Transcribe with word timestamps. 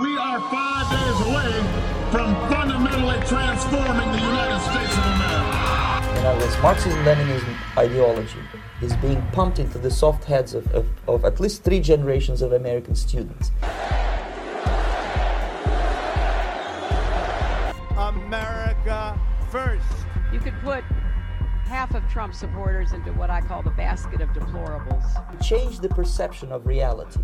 We 0.00 0.16
are 0.16 0.40
five 0.48 0.88
days 0.92 1.26
away 1.26 1.50
from 2.12 2.32
fundamentally 2.48 3.18
transforming 3.26 4.12
the 4.12 4.20
United 4.20 4.60
States 4.60 4.96
of 4.96 5.04
America. 5.04 6.20
In 6.20 6.26
other 6.26 6.38
words, 6.38 6.62
Marxism-Leninism 6.62 7.76
ideology 7.76 8.38
is 8.80 8.94
being 8.98 9.20
pumped 9.32 9.58
into 9.58 9.76
the 9.78 9.90
soft 9.90 10.22
heads 10.22 10.54
of, 10.54 10.72
of, 10.72 10.86
of 11.08 11.24
at 11.24 11.40
least 11.40 11.64
three 11.64 11.80
generations 11.80 12.42
of 12.42 12.52
American 12.52 12.94
students. 12.94 13.50
America 17.96 19.20
first. 19.50 19.84
You 20.32 20.38
could 20.38 20.54
put 20.62 20.84
half 21.64 21.92
of 21.96 22.08
Trump 22.08 22.34
supporters 22.34 22.92
into 22.92 23.12
what 23.14 23.30
I 23.30 23.40
call 23.40 23.62
the 23.62 23.70
basket 23.70 24.20
of 24.20 24.28
deplorables. 24.28 25.42
Change 25.42 25.80
the 25.80 25.88
perception 25.88 26.52
of 26.52 26.68
reality 26.68 27.20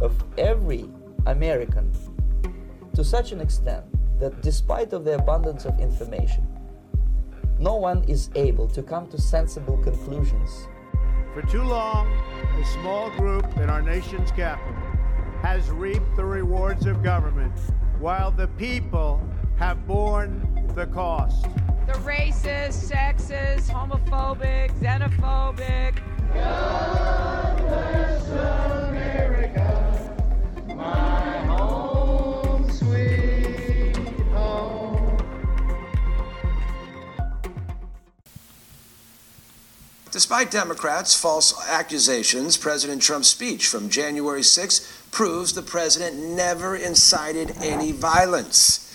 of 0.00 0.24
every 0.36 0.88
American 1.26 1.92
to 2.94 3.04
such 3.04 3.32
an 3.32 3.40
extent 3.40 3.84
that 4.18 4.40
despite 4.40 4.92
of 4.92 5.04
the 5.04 5.14
abundance 5.14 5.66
of 5.66 5.78
information, 5.78 6.46
no 7.58 7.74
one 7.74 8.02
is 8.04 8.30
able 8.34 8.66
to 8.68 8.82
come 8.82 9.06
to 9.08 9.20
sensible 9.20 9.76
conclusions. 9.78 10.68
For 11.34 11.42
too 11.42 11.62
long, 11.62 12.10
a 12.58 12.64
small 12.80 13.10
group 13.10 13.44
in 13.58 13.68
our 13.68 13.82
nation's 13.82 14.30
capital 14.30 14.74
has 15.42 15.68
reaped 15.70 16.16
the 16.16 16.24
rewards 16.24 16.86
of 16.86 17.02
government 17.02 17.52
while 17.98 18.30
the 18.30 18.48
people 18.56 19.20
have 19.56 19.86
borne 19.86 20.66
the 20.74 20.86
cost. 20.86 21.44
The 21.86 21.92
racist, 22.04 22.90
sexist, 22.90 23.70
homophobic, 23.70 24.72
xenophobic. 24.80 25.98
God 26.34 27.26
Despite 40.16 40.50
Democrats' 40.50 41.14
false 41.14 41.52
accusations, 41.68 42.56
President 42.56 43.02
Trump's 43.02 43.28
speech 43.28 43.68
from 43.68 43.90
January 43.90 44.42
6 44.42 45.02
proves 45.10 45.52
the 45.52 45.60
president 45.60 46.16
never 46.18 46.74
incited 46.74 47.54
any 47.60 47.92
violence. 47.92 48.90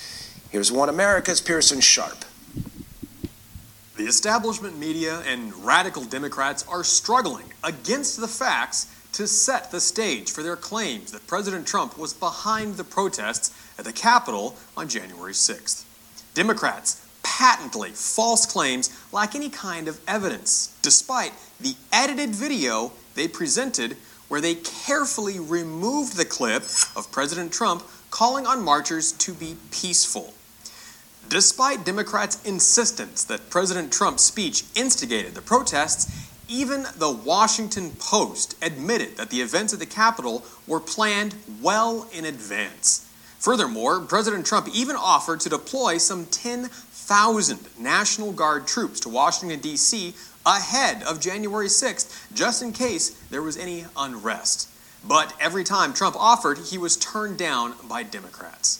Here's 0.49 0.71
One 0.71 0.89
America's 0.89 1.39
Pearson 1.39 1.79
Sharp. 1.79 2.25
The 3.97 4.05
establishment 4.05 4.79
media 4.79 5.19
and 5.27 5.53
radical 5.63 6.05
Democrats 6.05 6.65
are 6.67 6.83
struggling 6.83 7.53
against 7.63 8.19
the 8.19 8.27
facts 8.27 8.87
to 9.11 9.27
set 9.27 9.69
the 9.69 9.79
stage 9.79 10.31
for 10.31 10.41
their 10.41 10.55
claims 10.55 11.11
that 11.11 11.27
President 11.27 11.67
Trump 11.67 11.99
was 11.99 12.15
behind 12.15 12.77
the 12.77 12.83
protests 12.83 13.51
at 13.77 13.85
the 13.85 13.93
Capitol 13.93 14.55
on 14.75 14.89
January 14.89 15.33
6th. 15.33 15.83
Democrats 16.33 17.05
patently 17.31 17.91
false 17.91 18.45
claims 18.45 18.89
lack 19.13 19.35
any 19.35 19.49
kind 19.49 19.87
of 19.87 20.01
evidence, 20.05 20.77
despite 20.81 21.31
the 21.61 21.75
edited 21.93 22.31
video 22.31 22.91
they 23.15 23.25
presented 23.25 23.95
where 24.27 24.41
they 24.41 24.55
carefully 24.55 25.39
removed 25.39 26.17
the 26.17 26.25
clip 26.25 26.63
of 26.93 27.09
President 27.11 27.53
Trump 27.53 27.83
calling 28.09 28.45
on 28.45 28.61
marchers 28.61 29.13
to 29.13 29.33
be 29.33 29.55
peaceful. 29.71 30.33
Despite 31.29 31.85
Democrats' 31.85 32.43
insistence 32.43 33.23
that 33.23 33.49
President 33.49 33.93
Trump's 33.93 34.23
speech 34.23 34.65
instigated 34.75 35.33
the 35.33 35.41
protests, 35.41 36.29
even 36.49 36.85
the 36.97 37.11
Washington 37.11 37.91
Post 37.91 38.55
admitted 38.61 39.15
that 39.15 39.29
the 39.29 39.41
events 39.41 39.71
at 39.71 39.79
the 39.79 39.85
Capitol 39.85 40.43
were 40.67 40.81
planned 40.81 41.35
well 41.61 42.09
in 42.11 42.25
advance. 42.25 43.07
Furthermore, 43.41 43.99
President 44.01 44.45
Trump 44.45 44.67
even 44.71 44.95
offered 44.95 45.39
to 45.39 45.49
deploy 45.49 45.97
some 45.97 46.27
10,000 47.11 47.59
National 47.77 48.31
Guard 48.31 48.65
troops 48.65 49.01
to 49.01 49.09
Washington, 49.09 49.59
D.C. 49.59 50.13
ahead 50.45 51.03
of 51.03 51.19
January 51.19 51.67
6th, 51.67 52.33
just 52.33 52.63
in 52.63 52.71
case 52.71 53.09
there 53.29 53.41
was 53.41 53.57
any 53.57 53.83
unrest. 53.97 54.69
But 55.05 55.33
every 55.37 55.65
time 55.65 55.93
Trump 55.93 56.15
offered, 56.17 56.57
he 56.57 56.77
was 56.77 56.95
turned 56.95 57.37
down 57.37 57.73
by 57.89 58.03
Democrats. 58.03 58.79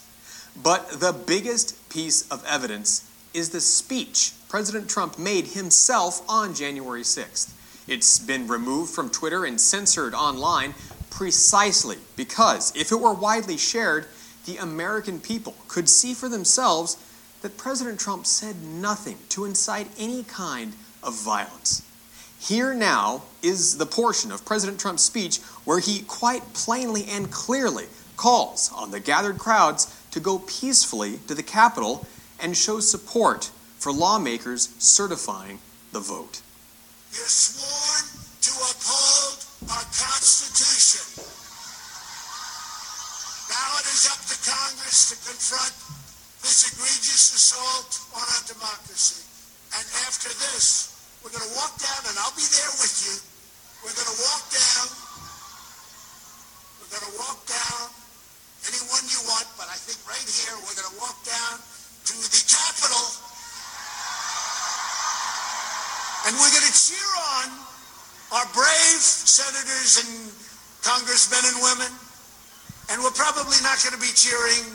But 0.56 1.02
the 1.02 1.12
biggest 1.12 1.90
piece 1.90 2.25
of 2.31 2.42
evidence 2.47 3.06
is 3.34 3.50
the 3.50 3.59
speech 3.59 4.31
President 4.48 4.90
Trump 4.90 5.19
made 5.19 5.48
himself 5.48 6.22
on 6.30 6.53
January 6.53 7.03
6th. 7.03 7.52
It's 7.86 8.18
been 8.18 8.48
removed 8.48 8.96
from 8.96 9.09
Twitter 9.09 9.44
and 9.44 9.59
censored 9.59 10.13
online 10.13 10.74
precisely 11.09 11.98
because 12.16 12.74
if 12.78 12.94
it 12.94 13.02
were 13.02 13.13
widely 13.13 13.58
shared, 13.58 14.06
the 14.46 14.56
American 14.56 15.19
people 15.19 15.53
could 15.68 15.90
see 15.90 16.13
for 16.13 16.30
themselves 16.30 16.96
that 17.41 17.57
President 17.57 18.00
Trump 18.00 18.25
said 18.25 18.62
nothing 18.62 19.18
to 19.29 19.46
incite 19.46 19.88
any 19.97 20.24
kind 20.24 20.74
of 21.03 21.19
violence. 21.19 21.84
Here 22.40 22.74
now 22.74 23.24
is 23.44 23.78
the 23.78 23.85
portion 23.85 24.31
of 24.31 24.46
President 24.46 24.79
Trump's 24.79 25.03
speech 25.03 25.40
where 25.66 25.80
he 25.80 26.01
quite 26.01 26.53
plainly 26.53 27.06
and 27.06 27.31
clearly 27.31 27.85
calls 28.18 28.72
on 28.74 28.91
the 28.91 29.00
gathered 29.00 29.38
crowds 29.38 29.96
to 30.12 30.19
go 30.19 30.40
peacefully 30.40 31.19
to 31.28 31.35
the 31.35 31.44
Capitol 31.44 32.06
and 32.40 32.57
show 32.57 32.80
support 32.80 33.51
for 33.78 33.91
lawmakers 33.91 34.74
certifying 34.80 35.59
the 35.91 36.00
vote. 36.00 36.41
You're 37.12 37.25
sworn 37.25 38.21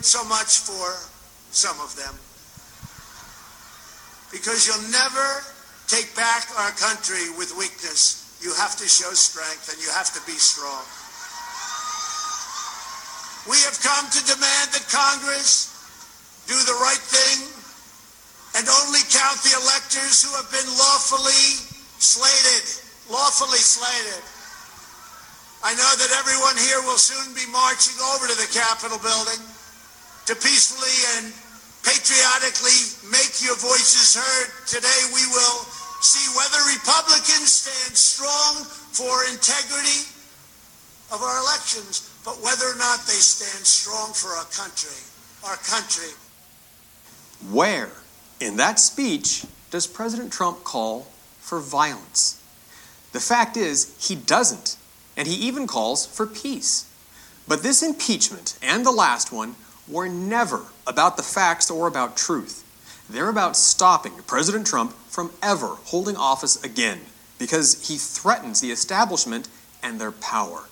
so 0.06 0.22
much 0.31 0.62
for 0.62 0.94
some 1.50 1.75
of 1.83 1.91
them. 1.99 2.15
Because 4.31 4.62
you'll 4.62 4.91
never 4.94 5.43
take 5.91 6.15
back 6.15 6.47
our 6.62 6.71
country 6.78 7.27
with 7.34 7.50
weakness. 7.59 8.22
You 8.39 8.55
have 8.55 8.78
to 8.78 8.87
show 8.87 9.11
strength 9.19 9.67
and 9.67 9.78
you 9.83 9.91
have 9.91 10.15
to 10.15 10.22
be 10.22 10.39
strong. 10.39 10.87
We 13.50 13.59
have 13.67 13.78
come 13.83 14.06
to 14.11 14.21
demand 14.27 14.75
that 14.75 14.87
Congress 14.91 15.75
do 16.50 16.55
the 16.55 16.78
right 16.83 17.03
thing 17.03 17.47
and 18.59 18.67
only 18.67 19.03
count 19.11 19.38
the 19.47 19.55
electors 19.59 20.23
who 20.23 20.34
have 20.34 20.50
been 20.50 20.67
lawfully 20.67 21.62
slated, 21.99 22.67
lawfully 23.06 23.62
slated. 23.62 24.23
I 25.62 25.75
know 25.78 25.93
that 25.99 26.11
everyone 26.19 26.59
here 26.59 26.83
will 26.83 26.99
soon 26.99 27.34
be 27.34 27.47
marching 27.50 27.94
over 28.15 28.27
to 28.27 28.37
the 28.38 28.50
Capitol 28.50 28.99
building 28.99 29.43
to 30.26 30.34
peacefully 30.34 30.98
and 31.19 31.32
patriotically 31.87 32.75
make 33.14 33.38
your 33.47 33.54
voices 33.62 34.19
heard. 34.19 34.50
Today 34.66 35.00
we 35.14 35.22
will 35.31 35.62
see 36.03 36.26
whether 36.34 36.59
Republicans 36.66 37.53
stand 37.53 37.97
strong 37.97 38.66
for 38.91 39.22
integrity 39.31 40.03
of 41.14 41.22
our 41.22 41.38
elections, 41.38 42.10
but 42.25 42.42
whether 42.42 42.66
or 42.66 42.75
not 42.75 43.06
they 43.06 43.22
stand 43.22 43.64
strong 43.64 44.12
for 44.12 44.34
our 44.34 44.44
country, 44.50 44.98
our 45.47 45.56
country. 45.62 46.11
Where 47.50 47.90
in 48.40 48.56
that 48.56 48.81
speech 48.81 49.46
does 49.70 49.87
President 49.87 50.32
Trump 50.32 50.64
call 50.64 51.06
for 51.38 51.61
violence? 51.61 52.43
The 53.12 53.20
fact 53.20 53.56
is, 53.56 53.94
he 54.00 54.17
doesn't, 54.17 54.76
and 55.17 55.29
he 55.29 55.34
even 55.46 55.69
calls 55.69 56.05
for 56.05 56.26
peace. 56.26 56.90
But 57.46 57.62
this 57.62 57.81
impeachment 57.81 58.58
and 58.61 58.84
the 58.84 58.90
last 58.90 59.31
one 59.31 59.55
were 59.88 60.09
never 60.09 60.62
about 60.87 61.17
the 61.17 61.23
facts 61.23 61.71
or 61.71 61.87
about 61.87 62.17
truth. 62.17 62.65
They're 63.09 63.29
about 63.29 63.56
stopping 63.56 64.12
President 64.27 64.67
Trump 64.67 64.93
from 65.09 65.33
ever 65.43 65.77
holding 65.85 66.17
office 66.17 66.62
again 66.62 67.00
because 67.38 67.88
he 67.88 67.97
threatens 67.97 68.61
the 68.61 68.71
establishment 68.71 69.49
and 69.83 70.00
their 70.00 70.12
power. 70.12 70.65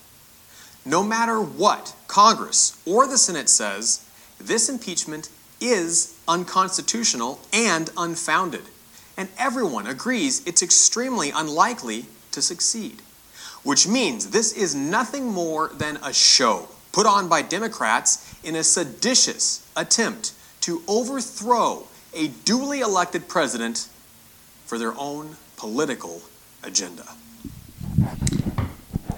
No 0.84 1.02
matter 1.02 1.40
what 1.40 1.94
Congress 2.08 2.80
or 2.84 3.06
the 3.06 3.18
Senate 3.18 3.48
says, 3.48 4.04
this 4.38 4.68
impeachment 4.68 5.28
is 5.60 6.18
unconstitutional 6.26 7.40
and 7.52 7.90
unfounded. 7.96 8.62
And 9.16 9.28
everyone 9.38 9.86
agrees 9.86 10.44
it's 10.46 10.62
extremely 10.62 11.30
unlikely 11.30 12.06
to 12.32 12.42
succeed. 12.42 13.00
Which 13.62 13.86
means 13.86 14.30
this 14.30 14.52
is 14.52 14.74
nothing 14.74 15.28
more 15.28 15.68
than 15.68 15.98
a 15.98 16.12
show 16.12 16.68
put 16.92 17.06
on 17.06 17.28
by 17.28 17.42
Democrats 17.42 18.33
in 18.44 18.54
a 18.54 18.62
seditious 18.62 19.66
attempt 19.76 20.32
to 20.60 20.82
overthrow 20.86 21.86
a 22.14 22.28
duly 22.28 22.80
elected 22.80 23.28
president 23.28 23.88
for 24.66 24.78
their 24.78 24.94
own 24.96 25.36
political 25.56 26.22
agenda. 26.62 27.04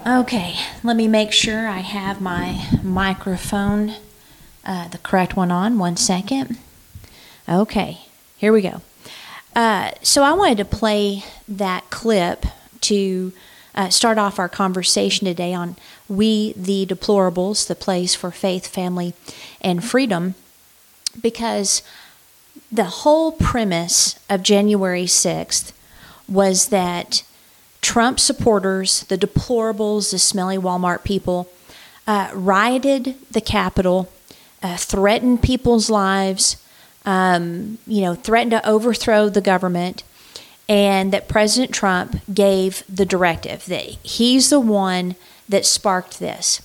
Okay, 0.05 0.55
let 0.83 0.95
me 0.95 1.07
make 1.07 1.31
sure 1.31 1.67
I 1.67 1.79
have 1.79 2.21
my 2.21 2.65
microphone, 2.81 3.95
uh, 4.65 4.87
the 4.87 4.97
correct 4.99 5.35
one 5.35 5.51
on. 5.51 5.77
One 5.77 5.97
second. 5.97 6.57
Okay, 7.47 7.99
here 8.37 8.53
we 8.53 8.61
go. 8.61 8.81
Uh, 9.55 9.91
so 10.01 10.23
I 10.23 10.33
wanted 10.33 10.59
to 10.59 10.65
play 10.65 11.23
that 11.47 11.89
clip 11.89 12.45
to 12.81 13.33
uh, 13.75 13.89
start 13.89 14.17
off 14.17 14.39
our 14.39 14.49
conversation 14.49 15.25
today 15.25 15.53
on 15.53 15.75
We 16.09 16.53
the 16.53 16.85
Deplorables, 16.85 17.67
the 17.67 17.75
place 17.75 18.15
for 18.15 18.31
faith, 18.31 18.67
family, 18.67 19.13
and 19.61 19.83
freedom, 19.83 20.35
because 21.21 21.81
the 22.71 22.85
whole 22.85 23.31
premise 23.31 24.19
of 24.29 24.43
January 24.43 25.05
6th 25.05 25.71
was 26.27 26.69
that 26.69 27.23
Trump 27.81 28.19
supporters, 28.19 29.03
the 29.03 29.17
deplorables, 29.17 30.11
the 30.11 30.19
smelly 30.19 30.57
Walmart 30.57 31.03
people, 31.03 31.49
uh, 32.05 32.29
rioted 32.33 33.15
the 33.31 33.41
Capitol, 33.41 34.11
uh, 34.61 34.75
threatened 34.77 35.41
people's 35.41 35.89
lives, 35.89 36.57
um, 37.05 37.77
you 37.87 38.01
know, 38.01 38.15
threatened 38.15 38.51
to 38.51 38.67
overthrow 38.67 39.29
the 39.29 39.41
government, 39.41 40.03
and 40.67 41.13
that 41.13 41.29
President 41.29 41.73
Trump 41.73 42.19
gave 42.33 42.83
the 42.93 43.05
directive 43.05 43.65
that 43.67 43.85
he's 44.03 44.49
the 44.49 44.59
one 44.59 45.15
that 45.49 45.65
sparked 45.65 46.19
this. 46.19 46.61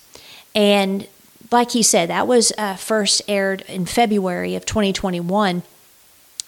And 0.55 1.07
like 1.51 1.71
he 1.71 1.83
said, 1.83 2.09
that 2.09 2.27
was 2.27 2.51
uh, 2.57 2.75
first 2.75 3.21
aired 3.27 3.61
in 3.67 3.85
February 3.85 4.55
of 4.55 4.65
2021, 4.65 5.63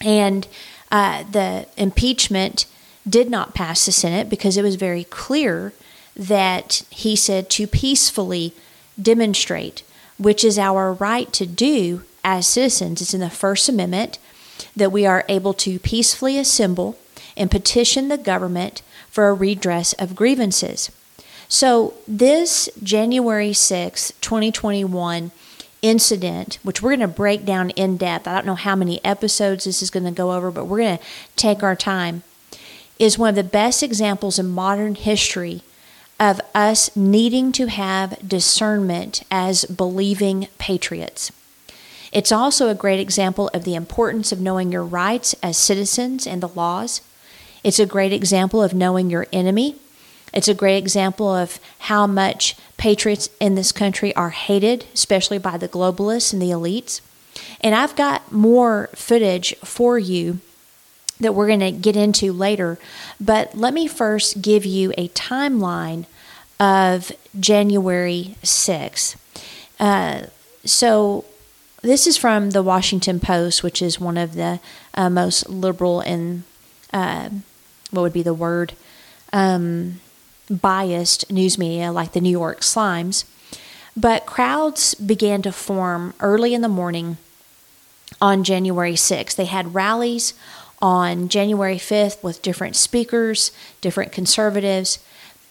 and 0.00 0.48
uh, 0.90 1.24
the 1.30 1.66
impeachment 1.76 2.66
did 3.08 3.30
not 3.30 3.54
pass 3.54 3.86
the 3.86 3.92
Senate 3.92 4.28
because 4.28 4.56
it 4.56 4.62
was 4.62 4.74
very 4.74 5.04
clear 5.04 5.72
that 6.16 6.82
he 6.90 7.14
said 7.14 7.48
to 7.50 7.66
peacefully 7.66 8.52
demonstrate, 9.00 9.82
which 10.18 10.44
is 10.44 10.58
our 10.58 10.92
right 10.92 11.32
to 11.32 11.46
do 11.46 12.02
as 12.24 12.46
citizens. 12.46 13.00
It's 13.00 13.14
in 13.14 13.20
the 13.20 13.30
First 13.30 13.68
Amendment 13.68 14.18
that 14.74 14.90
we 14.92 15.06
are 15.06 15.24
able 15.28 15.54
to 15.54 15.78
peacefully 15.78 16.38
assemble 16.38 16.98
and 17.36 17.50
petition 17.50 18.08
the 18.08 18.18
government 18.18 18.82
for 19.10 19.28
a 19.28 19.34
redress 19.34 19.92
of 19.94 20.16
grievances. 20.16 20.90
So, 21.48 21.94
this 22.08 22.68
January 22.82 23.52
6, 23.52 24.12
2021 24.20 25.30
incident, 25.82 26.58
which 26.62 26.82
we're 26.82 26.96
going 26.96 27.00
to 27.00 27.08
break 27.08 27.44
down 27.44 27.70
in 27.70 27.96
depth, 27.96 28.26
I 28.26 28.34
don't 28.34 28.46
know 28.46 28.56
how 28.56 28.74
many 28.74 29.04
episodes 29.04 29.64
this 29.64 29.82
is 29.82 29.90
going 29.90 30.04
to 30.06 30.10
go 30.10 30.32
over, 30.32 30.50
but 30.50 30.64
we're 30.64 30.78
going 30.78 30.98
to 30.98 31.04
take 31.36 31.62
our 31.62 31.76
time 31.76 32.22
is 32.98 33.18
one 33.18 33.30
of 33.30 33.34
the 33.34 33.44
best 33.44 33.82
examples 33.82 34.38
in 34.38 34.48
modern 34.48 34.94
history 34.94 35.62
of 36.18 36.40
us 36.54 36.94
needing 36.96 37.52
to 37.52 37.66
have 37.66 38.26
discernment 38.26 39.22
as 39.30 39.64
believing 39.66 40.48
patriots. 40.58 41.30
It's 42.12 42.32
also 42.32 42.68
a 42.68 42.74
great 42.74 43.00
example 43.00 43.50
of 43.52 43.64
the 43.64 43.74
importance 43.74 44.32
of 44.32 44.40
knowing 44.40 44.72
your 44.72 44.84
rights 44.84 45.34
as 45.42 45.58
citizens 45.58 46.26
and 46.26 46.42
the 46.42 46.48
laws. 46.48 47.02
It's 47.62 47.78
a 47.78 47.84
great 47.84 48.12
example 48.12 48.62
of 48.62 48.72
knowing 48.72 49.10
your 49.10 49.26
enemy. 49.32 49.76
It's 50.36 50.48
a 50.48 50.54
great 50.54 50.76
example 50.76 51.34
of 51.34 51.58
how 51.78 52.06
much 52.06 52.56
patriots 52.76 53.30
in 53.40 53.54
this 53.54 53.72
country 53.72 54.14
are 54.14 54.28
hated, 54.28 54.84
especially 54.92 55.38
by 55.38 55.56
the 55.56 55.66
globalists 55.66 56.30
and 56.34 56.42
the 56.42 56.50
elites. 56.50 57.00
And 57.62 57.74
I've 57.74 57.96
got 57.96 58.30
more 58.30 58.90
footage 58.94 59.56
for 59.64 59.98
you 59.98 60.40
that 61.18 61.34
we're 61.34 61.46
going 61.46 61.60
to 61.60 61.70
get 61.70 61.96
into 61.96 62.34
later. 62.34 62.78
But 63.18 63.56
let 63.56 63.72
me 63.72 63.88
first 63.88 64.42
give 64.42 64.66
you 64.66 64.92
a 64.98 65.08
timeline 65.08 66.04
of 66.60 67.12
January 67.40 68.36
6th. 68.42 69.16
Uh, 69.80 70.26
so, 70.66 71.24
this 71.80 72.06
is 72.06 72.18
from 72.18 72.50
the 72.50 72.62
Washington 72.62 73.20
Post, 73.20 73.62
which 73.62 73.80
is 73.80 73.98
one 73.98 74.18
of 74.18 74.34
the 74.34 74.60
uh, 74.92 75.08
most 75.08 75.48
liberal 75.48 76.00
and 76.00 76.42
uh, 76.92 77.30
what 77.90 78.02
would 78.02 78.12
be 78.12 78.22
the 78.22 78.34
word? 78.34 78.74
Um, 79.32 80.00
biased 80.50 81.30
news 81.30 81.58
media 81.58 81.92
like 81.92 82.12
the 82.12 82.20
New 82.20 82.30
York 82.30 82.60
Slimes. 82.60 83.24
But 83.96 84.26
crowds 84.26 84.94
began 84.94 85.42
to 85.42 85.52
form 85.52 86.14
early 86.20 86.52
in 86.54 86.60
the 86.60 86.68
morning 86.68 87.16
on 88.20 88.44
January 88.44 88.92
6th. 88.92 89.36
They 89.36 89.46
had 89.46 89.74
rallies 89.74 90.34
on 90.82 91.28
January 91.28 91.76
5th 91.76 92.22
with 92.22 92.42
different 92.42 92.76
speakers, 92.76 93.50
different 93.80 94.12
conservatives. 94.12 94.98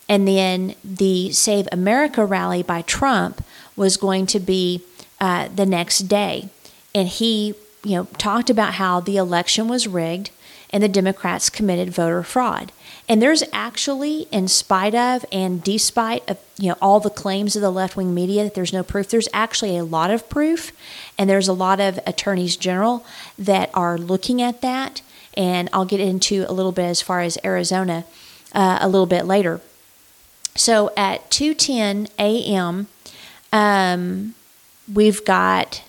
And 0.07 0.27
then 0.27 0.75
the 0.83 1.31
Save 1.31 1.67
America 1.71 2.23
rally 2.23 2.61
by 2.61 2.83
Trump 2.83 3.43
was 3.75 3.97
going 3.97 4.27
to 4.27 4.39
be 4.39 4.83
uh, 5.19 5.47
the 5.47 5.65
next 5.65 5.99
day. 6.01 6.49
And 6.93 7.07
he, 7.07 7.55
you 7.83 7.95
know, 7.95 8.03
talked 8.17 8.49
about 8.49 8.75
how 8.75 8.99
the 8.99 9.17
election 9.17 9.67
was 9.67 9.87
rigged 9.87 10.29
and 10.69 10.83
the 10.83 10.87
Democrats 10.87 11.49
committed 11.49 11.89
voter 11.89 12.21
fraud. 12.21 12.71
And 13.07 13.21
there's 13.21 13.43
actually, 13.53 14.27
in 14.31 14.47
spite 14.47 14.95
of 14.95 15.25
and 15.31 15.63
despite 15.63 16.27
of 16.27 16.39
you 16.57 16.69
know 16.69 16.77
all 16.81 16.99
the 16.99 17.11
claims 17.11 17.55
of 17.55 17.61
the 17.61 17.69
left 17.69 17.95
wing 17.95 18.13
media 18.13 18.43
that 18.43 18.55
there's 18.55 18.73
no 18.73 18.81
proof, 18.83 19.09
there's 19.09 19.29
actually 19.31 19.77
a 19.77 19.83
lot 19.83 20.09
of 20.09 20.27
proof, 20.27 20.71
and 21.17 21.29
there's 21.29 21.47
a 21.47 21.53
lot 21.53 21.79
of 21.79 21.99
attorneys 22.07 22.57
general 22.57 23.05
that 23.37 23.69
are 23.73 23.97
looking 23.97 24.41
at 24.41 24.61
that 24.61 25.01
and 25.35 25.69
I'll 25.73 25.85
get 25.85 25.99
into 25.99 26.45
a 26.49 26.53
little 26.53 26.71
bit 26.71 26.85
as 26.85 27.01
far 27.01 27.21
as 27.21 27.37
Arizona 27.43 28.05
uh, 28.53 28.79
a 28.81 28.87
little 28.87 29.05
bit 29.05 29.25
later. 29.25 29.61
So 30.55 30.91
at 30.95 31.29
2:10 31.29 32.09
a.m., 32.17 32.87
um, 33.51 34.35
we've 34.91 35.23
got. 35.25 35.83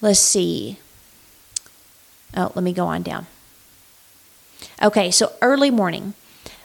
Let's 0.00 0.18
see. 0.18 0.78
Oh, 2.36 2.50
let 2.54 2.64
me 2.64 2.72
go 2.72 2.86
on 2.86 3.02
down. 3.02 3.26
Okay, 4.82 5.12
so 5.12 5.32
early 5.40 5.70
morning, 5.70 6.14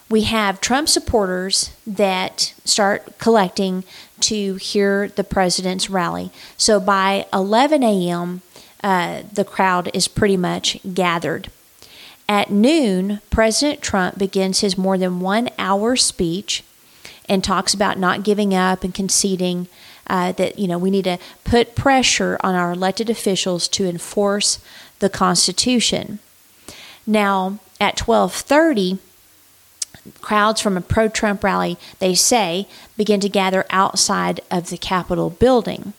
we 0.09 0.21
have 0.23 0.61
Trump 0.61 0.87
supporters 0.87 1.71
that 1.85 2.53
start 2.63 3.17
collecting 3.19 3.83
to 4.21 4.55
hear 4.55 5.09
the 5.09 5.23
president's 5.23 5.89
rally. 5.89 6.31
So 6.57 6.79
by 6.79 7.25
11 7.33 7.83
a.m., 7.83 8.41
uh, 8.83 9.23
the 9.33 9.43
crowd 9.43 9.89
is 9.93 10.07
pretty 10.07 10.37
much 10.37 10.77
gathered. 10.93 11.51
At 12.29 12.49
noon, 12.51 13.21
President 13.29 13.81
Trump 13.81 14.17
begins 14.17 14.61
his 14.61 14.77
more 14.77 14.97
than 14.97 15.19
one 15.19 15.49
hour 15.57 15.95
speech 15.95 16.63
and 17.29 17.43
talks 17.43 17.73
about 17.73 17.97
not 17.97 18.23
giving 18.23 18.53
up 18.53 18.83
and 18.83 18.93
conceding. 18.93 19.67
Uh, 20.09 20.31
that 20.31 20.57
you 20.57 20.69
know 20.69 20.77
we 20.77 20.89
need 20.89 21.03
to 21.03 21.17
put 21.43 21.75
pressure 21.75 22.37
on 22.41 22.55
our 22.55 22.71
elected 22.71 23.09
officials 23.09 23.67
to 23.67 23.85
enforce 23.85 24.59
the 24.99 25.09
Constitution. 25.09 26.19
Now 27.05 27.59
at 27.81 27.97
12:30, 27.97 28.99
crowds 30.21 30.61
from 30.61 30.77
a 30.77 30.81
pro-Trump 30.81 31.43
rally, 31.43 31.77
they 31.99 32.15
say, 32.15 32.67
begin 32.95 33.19
to 33.21 33.29
gather 33.29 33.65
outside 33.69 34.41
of 34.49 34.69
the 34.69 34.77
Capitol 34.77 35.29
building. 35.29 35.93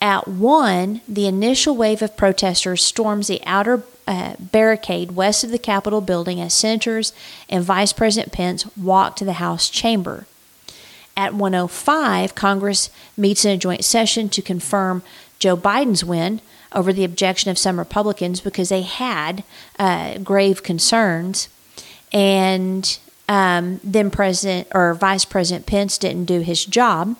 At 0.00 0.28
1, 0.28 1.00
the 1.08 1.26
initial 1.26 1.76
wave 1.76 2.02
of 2.02 2.16
protesters 2.16 2.84
storms 2.84 3.26
the 3.26 3.40
outer 3.46 3.84
uh, 4.06 4.34
barricade 4.38 5.12
west 5.12 5.44
of 5.44 5.50
the 5.50 5.58
Capitol 5.58 6.00
building 6.00 6.40
as 6.40 6.52
senators 6.52 7.12
and 7.48 7.64
Vice 7.64 7.92
President 7.92 8.32
Pence 8.32 8.66
walk 8.76 9.16
to 9.16 9.24
the 9.24 9.34
House 9.34 9.70
chamber. 9.70 10.26
At 11.16 11.34
105, 11.34 12.34
Congress 12.34 12.90
meets 13.16 13.44
in 13.44 13.52
a 13.52 13.56
joint 13.56 13.84
session 13.84 14.28
to 14.30 14.42
confirm 14.42 15.02
Joe 15.38 15.56
Biden's 15.56 16.04
win 16.04 16.40
over 16.72 16.92
the 16.92 17.04
objection 17.04 17.50
of 17.50 17.58
some 17.58 17.78
Republicans 17.78 18.40
because 18.40 18.68
they 18.68 18.82
had 18.82 19.44
uh, 19.78 20.18
grave 20.18 20.62
concerns. 20.62 21.48
And 22.12 22.98
um, 23.28 23.80
then 23.82 24.10
President 24.10 24.68
or 24.74 24.94
Vice 24.94 25.24
President 25.24 25.66
Pence 25.66 25.98
didn't 25.98 26.26
do 26.26 26.40
his 26.40 26.64
job. 26.64 27.16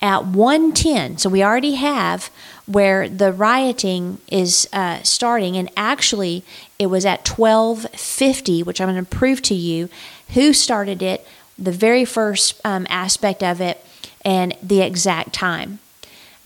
At 0.00 0.26
110, 0.26 1.18
so 1.18 1.30
we 1.30 1.44
already 1.44 1.76
have 1.76 2.28
where 2.66 3.08
the 3.08 3.32
rioting 3.32 4.18
is 4.28 4.68
uh, 4.72 5.00
starting, 5.02 5.56
and 5.56 5.70
actually 5.76 6.44
it 6.78 6.86
was 6.86 7.06
at 7.06 7.28
1250, 7.28 8.64
which 8.64 8.80
I'm 8.80 8.88
going 8.88 9.04
to 9.04 9.08
prove 9.08 9.42
to 9.42 9.54
you 9.54 9.88
who 10.34 10.52
started 10.52 11.02
it, 11.02 11.24
the 11.56 11.70
very 11.70 12.04
first 12.04 12.60
um, 12.64 12.86
aspect 12.90 13.44
of 13.44 13.60
it, 13.60 13.84
and 14.24 14.56
the 14.60 14.80
exact 14.80 15.32
time. 15.32 15.78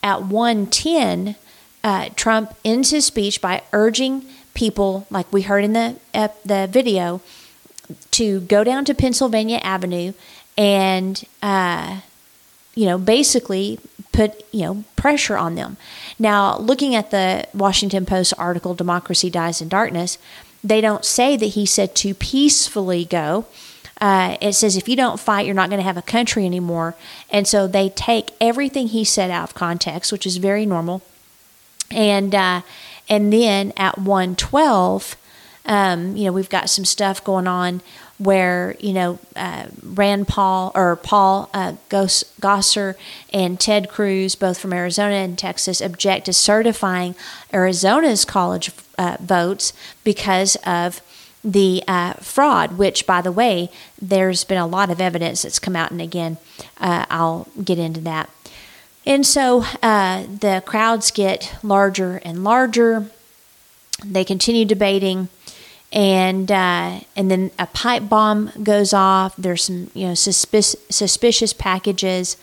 At 0.02 0.24
110, 0.24 1.36
uh, 1.82 2.10
Trump 2.14 2.54
ends 2.64 2.90
his 2.90 3.06
speech 3.06 3.40
by 3.40 3.62
urging 3.72 4.26
people, 4.54 5.06
like 5.10 5.32
we 5.32 5.42
heard 5.42 5.64
in 5.64 5.72
the 5.72 5.96
uh, 6.12 6.28
the 6.44 6.68
video, 6.70 7.20
to 8.12 8.40
go 8.40 8.64
down 8.64 8.84
to 8.86 8.94
Pennsylvania 8.94 9.58
Avenue 9.62 10.12
and, 10.56 11.24
uh, 11.42 12.00
you 12.74 12.86
know, 12.86 12.98
basically 12.98 13.78
put 14.16 14.46
you 14.52 14.62
know 14.62 14.84
pressure 14.96 15.36
on 15.36 15.54
them. 15.54 15.76
Now, 16.18 16.56
looking 16.58 16.94
at 16.94 17.10
the 17.10 17.46
Washington 17.52 18.06
Post 18.06 18.32
article, 18.38 18.74
"Democracy 18.74 19.30
Dies 19.30 19.60
in 19.60 19.68
Darkness," 19.68 20.18
they 20.64 20.80
don't 20.80 21.04
say 21.04 21.36
that 21.36 21.46
he 21.58 21.66
said 21.66 21.94
to 21.96 22.14
peacefully 22.14 23.04
go. 23.04 23.44
Uh, 24.00 24.36
it 24.40 24.54
says 24.54 24.76
if 24.76 24.88
you 24.88 24.96
don't 24.96 25.20
fight, 25.20 25.46
you're 25.46 25.54
not 25.54 25.70
going 25.70 25.80
to 25.80 25.86
have 25.86 25.96
a 25.96 26.02
country 26.02 26.44
anymore. 26.44 26.94
And 27.30 27.46
so 27.46 27.66
they 27.66 27.88
take 27.90 28.32
everything 28.40 28.88
he 28.88 29.04
said 29.04 29.30
out 29.30 29.44
of 29.44 29.54
context, 29.54 30.12
which 30.12 30.26
is 30.26 30.36
very 30.36 30.66
normal. 30.66 31.02
And 31.90 32.34
uh, 32.34 32.62
and 33.08 33.32
then 33.32 33.72
at 33.76 33.98
112, 33.98 35.16
um, 35.66 36.16
you 36.16 36.24
know, 36.24 36.32
we've 36.32 36.48
got 36.48 36.70
some 36.70 36.84
stuff 36.84 37.22
going 37.22 37.46
on 37.46 37.82
where 38.18 38.76
you 38.80 38.92
know 38.92 39.18
uh, 39.34 39.66
Rand 39.82 40.26
Paul 40.28 40.72
or 40.74 40.96
Paul 40.96 41.50
uh, 41.52 41.74
Gosar 41.90 42.94
and 43.32 43.60
Ted 43.60 43.88
Cruz, 43.88 44.34
both 44.34 44.58
from 44.58 44.72
Arizona 44.72 45.16
and 45.16 45.38
Texas, 45.38 45.80
object 45.80 46.26
to 46.26 46.32
certifying 46.32 47.14
Arizona's 47.52 48.24
college 48.24 48.70
uh, 48.98 49.16
votes 49.20 49.72
because 50.04 50.56
of 50.64 51.02
the 51.44 51.82
uh, 51.86 52.14
fraud. 52.14 52.78
Which, 52.78 53.06
by 53.06 53.20
the 53.20 53.32
way, 53.32 53.70
there's 54.00 54.44
been 54.44 54.58
a 54.58 54.66
lot 54.66 54.90
of 54.90 55.00
evidence 55.00 55.42
that's 55.42 55.58
come 55.58 55.76
out, 55.76 55.90
and 55.90 56.00
again, 56.00 56.38
uh, 56.78 57.04
I'll 57.10 57.48
get 57.62 57.78
into 57.78 58.00
that. 58.02 58.30
And 59.04 59.24
so 59.24 59.64
uh, 59.82 60.24
the 60.24 60.62
crowds 60.66 61.12
get 61.12 61.54
larger 61.62 62.16
and 62.24 62.42
larger. 62.42 63.08
They 64.04 64.24
continue 64.24 64.64
debating 64.64 65.28
and 65.92 66.50
uh, 66.50 67.00
and 67.14 67.30
then 67.30 67.50
a 67.58 67.66
pipe 67.66 68.08
bomb 68.08 68.52
goes 68.62 68.92
off. 68.92 69.36
There's 69.36 69.64
some 69.64 69.90
you 69.94 70.08
know 70.08 70.14
suspicious 70.14 70.76
suspicious 70.90 71.52
packages, 71.52 72.36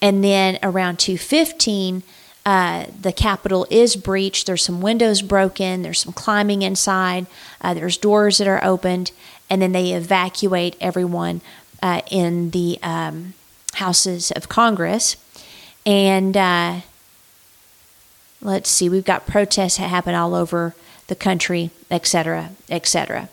and 0.00 0.24
then 0.24 0.58
around 0.62 0.98
two 0.98 1.18
fifteen, 1.18 2.02
uh, 2.44 2.86
the 3.00 3.12
Capitol 3.12 3.66
is 3.70 3.96
breached. 3.96 4.46
There's 4.46 4.64
some 4.64 4.80
windows 4.80 5.22
broken. 5.22 5.82
There's 5.82 6.00
some 6.00 6.12
climbing 6.12 6.62
inside. 6.62 7.26
Uh, 7.60 7.74
there's 7.74 7.96
doors 7.96 8.38
that 8.38 8.48
are 8.48 8.64
opened, 8.64 9.12
and 9.50 9.60
then 9.60 9.72
they 9.72 9.92
evacuate 9.92 10.76
everyone 10.80 11.40
uh, 11.82 12.00
in 12.10 12.50
the 12.50 12.78
um, 12.82 13.34
houses 13.74 14.30
of 14.32 14.48
Congress. 14.48 15.16
And 15.84 16.36
uh, 16.36 16.80
let's 18.40 18.70
see, 18.70 18.88
we've 18.88 19.04
got 19.04 19.26
protests 19.26 19.78
that 19.78 19.88
happen 19.88 20.14
all 20.14 20.34
over 20.34 20.74
the 21.12 21.16
country, 21.16 21.70
etc., 21.90 22.48
etc. 22.70 23.28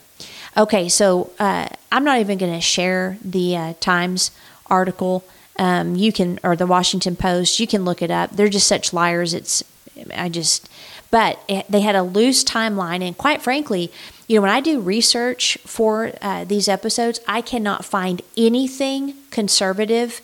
Okay, 0.54 0.90
so 0.90 1.30
uh, 1.38 1.66
I'm 1.90 2.04
not 2.04 2.18
even 2.20 2.36
going 2.36 2.52
to 2.52 2.60
share 2.60 3.16
the 3.24 3.56
uh, 3.56 3.74
Times 3.80 4.32
article. 4.66 5.24
Um, 5.58 5.96
you 5.96 6.12
can, 6.12 6.38
or 6.42 6.56
the 6.56 6.66
Washington 6.66 7.16
Post, 7.16 7.58
you 7.58 7.66
can 7.66 7.86
look 7.86 8.02
it 8.02 8.10
up. 8.10 8.32
They're 8.32 8.50
just 8.50 8.68
such 8.68 8.92
liars. 8.92 9.32
It's, 9.32 9.64
I 10.14 10.28
just, 10.28 10.68
but 11.10 11.42
it, 11.48 11.64
they 11.70 11.80
had 11.80 11.96
a 11.96 12.02
loose 12.02 12.44
timeline. 12.44 13.02
And 13.02 13.16
quite 13.16 13.40
frankly, 13.40 13.90
you 14.28 14.36
know, 14.36 14.42
when 14.42 14.50
I 14.50 14.60
do 14.60 14.78
research 14.78 15.56
for 15.64 16.12
uh, 16.20 16.44
these 16.44 16.68
episodes, 16.68 17.18
I 17.26 17.40
cannot 17.40 17.86
find 17.86 18.20
anything 18.36 19.14
conservative 19.30 20.20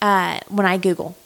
uh, 0.00 0.38
when 0.48 0.64
I 0.64 0.78
Google. 0.78 1.16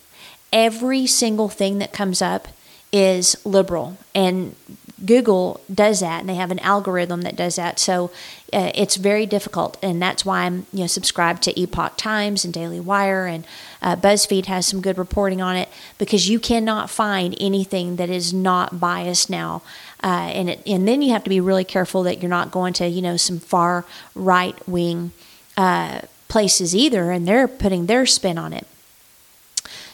Every 0.50 1.06
single 1.06 1.50
thing 1.50 1.76
that 1.78 1.92
comes 1.92 2.22
up 2.22 2.48
is 2.90 3.36
liberal. 3.44 3.98
And 4.14 4.56
Google 5.04 5.60
does 5.72 6.00
that, 6.00 6.20
and 6.20 6.28
they 6.28 6.34
have 6.34 6.50
an 6.50 6.58
algorithm 6.60 7.22
that 7.22 7.36
does 7.36 7.56
that. 7.56 7.78
So 7.78 8.10
uh, 8.52 8.72
it's 8.74 8.96
very 8.96 9.26
difficult, 9.26 9.76
and 9.82 10.02
that's 10.02 10.24
why 10.24 10.40
I'm 10.40 10.66
you 10.72 10.80
know 10.80 10.86
subscribed 10.86 11.42
to 11.44 11.60
Epoch 11.60 11.96
Times 11.96 12.44
and 12.44 12.52
Daily 12.52 12.80
Wire, 12.80 13.26
and 13.26 13.46
uh, 13.80 13.96
BuzzFeed 13.96 14.46
has 14.46 14.66
some 14.66 14.80
good 14.80 14.98
reporting 14.98 15.40
on 15.40 15.56
it 15.56 15.68
because 15.98 16.28
you 16.28 16.40
cannot 16.40 16.90
find 16.90 17.36
anything 17.40 17.96
that 17.96 18.10
is 18.10 18.32
not 18.32 18.80
biased 18.80 19.30
now. 19.30 19.62
Uh, 20.02 20.30
and 20.32 20.50
it, 20.50 20.62
and 20.66 20.86
then 20.86 21.02
you 21.02 21.12
have 21.12 21.24
to 21.24 21.30
be 21.30 21.40
really 21.40 21.64
careful 21.64 22.02
that 22.02 22.20
you're 22.20 22.28
not 22.28 22.50
going 22.50 22.72
to 22.72 22.88
you 22.88 23.02
know 23.02 23.16
some 23.16 23.38
far 23.38 23.84
right 24.14 24.68
wing 24.68 25.12
uh, 25.56 26.00
places 26.28 26.74
either, 26.74 27.10
and 27.10 27.26
they're 27.26 27.48
putting 27.48 27.86
their 27.86 28.06
spin 28.06 28.38
on 28.38 28.52
it. 28.52 28.66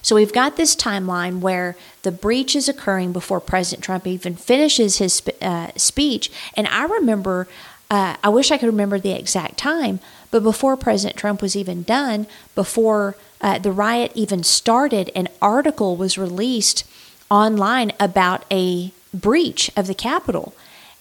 So 0.05 0.17
we've 0.17 0.35
got 0.35 0.59
this 0.59 0.77
timeline 0.77 1.41
where 1.41 1.77
the 2.03 2.13
breach 2.13 2.55
is 2.55 2.69
occurring 2.69 3.13
before 3.15 3.41
President 3.41 3.83
Trump 3.83 4.07
even 4.07 4.37
finishes 4.37 4.99
his 4.99 5.23
uh, 5.41 5.71
speech. 5.77 6.31
And 6.55 6.69
I 6.69 6.85
remember, 6.85 7.49
uh, 7.91 8.17
I 8.23 8.29
wish 8.29 8.51
I 8.51 8.59
could 8.59 8.67
remember 8.67 8.99
the 8.99 9.19
exact 9.19 9.57
time, 9.57 10.01
but 10.31 10.43
before 10.43 10.77
President 10.77 11.17
Trump 11.17 11.41
was 11.41 11.57
even 11.57 11.85
done, 11.85 12.27
before 12.55 13.17
uh, 13.41 13.59
the 13.59 13.73
riot 13.73 14.13
even 14.15 14.45
started, 14.45 15.11
an 15.17 15.29
article 15.41 15.97
was 15.97 16.19
released 16.19 16.85
online 17.31 17.91
about 17.99 18.45
a 18.51 18.93
breach 19.15 19.71
of 19.75 19.87
the 19.87 19.95
Capitol. 19.95 20.55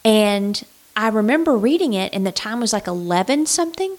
And 0.05 0.63
I 0.95 1.09
remember 1.09 1.57
reading 1.57 1.91
it, 1.91 2.13
and 2.13 2.25
the 2.25 2.31
time 2.31 2.61
was 2.61 2.71
like 2.71 2.87
11 2.87 3.47
something. 3.47 3.97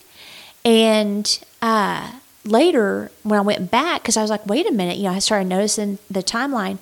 And 0.64 1.44
uh, 1.60 2.12
later 2.44 3.10
when 3.22 3.38
I 3.38 3.42
went 3.42 3.70
back, 3.70 4.02
because 4.02 4.16
I 4.16 4.22
was 4.22 4.30
like, 4.30 4.46
wait 4.46 4.66
a 4.66 4.72
minute, 4.72 4.96
you 4.96 5.04
know, 5.04 5.12
I 5.12 5.18
started 5.18 5.48
noticing 5.48 5.98
the 6.10 6.22
timeline. 6.22 6.78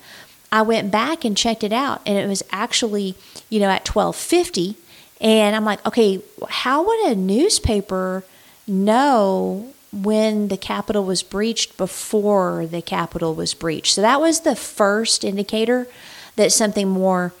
I 0.51 0.61
went 0.61 0.91
back 0.91 1.25
and 1.25 1.35
checked 1.35 1.63
it 1.63 1.73
out, 1.73 2.01
and 2.05 2.17
it 2.17 2.27
was 2.27 2.43
actually, 2.51 3.15
you 3.49 3.59
know, 3.59 3.69
at 3.69 3.85
twelve 3.85 4.15
fifty. 4.15 4.75
And 5.21 5.55
I'm 5.55 5.65
like, 5.65 5.85
okay, 5.87 6.21
how 6.49 6.85
would 6.85 7.07
a 7.07 7.15
newspaper 7.15 8.25
know 8.67 9.73
when 9.93 10.49
the 10.49 10.57
Capitol 10.57 11.05
was 11.05 11.23
breached 11.23 11.77
before 11.77 12.65
the 12.67 12.81
Capitol 12.81 13.33
was 13.33 13.53
breached? 13.53 13.93
So 13.95 14.01
that 14.01 14.19
was 14.19 14.41
the 14.41 14.55
first 14.55 15.23
indicator 15.23 15.87
that 16.35 16.51
something 16.51 16.89
more 16.89 17.33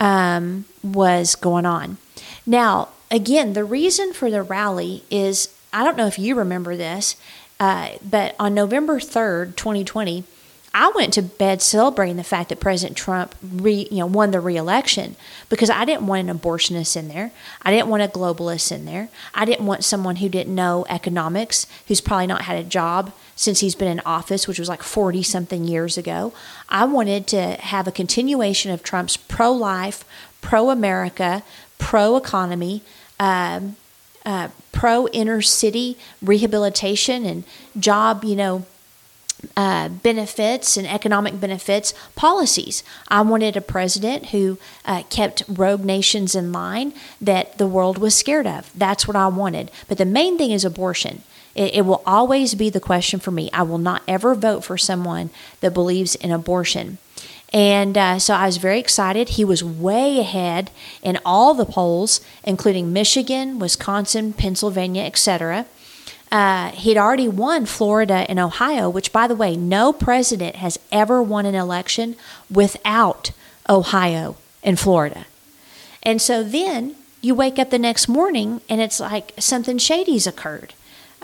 um, 0.00 0.64
was 0.82 1.34
going 1.34 1.66
on. 1.66 1.98
Now, 2.46 2.88
again, 3.10 3.52
the 3.52 3.64
reason 3.64 4.12
for 4.12 4.30
the 4.30 4.42
rally 4.42 5.04
is 5.10 5.54
I 5.72 5.84
don't 5.84 5.96
know 5.96 6.06
if 6.06 6.18
you 6.18 6.34
remember 6.34 6.76
this. 6.76 7.14
Uh, 7.60 7.90
but 8.08 8.36
on 8.38 8.54
November 8.54 8.98
3rd, 9.00 9.56
2020, 9.56 10.24
I 10.74 10.92
went 10.94 11.14
to 11.14 11.22
bed 11.22 11.62
celebrating 11.62 12.16
the 12.16 12.24
fact 12.24 12.50
that 12.50 12.60
President 12.60 12.96
Trump 12.96 13.34
re, 13.42 13.88
you 13.90 13.98
know, 13.98 14.06
won 14.06 14.30
the 14.30 14.40
reelection 14.40 15.16
because 15.48 15.70
I 15.70 15.84
didn't 15.84 16.06
want 16.06 16.28
an 16.28 16.38
abortionist 16.38 16.96
in 16.96 17.08
there. 17.08 17.32
I 17.62 17.72
didn't 17.72 17.88
want 17.88 18.02
a 18.02 18.08
globalist 18.08 18.70
in 18.70 18.84
there. 18.84 19.08
I 19.34 19.44
didn't 19.44 19.66
want 19.66 19.82
someone 19.82 20.16
who 20.16 20.28
didn't 20.28 20.54
know 20.54 20.84
economics, 20.88 21.66
who's 21.86 22.00
probably 22.00 22.26
not 22.26 22.42
had 22.42 22.58
a 22.58 22.68
job 22.68 23.12
since 23.34 23.60
he's 23.60 23.74
been 23.74 23.88
in 23.88 24.00
office, 24.04 24.46
which 24.46 24.58
was 24.58 24.68
like 24.68 24.82
40 24.82 25.22
something 25.22 25.64
years 25.64 25.96
ago. 25.96 26.32
I 26.68 26.84
wanted 26.84 27.26
to 27.28 27.52
have 27.54 27.88
a 27.88 27.92
continuation 27.92 28.70
of 28.70 28.82
Trump's 28.82 29.16
pro 29.16 29.50
life, 29.50 30.04
pro 30.42 30.70
America, 30.70 31.42
pro 31.78 32.16
economy. 32.16 32.82
Um, 33.18 33.76
uh, 34.28 34.50
pro 34.72 35.08
inner 35.08 35.40
city 35.40 35.96
rehabilitation 36.20 37.24
and 37.24 37.44
job, 37.80 38.24
you 38.24 38.36
know, 38.36 38.66
uh, 39.56 39.88
benefits 39.88 40.76
and 40.76 40.86
economic 40.86 41.40
benefits 41.40 41.94
policies. 42.14 42.82
I 43.08 43.22
wanted 43.22 43.56
a 43.56 43.62
president 43.62 44.26
who 44.26 44.58
uh, 44.84 45.04
kept 45.08 45.44
rogue 45.48 45.82
nations 45.82 46.34
in 46.34 46.52
line 46.52 46.92
that 47.22 47.56
the 47.56 47.66
world 47.66 47.96
was 47.96 48.14
scared 48.14 48.46
of. 48.46 48.70
That's 48.74 49.08
what 49.08 49.16
I 49.16 49.28
wanted. 49.28 49.70
But 49.88 49.96
the 49.96 50.04
main 50.04 50.36
thing 50.36 50.50
is 50.50 50.64
abortion. 50.64 51.22
It, 51.54 51.76
it 51.76 51.86
will 51.86 52.02
always 52.04 52.54
be 52.54 52.68
the 52.68 52.80
question 52.80 53.20
for 53.20 53.30
me. 53.30 53.48
I 53.54 53.62
will 53.62 53.78
not 53.78 54.02
ever 54.06 54.34
vote 54.34 54.62
for 54.62 54.76
someone 54.76 55.30
that 55.60 55.72
believes 55.72 56.16
in 56.16 56.32
abortion. 56.32 56.98
And 57.52 57.96
uh, 57.96 58.18
so 58.18 58.34
I 58.34 58.46
was 58.46 58.58
very 58.58 58.78
excited. 58.78 59.30
He 59.30 59.44
was 59.44 59.64
way 59.64 60.20
ahead 60.20 60.70
in 61.02 61.18
all 61.24 61.54
the 61.54 61.64
polls, 61.64 62.20
including 62.44 62.92
Michigan, 62.92 63.58
Wisconsin, 63.58 64.34
Pennsylvania, 64.34 65.04
etc. 65.04 65.64
Uh, 66.30 66.70
he'd 66.72 66.98
already 66.98 67.28
won 67.28 67.64
Florida 67.64 68.26
and 68.28 68.38
Ohio, 68.38 68.90
which, 68.90 69.12
by 69.12 69.26
the 69.26 69.34
way, 69.34 69.56
no 69.56 69.92
president 69.92 70.56
has 70.56 70.78
ever 70.92 71.22
won 71.22 71.46
an 71.46 71.54
election 71.54 72.16
without 72.50 73.30
Ohio 73.68 74.36
and 74.62 74.78
Florida. 74.78 75.24
And 76.02 76.20
so 76.20 76.42
then 76.42 76.96
you 77.22 77.34
wake 77.34 77.58
up 77.58 77.70
the 77.70 77.78
next 77.78 78.08
morning 78.08 78.60
and 78.68 78.80
it's 78.80 79.00
like 79.00 79.32
something 79.38 79.78
shady's 79.78 80.26
occurred. 80.26 80.74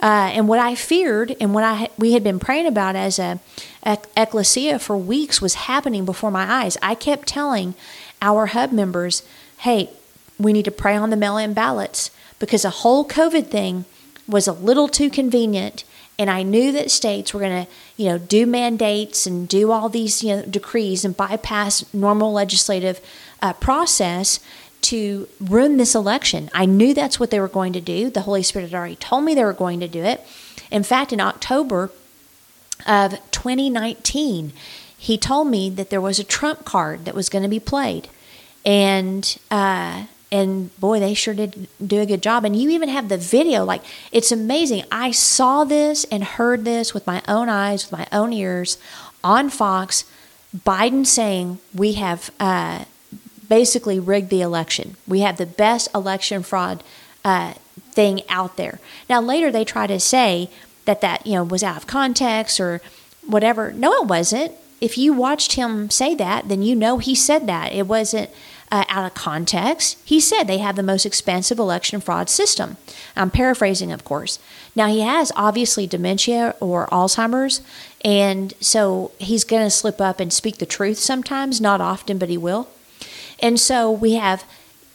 Uh, 0.01 0.29
and 0.33 0.47
what 0.47 0.59
I 0.59 0.75
feared 0.75 1.35
and 1.39 1.53
what 1.53 1.63
I 1.63 1.89
we 1.97 2.11
had 2.13 2.23
been 2.23 2.39
praying 2.39 2.67
about 2.67 2.95
as 2.95 3.17
a, 3.17 3.39
a 3.83 3.97
ecclesia 4.17 4.79
for 4.79 4.97
weeks 4.97 5.41
was 5.41 5.53
happening 5.55 6.05
before 6.05 6.31
my 6.31 6.43
eyes. 6.43 6.77
I 6.81 6.95
kept 6.95 7.27
telling 7.27 7.75
our 8.21 8.47
hub 8.47 8.71
members, 8.71 9.23
"Hey, 9.59 9.89
we 10.37 10.51
need 10.51 10.65
to 10.65 10.71
pray 10.71 10.95
on 10.95 11.11
the 11.11 11.17
mail-in 11.17 11.53
ballots 11.53 12.11
because 12.39 12.63
the 12.63 12.81
whole 12.81 13.07
COVID 13.07 13.47
thing 13.47 13.85
was 14.27 14.47
a 14.47 14.53
little 14.53 14.87
too 14.87 15.09
convenient." 15.09 15.85
And 16.17 16.29
I 16.29 16.43
knew 16.43 16.71
that 16.71 16.91
states 16.91 17.33
were 17.33 17.41
going 17.41 17.65
to, 17.65 17.71
you 17.97 18.07
know, 18.07 18.17
do 18.17 18.45
mandates 18.45 19.27
and 19.27 19.49
do 19.49 19.71
all 19.71 19.89
these, 19.89 20.23
you 20.23 20.35
know, 20.35 20.41
decrees 20.43 21.03
and 21.03 21.15
bypass 21.15 21.93
normal 21.93 22.31
legislative 22.31 23.01
uh, 23.41 23.51
process 23.53 24.39
to 24.81 25.27
ruin 25.39 25.77
this 25.77 25.95
election. 25.95 26.49
I 26.53 26.65
knew 26.65 26.93
that's 26.93 27.19
what 27.19 27.31
they 27.31 27.39
were 27.39 27.47
going 27.47 27.73
to 27.73 27.81
do. 27.81 28.09
The 28.09 28.21
Holy 28.21 28.43
Spirit 28.43 28.69
had 28.69 28.77
already 28.77 28.95
told 28.95 29.23
me 29.23 29.33
they 29.33 29.43
were 29.43 29.53
going 29.53 29.79
to 29.79 29.87
do 29.87 30.03
it. 30.03 30.21
In 30.71 30.83
fact, 30.83 31.11
in 31.11 31.19
October 31.19 31.91
of 32.85 33.13
2019, 33.31 34.53
he 34.97 35.17
told 35.17 35.47
me 35.47 35.69
that 35.69 35.89
there 35.89 36.01
was 36.01 36.19
a 36.19 36.23
trump 36.23 36.65
card 36.65 37.05
that 37.05 37.15
was 37.15 37.29
going 37.29 37.43
to 37.43 37.49
be 37.49 37.59
played, 37.59 38.09
and 38.65 39.37
uh, 39.51 40.05
and 40.31 40.77
boy, 40.79 40.99
they 40.99 41.13
sure 41.13 41.33
did 41.33 41.67
do 41.85 42.01
a 42.01 42.05
good 42.05 42.21
job. 42.21 42.43
And 42.43 42.55
you 42.55 42.69
even 42.71 42.89
have 42.89 43.09
the 43.09 43.17
video. 43.17 43.63
Like 43.63 43.83
it's 44.11 44.31
amazing. 44.31 44.83
I 44.91 45.11
saw 45.11 45.63
this 45.63 46.03
and 46.05 46.23
heard 46.23 46.65
this 46.65 46.93
with 46.93 47.05
my 47.05 47.21
own 47.27 47.49
eyes, 47.49 47.89
with 47.89 47.99
my 47.99 48.07
own 48.11 48.33
ears, 48.33 48.77
on 49.23 49.49
Fox. 49.49 50.05
Biden 50.55 51.05
saying 51.05 51.59
we 51.73 51.93
have 51.93 52.31
uh, 52.39 52.85
basically 53.47 53.99
rigged 53.99 54.29
the 54.29 54.41
election. 54.41 54.95
We 55.07 55.21
have 55.21 55.37
the 55.37 55.45
best 55.45 55.89
election 55.93 56.43
fraud 56.43 56.83
uh, 57.23 57.53
thing 57.91 58.21
out 58.29 58.57
there. 58.57 58.79
Now 59.09 59.21
later 59.21 59.51
they 59.51 59.65
try 59.65 59.87
to 59.87 59.99
say 59.99 60.49
that 60.85 61.01
that 61.01 61.25
you 61.25 61.33
know 61.33 61.43
was 61.43 61.63
out 61.63 61.77
of 61.77 61.87
context 61.87 62.59
or 62.59 62.81
whatever. 63.25 63.71
No, 63.71 63.93
it 63.93 64.07
wasn't. 64.07 64.53
If 64.81 64.97
you 64.97 65.13
watched 65.13 65.53
him 65.53 65.89
say 65.89 66.15
that, 66.15 66.47
then 66.49 66.61
you 66.61 66.75
know 66.75 66.97
he 66.97 67.15
said 67.15 67.47
that. 67.47 67.71
It 67.71 67.87
wasn't 67.87 68.29
uh, 68.71 68.83
out 68.89 69.05
of 69.05 69.13
context. 69.13 69.97
He 70.03 70.19
said 70.19 70.43
they 70.43 70.57
have 70.57 70.75
the 70.75 70.83
most 70.83 71.05
expensive 71.05 71.59
election 71.59 72.01
fraud 72.01 72.29
system. 72.29 72.77
I'm 73.15 73.31
paraphrasing, 73.31 73.91
of 73.91 74.03
course. 74.03 74.39
Now, 74.75 74.87
he 74.87 75.01
has 75.01 75.31
obviously 75.35 75.87
dementia 75.87 76.55
or 76.59 76.87
Alzheimer's, 76.87 77.61
and 78.03 78.53
so 78.59 79.11
he's 79.17 79.43
going 79.43 79.63
to 79.63 79.69
slip 79.69 80.01
up 80.01 80.19
and 80.19 80.33
speak 80.33 80.57
the 80.57 80.65
truth 80.65 80.97
sometimes, 80.97 81.61
not 81.61 81.81
often, 81.81 82.17
but 82.17 82.29
he 82.29 82.37
will. 82.37 82.67
And 83.39 83.59
so 83.59 83.91
we 83.91 84.13
have, 84.13 84.43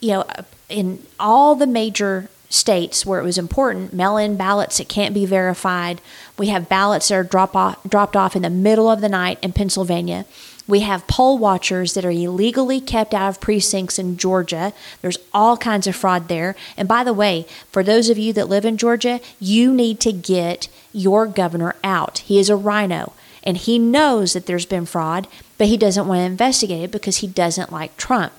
you 0.01 0.11
know, 0.11 0.25
in 0.69 1.05
all 1.19 1.55
the 1.55 1.67
major 1.67 2.29
states 2.49 3.07
where 3.07 3.21
it 3.21 3.25
was 3.25 3.39
important, 3.39 3.93
mail 3.93 4.17
in 4.17 4.37
ballots 4.37 4.79
that 4.79 4.89
can't 4.89 5.15
be 5.15 5.25
verified. 5.25 6.01
We 6.37 6.49
have 6.49 6.69
ballots 6.69 7.09
that 7.09 7.15
are 7.15 7.23
drop 7.23 7.55
off, 7.55 7.83
dropped 7.89 8.17
off 8.17 8.35
in 8.35 8.43
the 8.43 8.51
middle 8.51 8.91
of 8.91 9.01
the 9.01 9.09
night 9.09 9.39
in 9.41 9.53
Pennsylvania. 9.53 10.27
We 10.67 10.81
have 10.81 11.07
poll 11.07 11.39
watchers 11.39 11.95
that 11.95 12.05
are 12.05 12.11
illegally 12.11 12.81
kept 12.81 13.15
out 13.15 13.29
of 13.29 13.41
precincts 13.41 13.99
in 13.99 14.17
Georgia. 14.17 14.73
There's 15.01 15.19
all 15.33 15.57
kinds 15.57 15.87
of 15.87 15.97
fraud 15.97 16.29
there. 16.29 16.55
And 16.77 16.87
by 16.89 17.03
the 17.03 17.15
way, 17.15 17.47
for 17.73 17.83
those 17.83 18.09
of 18.09 18.19
you 18.19 18.33
that 18.35 18.49
live 18.49 18.65
in 18.65 18.77
Georgia, 18.77 19.21
you 19.41 19.73
need 19.73 20.01
to 20.01 20.13
get 20.13 20.69
your 20.93 21.27
governor 21.27 21.75
out. 21.83 22.19
He 22.19 22.39
is 22.39 22.49
a 22.49 22.57
RINO 22.57 23.13
and 23.43 23.57
he 23.57 23.79
knows 23.79 24.33
that 24.33 24.47
there's 24.47 24.67
been 24.67 24.87
fraud, 24.87 25.27
but 25.59 25.69
he 25.69 25.77
doesn't 25.77 26.07
want 26.07 26.19
to 26.19 26.25
investigate 26.25 26.85
it 26.85 26.91
because 26.91 27.19
he 27.19 27.27
doesn't 27.27 27.73
like 27.73 27.97
Trump. 27.97 28.33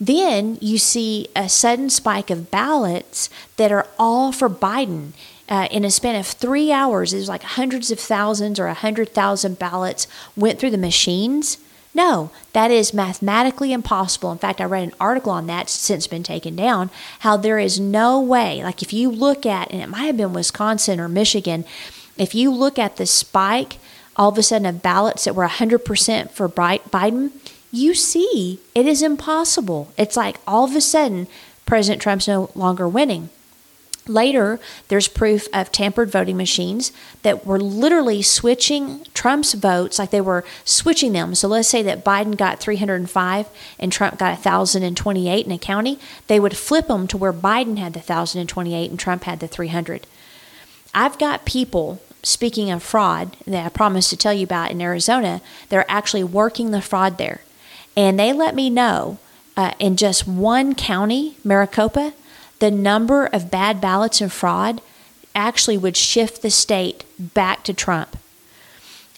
Then 0.00 0.56
you 0.60 0.78
see 0.78 1.28
a 1.36 1.48
sudden 1.48 1.90
spike 1.90 2.30
of 2.30 2.50
ballots 2.50 3.28
that 3.56 3.70
are 3.70 3.86
all 3.98 4.32
for 4.32 4.48
Biden. 4.48 5.12
Uh, 5.48 5.66
in 5.70 5.84
a 5.84 5.90
span 5.90 6.14
of 6.14 6.26
three 6.26 6.70
hours, 6.70 7.12
it 7.12 7.18
was 7.18 7.28
like 7.28 7.42
hundreds 7.42 7.90
of 7.90 7.98
thousands 7.98 8.58
or 8.58 8.66
a 8.66 8.74
hundred 8.74 9.10
thousand 9.10 9.58
ballots 9.58 10.06
went 10.36 10.58
through 10.58 10.70
the 10.70 10.78
machines. 10.78 11.58
No, 11.92 12.30
that 12.52 12.70
is 12.70 12.94
mathematically 12.94 13.72
impossible. 13.72 14.30
In 14.30 14.38
fact, 14.38 14.60
I 14.60 14.64
read 14.64 14.84
an 14.84 14.94
article 15.00 15.32
on 15.32 15.48
that 15.48 15.68
since 15.68 16.06
been 16.06 16.22
taken 16.22 16.54
down. 16.54 16.88
How 17.20 17.36
there 17.36 17.58
is 17.58 17.80
no 17.80 18.20
way, 18.20 18.62
like 18.62 18.80
if 18.80 18.92
you 18.92 19.10
look 19.10 19.44
at, 19.44 19.72
and 19.72 19.82
it 19.82 19.88
might 19.88 20.04
have 20.04 20.16
been 20.16 20.32
Wisconsin 20.32 21.00
or 21.00 21.08
Michigan, 21.08 21.64
if 22.16 22.34
you 22.34 22.52
look 22.52 22.78
at 22.78 22.96
the 22.96 23.06
spike 23.06 23.78
all 24.20 24.28
of 24.28 24.36
a 24.36 24.42
sudden 24.42 24.66
of 24.66 24.82
ballots 24.82 25.24
that 25.24 25.34
were 25.34 25.48
100% 25.48 26.30
for 26.30 26.46
Biden, 26.46 27.30
you 27.72 27.94
see 27.94 28.60
it 28.74 28.86
is 28.86 29.00
impossible. 29.00 29.90
It's 29.96 30.14
like 30.14 30.36
all 30.46 30.64
of 30.64 30.76
a 30.76 30.82
sudden 30.82 31.26
President 31.64 32.02
Trump's 32.02 32.28
no 32.28 32.50
longer 32.54 32.86
winning. 32.86 33.30
Later, 34.06 34.60
there's 34.88 35.08
proof 35.08 35.48
of 35.54 35.72
tampered 35.72 36.10
voting 36.10 36.36
machines 36.36 36.92
that 37.22 37.46
were 37.46 37.58
literally 37.58 38.20
switching 38.20 39.06
Trump's 39.14 39.54
votes, 39.54 39.98
like 39.98 40.10
they 40.10 40.20
were 40.20 40.44
switching 40.66 41.12
them. 41.12 41.34
So 41.34 41.48
let's 41.48 41.68
say 41.68 41.82
that 41.84 42.04
Biden 42.04 42.36
got 42.36 42.60
305 42.60 43.48
and 43.78 43.90
Trump 43.90 44.18
got 44.18 44.44
1,028 44.44 45.46
in 45.46 45.52
a 45.52 45.58
county. 45.58 45.98
They 46.26 46.38
would 46.40 46.58
flip 46.58 46.88
them 46.88 47.06
to 47.06 47.16
where 47.16 47.32
Biden 47.32 47.78
had 47.78 47.94
the 47.94 48.00
1,028 48.00 48.90
and 48.90 49.00
Trump 49.00 49.24
had 49.24 49.40
the 49.40 49.48
300. 49.48 50.06
I've 50.92 51.18
got 51.18 51.46
people, 51.46 52.02
speaking 52.22 52.70
of 52.70 52.82
fraud, 52.82 53.36
that 53.46 53.66
I 53.66 53.68
promised 53.68 54.10
to 54.10 54.16
tell 54.16 54.32
you 54.32 54.44
about 54.44 54.70
in 54.70 54.80
Arizona, 54.80 55.40
they're 55.68 55.90
actually 55.90 56.24
working 56.24 56.70
the 56.70 56.82
fraud 56.82 57.18
there. 57.18 57.40
And 57.96 58.18
they 58.18 58.32
let 58.32 58.54
me 58.54 58.70
know 58.70 59.18
uh, 59.56 59.72
in 59.78 59.96
just 59.96 60.26
one 60.26 60.74
county, 60.74 61.36
Maricopa, 61.44 62.12
the 62.60 62.70
number 62.70 63.26
of 63.26 63.50
bad 63.50 63.80
ballots 63.80 64.20
and 64.20 64.32
fraud 64.32 64.80
actually 65.34 65.78
would 65.78 65.96
shift 65.96 66.42
the 66.42 66.50
state 66.50 67.04
back 67.18 67.62
to 67.64 67.74
Trump. 67.74 68.16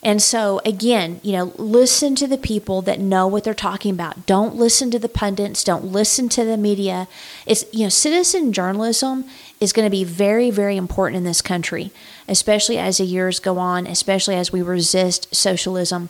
And 0.05 0.21
so, 0.21 0.61
again, 0.65 1.21
you 1.23 1.33
know, 1.33 1.53
listen 1.57 2.17
to 2.17 2.27
the 2.27 2.37
people 2.37 2.83
that 2.83 2.99
know 2.99 3.29
what 3.29 3.45
they're 3.45 3.55
talking 3.55 3.95
about. 3.95 4.27
Don't 4.27 4.57
listen 4.57 4.91
to 4.91 4.99
the 4.99 5.09
pundits. 5.09 5.63
Don't 5.63 5.85
listen 5.85 6.29
to 6.31 6.45
the 6.45 6.57
media. 6.57 7.07
It's, 7.47 7.65
you 7.73 7.85
know, 7.85 7.89
citizen 7.89 8.53
journalism 8.53 9.25
is 9.61 9.73
going 9.73 9.87
to 9.87 9.91
be 9.91 10.03
very, 10.03 10.51
very 10.51 10.77
important 10.77 11.19
in 11.19 11.25
this 11.25 11.41
country, 11.41 11.93
especially 12.27 12.79
as 12.79 12.99
the 12.99 13.05
years 13.05 13.39
go 13.39 13.59
on, 13.59 13.87
especially 13.87 14.35
as 14.35 14.51
we 14.51 14.61
resist 14.61 15.33
socialism 15.33 16.09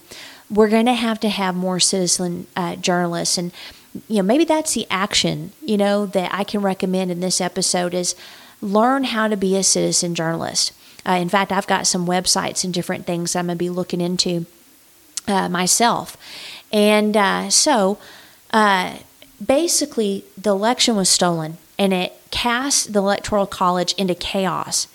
we're 0.52 0.68
going 0.68 0.86
to 0.86 0.92
have 0.92 1.18
to 1.20 1.28
have 1.28 1.54
more 1.54 1.80
citizen 1.80 2.46
uh, 2.54 2.76
journalists 2.76 3.38
and 3.38 3.52
you 4.08 4.16
know 4.16 4.22
maybe 4.22 4.44
that's 4.44 4.74
the 4.74 4.86
action 4.90 5.52
you 5.62 5.76
know 5.76 6.06
that 6.06 6.32
i 6.32 6.44
can 6.44 6.62
recommend 6.62 7.10
in 7.10 7.20
this 7.20 7.40
episode 7.40 7.94
is 7.94 8.14
learn 8.60 9.04
how 9.04 9.26
to 9.26 9.36
be 9.36 9.56
a 9.56 9.62
citizen 9.62 10.14
journalist 10.14 10.72
uh, 11.06 11.12
in 11.12 11.28
fact 11.28 11.52
i've 11.52 11.66
got 11.66 11.86
some 11.86 12.06
websites 12.06 12.64
and 12.64 12.74
different 12.74 13.06
things 13.06 13.34
i'm 13.34 13.46
going 13.46 13.56
to 13.56 13.58
be 13.58 13.70
looking 13.70 14.00
into 14.00 14.46
uh, 15.28 15.48
myself 15.48 16.16
and 16.72 17.16
uh, 17.16 17.48
so 17.48 17.98
uh, 18.52 18.96
basically 19.44 20.24
the 20.36 20.50
election 20.50 20.96
was 20.96 21.08
stolen 21.08 21.58
and 21.78 21.92
it 21.92 22.12
cast 22.30 22.92
the 22.92 22.98
electoral 22.98 23.46
college 23.46 23.92
into 23.94 24.14
chaos 24.14 24.86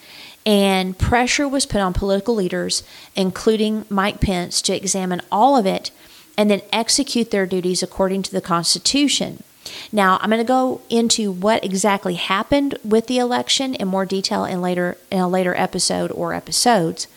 and 0.47 0.97
pressure 0.97 1.45
was 1.45 1.65
put 1.65 1.81
on 1.81 1.91
political 1.91 2.33
leaders, 2.33 2.81
including 3.17 3.85
Mike 3.89 4.21
Pence, 4.21 4.61
to 4.61 4.73
examine 4.73 5.21
all 5.29 5.57
of 5.57 5.65
it 5.65 5.91
and 6.37 6.49
then 6.49 6.61
execute 6.71 7.31
their 7.31 7.45
duties 7.45 7.83
according 7.83 8.23
to 8.23 8.31
the 8.31 8.39
Constitution. 8.39 9.43
Now, 9.91 10.17
I'm 10.21 10.29
going 10.29 10.39
to 10.39 10.47
go 10.47 10.81
into 10.89 11.31
what 11.31 11.63
exactly 11.63 12.15
happened 12.15 12.77
with 12.83 13.07
the 13.07 13.17
election 13.17 13.75
in 13.75 13.87
more 13.87 14.05
detail 14.05 14.45
in 14.45 14.61
later 14.61 14.97
in 15.11 15.19
a 15.19 15.27
later 15.27 15.55
episode 15.55 16.11
or 16.11 16.33
episodes. 16.33 17.07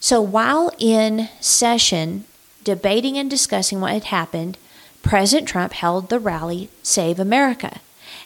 So, 0.00 0.20
while 0.20 0.72
in 0.78 1.28
session 1.40 2.24
debating 2.64 3.16
and 3.16 3.30
discussing 3.30 3.80
what 3.80 3.92
had 3.92 4.04
happened, 4.04 4.58
President 5.02 5.48
Trump 5.48 5.72
held 5.72 6.08
the 6.08 6.20
rally 6.20 6.68
Save 6.82 7.18
America, 7.18 7.80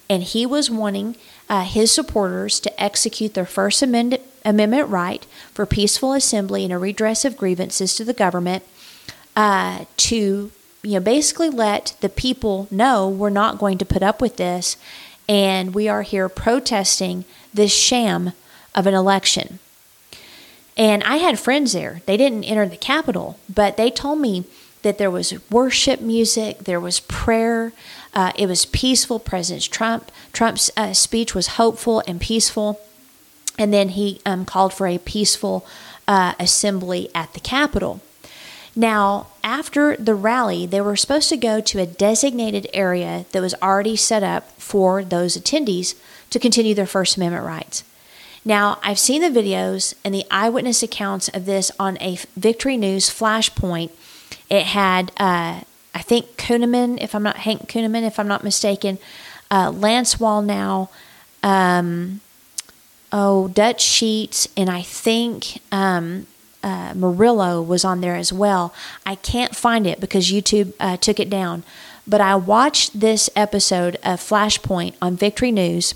and 0.09 0.23
he 0.23 0.45
was 0.45 0.71
wanting 0.71 1.17
uh, 1.49 1.65
his 1.65 1.93
supporters 1.93 2.59
to 2.61 2.83
execute 2.83 3.35
their 3.35 3.47
First 3.47 3.83
Amendment 3.83 4.23
Amendment 4.45 4.89
right 4.89 5.25
for 5.55 5.65
peaceful 5.67 6.13
assembly 6.13 6.65
and 6.65 6.73
a 6.73 6.79
redress 6.79 7.25
of 7.25 7.37
grievances 7.37 7.95
to 7.95 8.05
the 8.05 8.13
government 8.13 8.65
uh, 9.37 9.85
to 9.99 10.51
you 10.83 10.95
know 10.95 11.01
basically 11.01 11.51
let 11.51 11.95
the 12.01 12.09
people 12.09 12.67
know 12.71 13.09
we're 13.09 13.31
not 13.31 13.59
going 13.59 13.79
to 13.79 13.85
put 13.85 14.03
up 14.03 14.21
with 14.21 14.37
this 14.37 14.77
and 15.29 15.75
we 15.75 15.89
are 15.89 16.03
here 16.03 16.29
protesting 16.29 17.25
this 17.55 17.75
sham 17.75 18.33
of 18.75 18.87
an 18.87 18.95
election. 18.95 19.59
And 20.77 21.03
I 21.05 21.17
had 21.17 21.39
friends 21.39 21.73
there. 21.73 22.01
They 22.07 22.17
didn't 22.17 22.45
enter 22.45 22.67
the 22.67 22.77
Capitol, 22.77 23.39
but 23.49 23.77
they 23.77 23.91
told 23.91 24.19
me 24.19 24.45
that 24.83 24.99
there 24.99 25.11
was 25.11 25.35
worship 25.51 26.01
music, 26.01 26.61
there 26.61 26.81
was 26.81 27.01
prayer, 27.01 27.73
uh, 28.15 28.33
it 28.37 28.47
was 28.47 28.65
peaceful. 28.65 29.19
President 29.19 29.71
Trump 29.71 30.11
Trump's 30.33 30.71
uh, 30.77 30.93
speech 30.93 31.35
was 31.35 31.49
hopeful 31.49 32.03
and 32.07 32.21
peaceful 32.21 32.81
and 33.59 33.73
then 33.73 33.91
he 33.91 34.21
um, 34.25 34.45
called 34.45 34.73
for 34.73 34.87
a 34.87 34.99
peaceful 34.99 35.67
uh, 36.09 36.35
assembly 36.41 37.11
at 37.15 37.33
the 37.35 37.41
Capitol. 37.41 38.01
Now, 38.75 39.27
after 39.45 39.97
the 39.97 40.15
rally, 40.15 40.65
they 40.67 40.81
were 40.81 40.97
supposed 40.97 41.29
to 41.29 41.37
go 41.37 41.61
to 41.61 41.81
a 41.81 41.87
designated 41.87 42.67
area 42.73 43.27
that 43.33 43.43
was 43.43 43.55
already 43.63 43.97
set 43.97 44.23
up 44.23 44.51
for 44.53 45.05
those 45.05 45.37
attendees 45.37 45.95
to 46.31 46.39
continue 46.39 46.75
their 46.75 46.87
First 46.87 47.17
Amendment 47.17 47.45
rights. 47.45 47.85
Now, 48.45 48.79
I've 48.83 48.99
seen 48.99 49.23
the 49.23 49.41
videos 49.41 49.95
and 50.05 50.15
the 50.15 50.25
eyewitness 50.31 50.83
accounts 50.83 51.29
of 51.29 51.45
this 51.45 51.71
on 51.79 51.99
a 52.01 52.19
Victory 52.37 52.77
News 52.77 53.09
flashpoint. 53.09 53.91
It 54.49 54.65
had, 54.65 55.13
uh, 55.19 55.61
I 55.95 56.03
think, 56.03 56.37
Kunneman, 56.37 57.01
if 57.01 57.15
I'm 57.15 57.23
not 57.23 57.37
Hank 57.39 57.69
Kunneman, 57.69 58.05
if 58.05 58.19
I'm 58.19 58.27
not 58.29 58.43
mistaken, 58.43 58.99
uh, 59.51 59.71
Lance 59.71 60.17
Wallnau, 60.17 60.89
um, 61.43 62.21
oh, 63.13 63.49
Dutch 63.49 63.83
Sheets, 63.83 64.49
and 64.57 64.71
I 64.71 64.83
think 64.83 65.61
um, 65.71 66.27
uh, 66.63 66.93
Murillo 66.95 67.61
was 67.61 67.85
on 67.85 68.01
there 68.01 68.17
as 68.17 68.33
well. 68.33 68.73
I 69.05 69.15
can't 69.17 69.55
find 69.55 69.87
it 69.87 70.01
because 70.01 70.31
YouTube 70.31 70.73
uh, 70.79 70.97
took 70.97 71.19
it 71.19 71.31
down. 71.31 71.63
But 72.07 72.21
I 72.21 72.35
watched 72.35 72.99
this 72.99 73.31
episode 73.37 73.97
of 73.97 74.21
Flashpoint 74.21 74.95
on 75.01 75.17
Victory 75.17 75.53
News, 75.53 75.95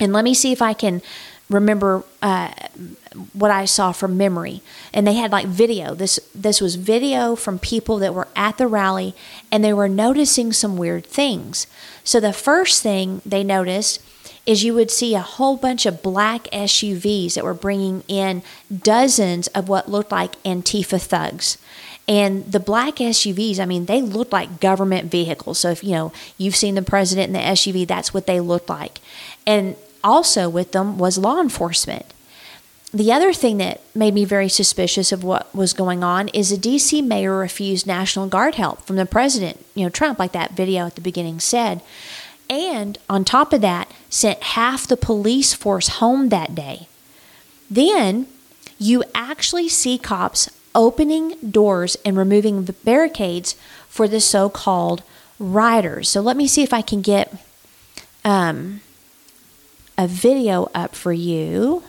and 0.00 0.12
let 0.12 0.24
me 0.24 0.32
see 0.32 0.50
if 0.50 0.62
I 0.62 0.72
can 0.72 1.02
remember 1.50 2.04
uh, 2.22 2.52
what 3.32 3.50
I 3.50 3.66
saw 3.66 3.92
from 3.92 4.16
memory, 4.16 4.62
and 4.94 5.06
they 5.06 5.14
had 5.14 5.32
like 5.32 5.46
video. 5.46 5.94
This 5.94 6.18
this 6.34 6.60
was 6.60 6.76
video 6.76 7.36
from 7.36 7.58
people 7.58 7.98
that 7.98 8.14
were 8.14 8.28
at 8.34 8.56
the 8.56 8.66
rally, 8.66 9.14
and 9.52 9.62
they 9.62 9.74
were 9.74 9.88
noticing 9.88 10.52
some 10.52 10.78
weird 10.78 11.04
things. 11.04 11.66
So 12.02 12.18
the 12.18 12.32
first 12.32 12.82
thing 12.82 13.20
they 13.26 13.44
noticed 13.44 14.00
is 14.46 14.64
you 14.64 14.74
would 14.74 14.90
see 14.90 15.14
a 15.14 15.20
whole 15.20 15.56
bunch 15.56 15.86
of 15.86 16.02
black 16.02 16.44
SUVs 16.44 17.34
that 17.34 17.44
were 17.44 17.54
bringing 17.54 18.02
in 18.08 18.42
dozens 18.74 19.46
of 19.48 19.68
what 19.68 19.90
looked 19.90 20.10
like 20.10 20.42
Antifa 20.42 21.00
thugs. 21.00 21.58
And 22.08 22.50
the 22.50 22.58
black 22.58 22.96
SUVs, 22.96 23.60
I 23.60 23.66
mean, 23.66 23.86
they 23.86 24.02
looked 24.02 24.32
like 24.32 24.58
government 24.58 25.10
vehicles. 25.10 25.60
So 25.60 25.70
if 25.70 25.84
you 25.84 25.92
know 25.92 26.12
you've 26.38 26.56
seen 26.56 26.74
the 26.74 26.82
president 26.82 27.28
in 27.28 27.32
the 27.34 27.38
SUV, 27.38 27.86
that's 27.86 28.12
what 28.12 28.26
they 28.26 28.40
looked 28.40 28.68
like. 28.68 28.98
And 29.46 29.76
also 30.02 30.48
with 30.48 30.72
them 30.72 30.98
was 30.98 31.18
law 31.18 31.40
enforcement. 31.40 32.06
The 32.92 33.12
other 33.12 33.32
thing 33.32 33.58
that 33.58 33.80
made 33.94 34.14
me 34.14 34.24
very 34.24 34.48
suspicious 34.48 35.12
of 35.12 35.22
what 35.22 35.54
was 35.54 35.72
going 35.72 36.02
on 36.02 36.26
is 36.28 36.50
the 36.50 36.56
DC 36.56 37.06
mayor 37.06 37.38
refused 37.38 37.86
National 37.86 38.26
Guard 38.26 38.56
help 38.56 38.82
from 38.82 38.96
the 38.96 39.06
president, 39.06 39.64
you 39.76 39.84
know, 39.84 39.90
Trump, 39.90 40.18
like 40.18 40.32
that 40.32 40.56
video 40.56 40.86
at 40.86 40.96
the 40.96 41.00
beginning 41.00 41.38
said. 41.38 41.80
And 42.48 42.98
on 43.08 43.24
top 43.24 43.52
of 43.52 43.60
that, 43.60 43.88
sent 44.10 44.42
half 44.42 44.86
the 44.86 44.96
police 44.96 45.54
force 45.54 45.88
home 45.88 46.28
that 46.28 46.54
day. 46.54 46.88
Then 47.70 48.26
you 48.78 49.04
actually 49.14 49.68
see 49.68 49.96
cops 49.96 50.50
opening 50.74 51.36
doors 51.36 51.96
and 52.04 52.16
removing 52.16 52.64
the 52.64 52.72
barricades 52.72 53.54
for 53.88 54.06
the 54.06 54.20
so 54.20 54.48
called 54.48 55.02
rioters. 55.38 56.08
So 56.08 56.20
let 56.20 56.36
me 56.36 56.46
see 56.46 56.62
if 56.62 56.72
I 56.72 56.82
can 56.82 57.00
get 57.00 57.32
um, 58.24 58.80
a 59.96 60.06
video 60.06 60.70
up 60.74 60.94
for 60.94 61.12
you. 61.12 61.82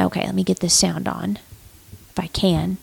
Okay, 0.00 0.24
let 0.24 0.34
me 0.34 0.44
get 0.44 0.60
the 0.60 0.68
sound 0.68 1.08
on 1.08 1.38
if 2.10 2.18
I 2.18 2.28
can. 2.28 2.78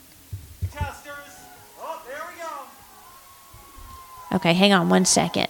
Okay, 4.32 4.54
hang 4.54 4.72
on 4.72 4.88
one 4.88 5.04
second. 5.04 5.48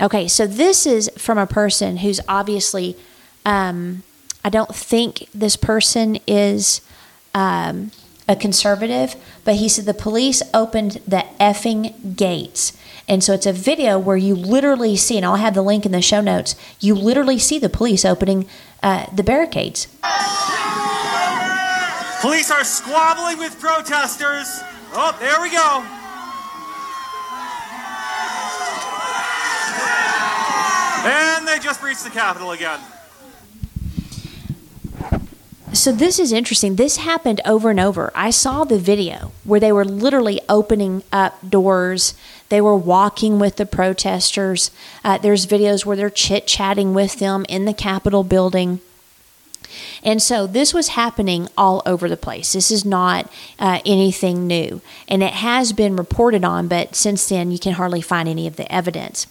Okay, 0.00 0.28
so 0.28 0.46
this 0.46 0.86
is 0.86 1.10
from 1.16 1.38
a 1.38 1.46
person 1.46 1.98
who's 1.98 2.20
obviously, 2.28 2.96
um, 3.44 4.04
I 4.44 4.48
don't 4.48 4.74
think 4.74 5.28
this 5.34 5.56
person 5.56 6.18
is 6.26 6.80
um, 7.34 7.90
a 8.28 8.36
conservative, 8.36 9.16
but 9.44 9.56
he 9.56 9.68
said 9.68 9.86
the 9.86 9.94
police 9.94 10.40
opened 10.54 11.00
the 11.06 11.24
effing 11.40 12.16
gates. 12.16 12.76
And 13.08 13.24
so 13.24 13.32
it's 13.32 13.46
a 13.46 13.52
video 13.52 13.98
where 13.98 14.16
you 14.16 14.36
literally 14.36 14.94
see, 14.94 15.16
and 15.16 15.26
I'll 15.26 15.36
have 15.36 15.54
the 15.54 15.62
link 15.62 15.84
in 15.84 15.92
the 15.92 16.02
show 16.02 16.20
notes, 16.20 16.54
you 16.78 16.94
literally 16.94 17.38
see 17.38 17.58
the 17.58 17.70
police 17.70 18.04
opening 18.04 18.46
uh, 18.82 19.06
the 19.12 19.24
barricades. 19.24 19.88
Police 22.20 22.50
are 22.50 22.64
squabbling 22.64 23.38
with 23.38 23.58
protesters. 23.58 24.60
Oh, 24.92 25.16
there 25.18 25.40
we 25.40 25.50
go. 25.50 25.97
And 31.04 31.46
they 31.46 31.58
just 31.58 31.80
breached 31.80 32.04
the 32.04 32.10
Capitol 32.10 32.52
again. 32.52 32.80
So 35.72 35.92
this 35.92 36.18
is 36.18 36.32
interesting. 36.32 36.76
This 36.76 36.96
happened 36.96 37.40
over 37.44 37.70
and 37.70 37.78
over. 37.78 38.10
I 38.14 38.30
saw 38.30 38.64
the 38.64 38.78
video 38.78 39.32
where 39.44 39.60
they 39.60 39.70
were 39.70 39.84
literally 39.84 40.40
opening 40.48 41.02
up 41.12 41.38
doors. 41.48 42.14
They 42.48 42.60
were 42.60 42.76
walking 42.76 43.38
with 43.38 43.56
the 43.56 43.66
protesters. 43.66 44.70
Uh, 45.04 45.18
there's 45.18 45.46
videos 45.46 45.84
where 45.84 45.96
they're 45.96 46.10
chit 46.10 46.46
chatting 46.46 46.94
with 46.94 47.18
them 47.18 47.44
in 47.48 47.64
the 47.64 47.74
Capitol 47.74 48.24
building. 48.24 48.80
And 50.02 50.22
so 50.22 50.46
this 50.46 50.72
was 50.72 50.88
happening 50.88 51.48
all 51.56 51.82
over 51.84 52.08
the 52.08 52.16
place. 52.16 52.54
This 52.54 52.70
is 52.70 52.84
not 52.84 53.30
uh, 53.58 53.80
anything 53.84 54.46
new. 54.46 54.80
And 55.06 55.22
it 55.22 55.34
has 55.34 55.72
been 55.72 55.96
reported 55.96 56.44
on, 56.44 56.68
but 56.68 56.94
since 56.94 57.28
then 57.28 57.50
you 57.50 57.58
can 57.58 57.74
hardly 57.74 58.00
find 58.00 58.28
any 58.28 58.46
of 58.46 58.56
the 58.56 58.70
evidence. 58.72 59.26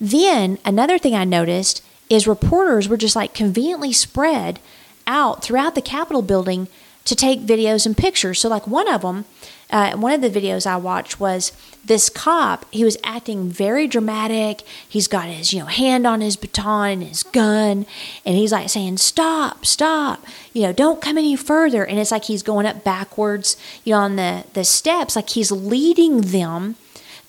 Then 0.00 0.58
another 0.64 0.98
thing 0.98 1.14
I 1.14 1.24
noticed 1.24 1.82
is 2.08 2.26
reporters 2.26 2.88
were 2.88 2.96
just 2.96 3.16
like 3.16 3.34
conveniently 3.34 3.92
spread 3.92 4.58
out 5.06 5.42
throughout 5.42 5.74
the 5.74 5.82
Capitol 5.82 6.22
building 6.22 6.68
to 7.04 7.14
take 7.14 7.40
videos 7.40 7.86
and 7.86 7.96
pictures. 7.96 8.40
So, 8.40 8.48
like 8.48 8.66
one 8.66 8.88
of 8.88 9.02
them, 9.02 9.24
uh, 9.70 9.96
one 9.96 10.12
of 10.12 10.20
the 10.20 10.30
videos 10.30 10.66
I 10.66 10.76
watched 10.76 11.20
was 11.20 11.52
this 11.84 12.08
cop. 12.08 12.66
He 12.70 12.84
was 12.84 12.96
acting 13.02 13.48
very 13.48 13.86
dramatic. 13.86 14.62
He's 14.88 15.08
got 15.08 15.26
his 15.26 15.52
you 15.52 15.60
know 15.60 15.66
hand 15.66 16.06
on 16.06 16.20
his 16.20 16.36
baton 16.36 16.90
and 16.90 17.02
his 17.04 17.22
gun, 17.22 17.86
and 18.24 18.36
he's 18.36 18.52
like 18.52 18.70
saying, 18.70 18.98
"Stop, 18.98 19.66
stop! 19.66 20.24
You 20.52 20.62
know, 20.62 20.72
don't 20.72 21.02
come 21.02 21.18
any 21.18 21.36
further." 21.36 21.84
And 21.84 21.98
it's 21.98 22.10
like 22.10 22.24
he's 22.24 22.42
going 22.42 22.66
up 22.66 22.84
backwards, 22.84 23.56
you 23.84 23.92
know, 23.92 24.00
on 24.00 24.16
the 24.16 24.44
the 24.52 24.64
steps, 24.64 25.16
like 25.16 25.30
he's 25.30 25.50
leading 25.52 26.20
them 26.20 26.76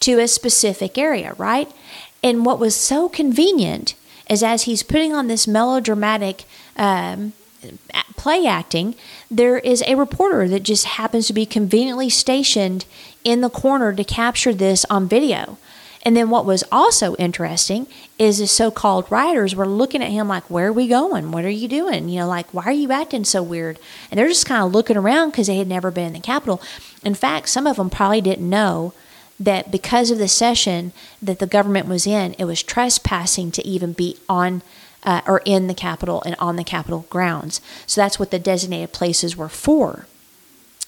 to 0.02 0.20
a 0.20 0.28
specific 0.28 0.98
area, 0.98 1.34
right? 1.38 1.72
And 2.24 2.46
what 2.46 2.60
was 2.60 2.76
so 2.76 3.10
convenient 3.10 3.96
is 4.30 4.44
as 4.44 4.64
he's 4.64 4.84
putting 4.84 5.14
on 5.14 5.28
this 5.28 5.48
melodramatic. 5.48 6.46
Um, 6.76 7.34
play 8.16 8.46
acting, 8.46 8.96
there 9.30 9.58
is 9.58 9.84
a 9.86 9.96
reporter 9.96 10.48
that 10.48 10.64
just 10.64 10.86
happens 10.86 11.28
to 11.28 11.34
be 11.34 11.46
conveniently 11.46 12.10
stationed 12.10 12.86
in 13.24 13.42
the 13.42 13.50
corner 13.50 13.94
to 13.94 14.04
capture 14.04 14.54
this 14.54 14.86
on 14.90 15.08
video. 15.08 15.58
And 16.04 16.18
then 16.18 16.32
what 16.32 16.46
was 16.46 16.64
also 16.72 17.16
interesting 17.16 17.86
is 18.18 18.40
the 18.40 18.48
so-called 18.48 19.12
rioters 19.12 19.56
were 19.56 19.68
looking 19.68 20.02
at 20.02 20.10
him 20.10 20.28
like, 20.28 20.50
"Where 20.50 20.68
are 20.68 20.74
we 20.74 20.88
going? 20.88 21.32
What 21.32 21.46
are 21.46 21.50
you 21.50 21.68
doing? 21.68 22.10
You 22.10 22.22
know, 22.22 22.28
like 22.28 22.52
why 22.52 22.64
are 22.64 22.72
you 22.72 22.92
acting 22.92 23.24
so 23.24 23.44
weird?" 23.44 23.78
And 24.10 24.18
they're 24.18 24.28
just 24.28 24.48
kind 24.48 24.64
of 24.64 24.72
looking 24.72 24.98
around 24.98 25.30
because 25.30 25.48
they 25.48 25.58
had 25.58 25.68
never 25.68 25.92
been 25.92 26.08
in 26.08 26.14
the 26.14 26.20
Capitol. 26.20 26.62
In 27.04 27.14
fact, 27.14 27.50
some 27.50 27.68
of 27.68 27.78
them 27.78 27.92
probably 27.92 28.22
didn't 28.22 28.50
know 28.50 28.94
that 29.44 29.72
because 29.72 30.12
of 30.12 30.18
the 30.18 30.28
session 30.28 30.94
that 31.22 31.40
the 31.40 31.48
government 31.48 31.88
was 31.88 32.06
in, 32.06 32.34
it 32.38 32.46
was 32.46 32.62
trespassing 32.64 33.52
to 33.52 33.68
even 33.68 33.94
be 33.94 34.18
on 34.30 34.62
uh, 35.04 35.22
or 35.26 35.42
in 35.46 35.68
the 35.68 35.74
Capitol 35.74 36.22
and 36.26 36.36
on 36.38 36.56
the 36.56 36.64
Capitol 36.64 37.06
grounds. 37.10 37.60
So 37.88 38.02
that's 38.02 38.20
what 38.20 38.32
the 38.32 38.40
designated 38.40 38.92
places 38.94 39.36
were 39.36 39.50
for. 39.50 40.06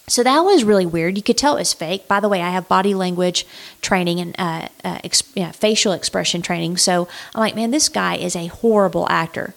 So 0.08 0.22
that 0.22 0.42
was 0.42 0.64
really 0.64 0.86
weird. 0.86 1.18
You 1.18 1.24
could 1.24 1.38
tell 1.38 1.56
it 1.56 1.62
was 1.62 1.74
fake. 1.74 2.08
By 2.08 2.20
the 2.20 2.30
way, 2.30 2.42
I 2.42 2.50
have 2.52 2.68
body 2.68 2.94
language 2.94 3.48
training 3.82 4.20
and 4.20 4.36
uh, 4.38 4.68
uh, 4.84 5.00
yeah, 5.34 5.52
facial 5.52 5.94
expression 5.94 6.42
training. 6.42 6.78
So 6.78 7.08
I'm 7.34 7.40
like, 7.40 7.56
man, 7.56 7.72
this 7.72 7.90
guy 7.90 8.18
is 8.18 8.36
a 8.36 8.48
horrible 8.48 9.08
actor. 9.10 9.56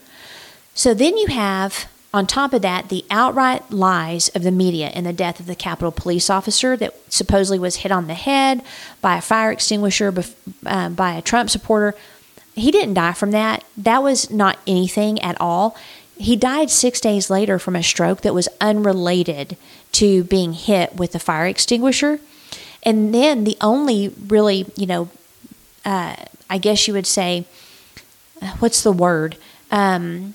So 0.74 0.94
then 0.94 1.16
you 1.16 1.26
have, 1.26 1.86
on 2.14 2.26
top 2.26 2.52
of 2.52 2.62
that, 2.62 2.88
the 2.88 3.04
outright 3.10 3.70
lies 3.70 4.28
of 4.30 4.42
the 4.42 4.50
media 4.50 4.90
in 4.90 5.04
the 5.04 5.12
death 5.12 5.38
of 5.40 5.46
the 5.46 5.54
Capitol 5.54 5.92
police 5.92 6.30
officer 6.30 6.76
that 6.76 6.94
supposedly 7.12 7.58
was 7.58 7.76
hit 7.76 7.92
on 7.92 8.06
the 8.06 8.14
head 8.14 8.62
by 9.02 9.18
a 9.18 9.20
fire 9.20 9.50
extinguisher 9.50 10.14
uh, 10.64 10.88
by 10.88 11.14
a 11.14 11.22
Trump 11.22 11.50
supporter 11.50 11.94
he 12.56 12.70
didn't 12.70 12.94
die 12.94 13.12
from 13.12 13.30
that. 13.32 13.64
That 13.76 14.02
was 14.02 14.30
not 14.30 14.58
anything 14.66 15.20
at 15.20 15.38
all. 15.40 15.76
He 16.16 16.34
died 16.34 16.70
six 16.70 17.00
days 17.00 17.28
later 17.28 17.58
from 17.58 17.76
a 17.76 17.82
stroke 17.82 18.22
that 18.22 18.34
was 18.34 18.48
unrelated 18.60 19.58
to 19.92 20.24
being 20.24 20.54
hit 20.54 20.96
with 20.96 21.12
the 21.12 21.18
fire 21.18 21.46
extinguisher. 21.46 22.18
And 22.82 23.14
then 23.14 23.44
the 23.44 23.58
only 23.60 24.08
really, 24.08 24.64
you 24.74 24.86
know, 24.86 25.10
uh, 25.84 26.16
I 26.48 26.58
guess 26.58 26.88
you 26.88 26.94
would 26.94 27.06
say, 27.06 27.44
uh, 28.40 28.56
what's 28.58 28.82
the 28.82 28.92
word? 28.92 29.36
Um, 29.70 30.34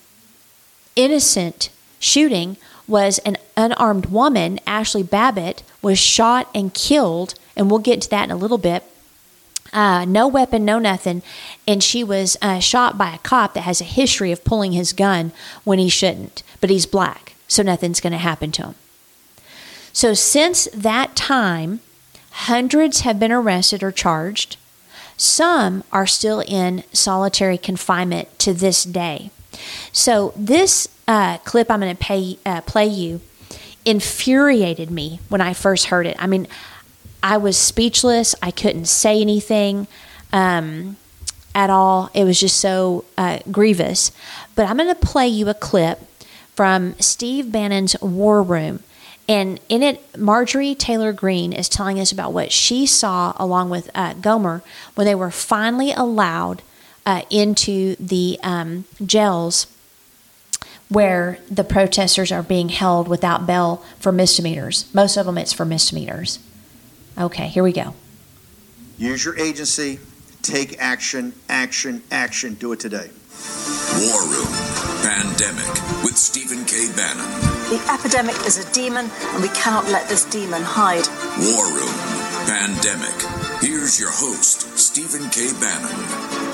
innocent 0.96 1.70
shooting 2.00 2.58
was 2.88 3.20
an 3.20 3.38
unarmed 3.56 4.08
woman, 4.08 4.60
Ashley 4.68 5.04
Babbitt, 5.04 5.64
was 5.82 6.00
shot 6.00 6.50
and 6.54 6.74
killed. 6.74 7.36
And 7.56 7.70
we'll 7.70 7.80
get 7.80 8.02
to 8.02 8.10
that 8.10 8.26
in 8.26 8.32
a 8.32 8.36
little 8.36 8.58
bit 8.58 8.84
uh, 9.74 10.06
no 10.06 10.28
weapon, 10.28 10.66
no 10.66 10.80
nothing. 10.80 11.22
And 11.68 11.84
she 11.84 12.04
was 12.04 12.38
uh, 12.42 12.60
shot 12.60 12.98
by 12.98 13.16
a 13.16 13.20
cop 13.20 13.54
that 13.54 13.62
has 13.62 13.82
a 13.82 13.86
history 13.86 14.32
of 14.32 14.44
pulling 14.44 14.74
his 14.74 14.94
gun 14.94 15.32
when 15.64 15.80
he 15.80 15.90
shouldn't. 15.90 16.44
But 16.60 16.70
he's 16.70 16.86
black, 16.86 17.36
so 17.48 17.64
nothing's 17.64 18.02
going 18.02 18.12
to 18.12 18.20
happen 18.20 18.52
to 18.54 18.64
him. 18.64 18.76
So 19.94 20.14
since 20.14 20.68
that 20.74 21.16
time, 21.16 21.80
hundreds 22.32 23.02
have 23.02 23.20
been 23.20 23.32
arrested 23.32 23.84
or 23.84 23.92
charged. 23.92 24.58
Some 25.18 25.84
are 25.92 26.08
still 26.08 26.42
in 26.42 26.84
solitary 26.94 27.58
confinement 27.58 28.40
to 28.40 28.54
this 28.54 28.84
day. 28.84 29.32
So 29.92 30.34
this 30.36 30.88
uh, 31.08 31.38
clip 31.40 31.70
I'm 31.70 31.82
going 31.82 31.96
to 31.96 32.38
uh, 32.46 32.62
play 32.62 32.88
you 32.88 33.22
infuriated 33.86 34.92
me 34.92 35.20
when 35.30 35.42
I 35.42 35.54
first 35.54 35.88
heard 35.88 36.06
it. 36.06 36.16
I 36.20 36.28
mean, 36.28 36.48
I 37.24 37.38
was 37.38 37.58
speechless. 37.58 38.36
I 38.42 38.52
couldn't 38.52 38.86
say 38.86 39.22
anything 39.22 39.88
um, 40.32 40.98
at 41.54 41.70
all. 41.70 42.10
It 42.14 42.24
was 42.24 42.40
just 42.40 42.58
so 42.58 43.06
uh, 43.18 43.40
grievous. 43.52 44.12
But 44.56 44.68
I'm 44.68 44.78
going 44.78 44.94
to 44.94 44.96
play 44.96 45.28
you 45.28 45.50
a 45.50 45.54
clip 45.54 46.00
from 46.56 46.96
Steve 47.00 47.52
Bannon's 47.52 48.00
War 48.02 48.44
Room. 48.44 48.82
And 49.28 49.60
in 49.70 49.84
it, 49.84 50.18
Marjorie 50.18 50.76
Taylor 50.76 51.14
Greene 51.14 51.54
is 51.54 51.70
telling 51.70 52.00
us 52.00 52.12
about 52.12 52.34
what 52.34 52.52
she 52.52 52.86
saw 52.86 53.34
along 53.38 53.70
with 53.70 53.90
uh, 53.96 54.14
Gohmert 54.16 54.62
when 54.96 55.06
they 55.06 55.16
were 55.16 55.32
finally 55.32 55.92
allowed 55.92 56.62
uh, 57.06 57.24
into 57.30 57.96
the 57.96 58.40
um, 58.44 58.86
jails 59.06 59.68
where 60.90 61.40
the 61.50 61.64
protesters 61.64 62.32
are 62.32 62.44
being 62.44 62.70
held 62.70 63.08
without 63.08 63.48
bail 63.48 63.78
for 64.00 64.12
misdemeanors. 64.12 64.94
Most 64.94 65.16
of 65.16 65.26
them, 65.26 65.38
it's 65.38 65.54
for 65.54 65.64
misdemeanors. 65.66 66.40
Okay, 67.18 67.48
here 67.48 67.64
we 67.64 67.72
go. 67.72 67.94
Use 68.98 69.24
your 69.24 69.38
agency, 69.40 70.00
take 70.42 70.78
action, 70.80 71.34
action, 71.48 72.04
action. 72.12 72.56
Do 72.56 72.74
it 72.74 72.80
today. 72.80 73.10
War 74.00 74.22
Room 74.28 74.48
Pandemic 75.02 75.66
with 76.04 76.18
Stephen 76.18 76.66
K. 76.66 76.92
Bannon. 76.96 77.26
The 77.70 77.82
epidemic 77.92 78.36
is 78.46 78.58
a 78.58 78.74
demon, 78.74 79.10
and 79.10 79.42
we 79.42 79.50
cannot 79.50 79.86
let 79.86 80.10
this 80.10 80.26
demon 80.26 80.62
hide. 80.62 81.08
War 81.40 81.66
Room 81.72 81.96
Pandemic. 82.46 83.16
Here's 83.62 84.00
your 84.00 84.12
host, 84.12 84.78
Stephen 84.78 85.30
K. 85.30 85.52
Bannon. 85.60 86.51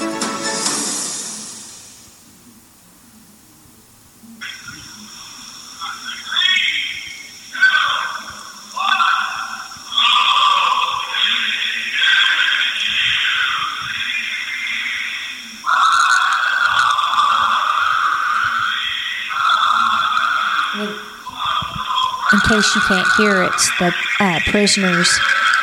Case 22.47 22.75
you 22.75 22.81
can't 22.87 23.07
hear, 23.17 23.43
it's 23.43 23.69
the 23.79 23.91
uh, 24.19 24.39
prisoners 24.47 25.19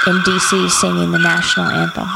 in 0.07 0.21
D.C. 0.25 0.69
singing 0.69 1.13
the 1.13 1.19
national 1.19 1.67
anthem. 1.67 2.09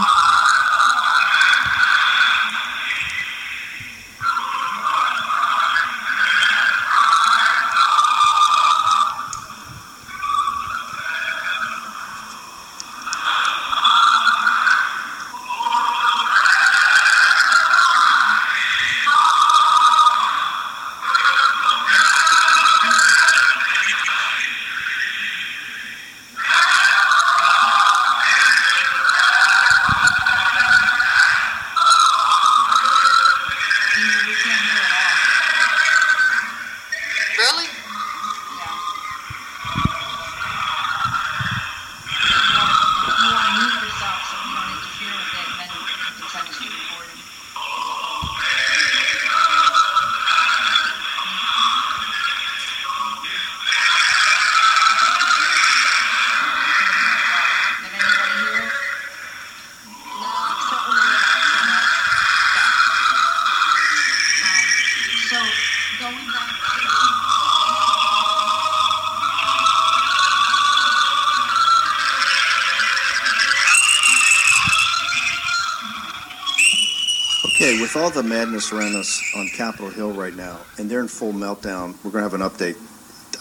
With 77.89 78.03
all 78.03 78.11
the 78.11 78.23
madness 78.23 78.71
around 78.71 78.95
us 78.97 79.23
on 79.35 79.49
Capitol 79.49 79.89
Hill 79.89 80.13
right 80.13 80.35
now, 80.35 80.61
and 80.77 80.91
they're 80.91 81.01
in 81.01 81.09
full 81.09 81.33
meltdown, 81.33 81.95
we're 82.05 82.11
going 82.11 82.23
to 82.23 82.31
have 82.31 82.35
an 82.35 82.43
update. 82.43 82.77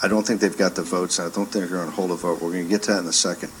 I 0.02 0.08
don't 0.08 0.26
think 0.26 0.40
they've 0.40 0.56
got 0.56 0.74
the 0.74 0.82
votes. 0.82 1.18
and 1.18 1.30
I 1.30 1.34
don't 1.34 1.44
think 1.44 1.68
they're 1.68 1.76
going 1.76 1.90
to 1.90 1.94
hold 1.94 2.12
a 2.12 2.14
vote. 2.14 2.40
We're 2.40 2.52
going 2.52 2.64
to 2.64 2.70
get 2.70 2.84
to 2.84 2.92
that 2.92 3.00
in 3.00 3.06
a 3.06 3.12
second. 3.12 3.52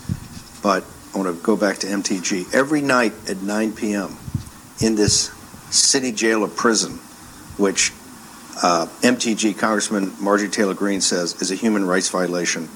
But 0.62 0.84
I 1.14 1.18
want 1.18 1.36
to 1.36 1.42
go 1.44 1.56
back 1.58 1.76
to 1.78 1.86
MTG. 1.88 2.54
Every 2.54 2.80
night 2.80 3.12
at 3.28 3.42
9 3.42 3.72
p.m. 3.74 4.16
in 4.80 4.94
this 4.94 5.30
city 5.68 6.10
jail 6.10 6.42
or 6.42 6.48
prison, 6.48 6.92
which 7.58 7.92
uh, 8.62 8.86
MTG 9.02 9.58
Congressman 9.58 10.14
Marjorie 10.18 10.48
Taylor 10.48 10.74
Greene 10.74 11.02
says 11.02 11.42
is 11.42 11.50
a 11.50 11.54
human 11.54 11.84
rights 11.84 12.08
violation, 12.08 12.66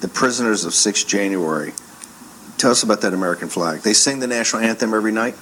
the 0.00 0.08
prisoners 0.08 0.64
of 0.64 0.72
6 0.72 1.04
January. 1.04 1.74
Tell 2.56 2.70
us 2.70 2.82
about 2.82 3.02
that 3.02 3.12
American 3.12 3.48
flag. 3.48 3.82
They 3.82 3.92
sing 3.92 4.20
the 4.20 4.26
national 4.26 4.62
anthem 4.62 4.94
every 4.94 5.12
night. 5.12 5.34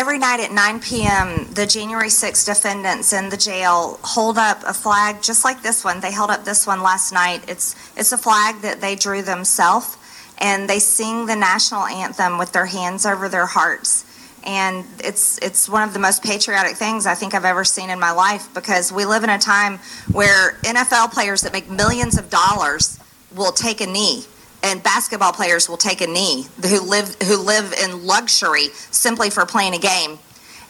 Every 0.00 0.16
night 0.16 0.40
at 0.40 0.50
9 0.50 0.80
p.m., 0.80 1.46
the 1.52 1.66
January 1.66 2.08
6 2.08 2.46
defendants 2.46 3.12
in 3.12 3.28
the 3.28 3.36
jail 3.36 4.00
hold 4.02 4.38
up 4.38 4.62
a 4.66 4.72
flag 4.72 5.22
just 5.22 5.44
like 5.44 5.62
this 5.62 5.84
one. 5.84 6.00
They 6.00 6.10
held 6.10 6.30
up 6.30 6.42
this 6.42 6.66
one 6.66 6.82
last 6.82 7.12
night. 7.12 7.46
It's 7.46 7.76
it's 7.98 8.10
a 8.10 8.16
flag 8.16 8.62
that 8.62 8.80
they 8.80 8.96
drew 8.96 9.20
themselves, 9.20 9.98
and 10.38 10.70
they 10.70 10.78
sing 10.78 11.26
the 11.26 11.36
national 11.36 11.84
anthem 11.84 12.38
with 12.38 12.50
their 12.52 12.64
hands 12.64 13.04
over 13.04 13.28
their 13.28 13.44
hearts. 13.44 14.06
And 14.42 14.86
it's 15.04 15.36
it's 15.40 15.68
one 15.68 15.82
of 15.82 15.92
the 15.92 15.98
most 15.98 16.22
patriotic 16.22 16.76
things 16.76 17.04
I 17.04 17.14
think 17.14 17.34
I've 17.34 17.44
ever 17.44 17.62
seen 17.62 17.90
in 17.90 18.00
my 18.00 18.12
life 18.12 18.48
because 18.54 18.90
we 18.90 19.04
live 19.04 19.22
in 19.22 19.28
a 19.28 19.38
time 19.38 19.80
where 20.10 20.52
NFL 20.62 21.12
players 21.12 21.42
that 21.42 21.52
make 21.52 21.68
millions 21.68 22.16
of 22.16 22.30
dollars 22.30 22.98
will 23.36 23.52
take 23.52 23.82
a 23.82 23.86
knee 23.86 24.24
and 24.62 24.82
basketball 24.82 25.32
players 25.32 25.68
will 25.68 25.76
take 25.76 26.00
a 26.00 26.06
knee 26.06 26.46
who 26.62 26.80
live 26.80 27.14
who 27.22 27.38
live 27.38 27.72
in 27.82 28.06
luxury 28.06 28.68
simply 28.90 29.30
for 29.30 29.46
playing 29.46 29.74
a 29.74 29.78
game. 29.78 30.18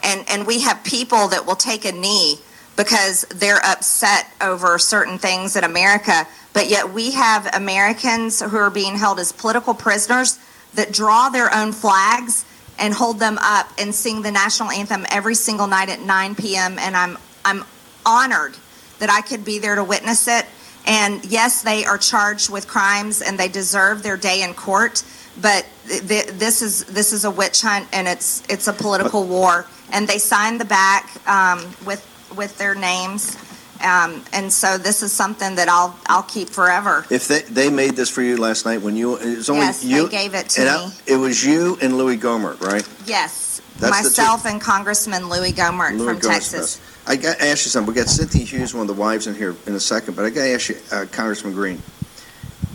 And 0.03 0.25
and 0.29 0.47
we 0.47 0.61
have 0.61 0.83
people 0.85 1.29
that 1.29 1.47
will 1.47 1.57
take 1.57 1.85
a 1.85 1.93
knee 1.93 2.39
because 2.77 3.23
they're 3.35 3.65
upset 3.65 4.27
over 4.41 4.79
certain 4.79 5.19
things 5.19 5.57
in 5.57 5.65
America. 5.65 6.27
But 6.53 6.69
yet 6.69 6.93
we 6.93 7.13
have 7.13 7.55
Americans 7.55 8.41
who 8.41 8.57
are 8.57 8.71
being 8.71 8.97
held 8.97 9.19
as 9.19 9.33
political 9.33 9.75
prisoners 9.75 10.39
that 10.75 10.93
draw 10.93 11.29
their 11.29 11.55
own 11.55 11.73
flags 11.73 12.45
and 12.79 12.95
hold 12.95 13.19
them 13.19 13.39
up 13.43 13.69
and 13.79 13.95
sing 13.95 14.23
the 14.23 14.31
national 14.31 14.71
anthem 14.71 15.05
every 15.11 15.35
single 15.35 15.67
night 15.67 15.91
at 15.91 16.01
9 16.01 16.35
p.m. 16.35 16.79
and 16.79 16.97
I'm 16.97 17.19
I'm 17.45 17.65
honored 18.07 18.55
that 18.99 19.11
I 19.11 19.21
could 19.21 19.45
be 19.45 19.59
there 19.59 19.75
to 19.75 19.85
witness 19.85 20.29
it 20.29 20.47
and 20.87 21.25
yes, 21.25 21.63
they 21.63 21.85
are 21.85 21.99
charged 21.99 22.51
with 22.51 22.67
crimes 22.67 23.23
and 23.23 23.39
they 23.39 23.49
deserve 23.49 24.03
their 24.03 24.17
day 24.17 24.43
in 24.43 24.55
court. 24.55 25.05
But 25.41 25.65
th- 25.89 26.07
th- 26.09 26.27
this 26.39 26.61
is 26.63 26.85
this 26.85 27.13
is 27.13 27.25
a 27.25 27.31
witch 27.31 27.63
hunt 27.63 27.87
and 27.93 28.09
it's 28.09 28.43
it's 28.49 28.67
a 28.69 28.73
political 28.73 29.25
war. 29.27 29.67
And 29.93 30.07
they 30.09 30.19
signed 30.19 30.61
the 30.61 30.65
back 30.65 31.11
um, 31.29 31.59
with 31.87 32.05
with 32.37 32.57
their 32.59 32.75
names. 32.75 33.37
Um, 33.83 34.23
and 34.35 34.53
so 34.53 34.77
this 34.77 35.03
is 35.03 35.11
something 35.11 35.55
that 35.55 35.69
I'll 35.69 35.97
I'll 36.07 36.25
keep 36.25 36.51
forever. 36.51 37.07
If 37.11 37.29
they 37.29 37.41
they 37.43 37.71
made 37.71 37.97
this 37.97 38.11
for 38.11 38.21
you 38.23 38.37
last 38.37 38.67
night 38.67 38.83
when 38.83 38.97
you 38.97 39.17
it 39.17 39.37
was 39.37 39.49
only 39.49 39.63
Yes, 39.67 39.83
they 39.83 39.89
you 39.89 40.09
gave 40.09 40.35
it 40.35 40.49
to 40.51 40.61
and 40.63 40.71
I- 40.71 40.87
me. 40.87 40.93
it 41.07 41.17
was 41.17 41.43
you 41.45 41.79
and 41.81 41.97
Louis 41.97 42.19
Gohmert, 42.19 42.61
right? 42.61 42.87
Yes, 43.07 43.63
That's 43.79 43.91
myself 43.91 44.45
and 44.47 44.61
Congressman 44.61 45.29
Louis 45.31 45.53
Gohmert 45.53 45.97
Louis 45.97 46.05
from 46.07 46.17
Gohmert's 46.19 46.27
Texas. 46.53 46.77
best. 46.77 46.90
I 47.07 47.17
got 47.17 47.39
to 47.39 47.45
ask 47.45 47.65
you 47.65 47.71
something. 47.71 47.93
We 47.93 47.99
got 47.99 48.09
Cynthia 48.09 48.45
Hughes, 48.45 48.75
one 48.75 48.83
of 48.83 48.95
the 48.95 49.01
wives, 49.01 49.27
in 49.27 49.35
here 49.35 49.57
in 49.67 49.75
a 49.75 49.81
second, 49.81 50.17
but 50.17 50.25
I 50.25 50.31
got 50.31 50.43
to 50.43 50.55
ask 50.55 50.69
you, 50.69 50.77
uh, 50.93 51.07
Congressman 51.11 51.55
Greene. 51.55 51.83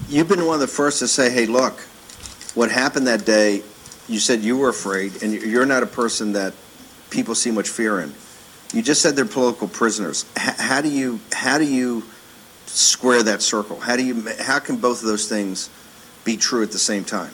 You've 0.10 0.28
been 0.28 0.46
one 0.46 0.56
of 0.56 0.62
the 0.62 0.68
first 0.68 1.00
to 1.00 1.08
say, 1.08 1.30
"Hey, 1.30 1.46
look, 1.46 1.80
what 2.54 2.72
happened 2.72 3.08
that 3.08 3.26
day." 3.26 3.64
You 4.08 4.20
said 4.20 4.42
you 4.42 4.56
were 4.58 4.70
afraid, 4.70 5.24
and 5.24 5.34
you're 5.34 5.66
not 5.66 5.82
a 5.82 5.88
person 5.88 6.34
that 6.34 6.54
people 7.10 7.34
see 7.34 7.50
much 7.50 7.70
fear 7.70 8.00
in. 8.02 8.14
You 8.74 8.82
just 8.82 9.02
said 9.02 9.16
they're 9.16 9.26
political 9.26 9.68
prisoners. 9.68 10.26
H- 10.38 10.58
how 10.58 10.82
do 10.82 10.90
you 10.90 11.20
how 11.32 11.58
do 11.58 11.66
you 11.66 12.04
square 12.68 13.24
that 13.24 13.42
circle? 13.42 13.80
How 13.80 13.96
do 13.96 14.04
you 14.04 14.28
how 14.42 14.60
can 14.60 14.78
both 14.78 15.02
of 15.02 15.08
those 15.08 15.28
things 15.28 15.70
be 16.24 16.38
true 16.38 16.62
at 16.62 16.72
the 16.72 16.78
same 16.78 17.04
time? 17.04 17.32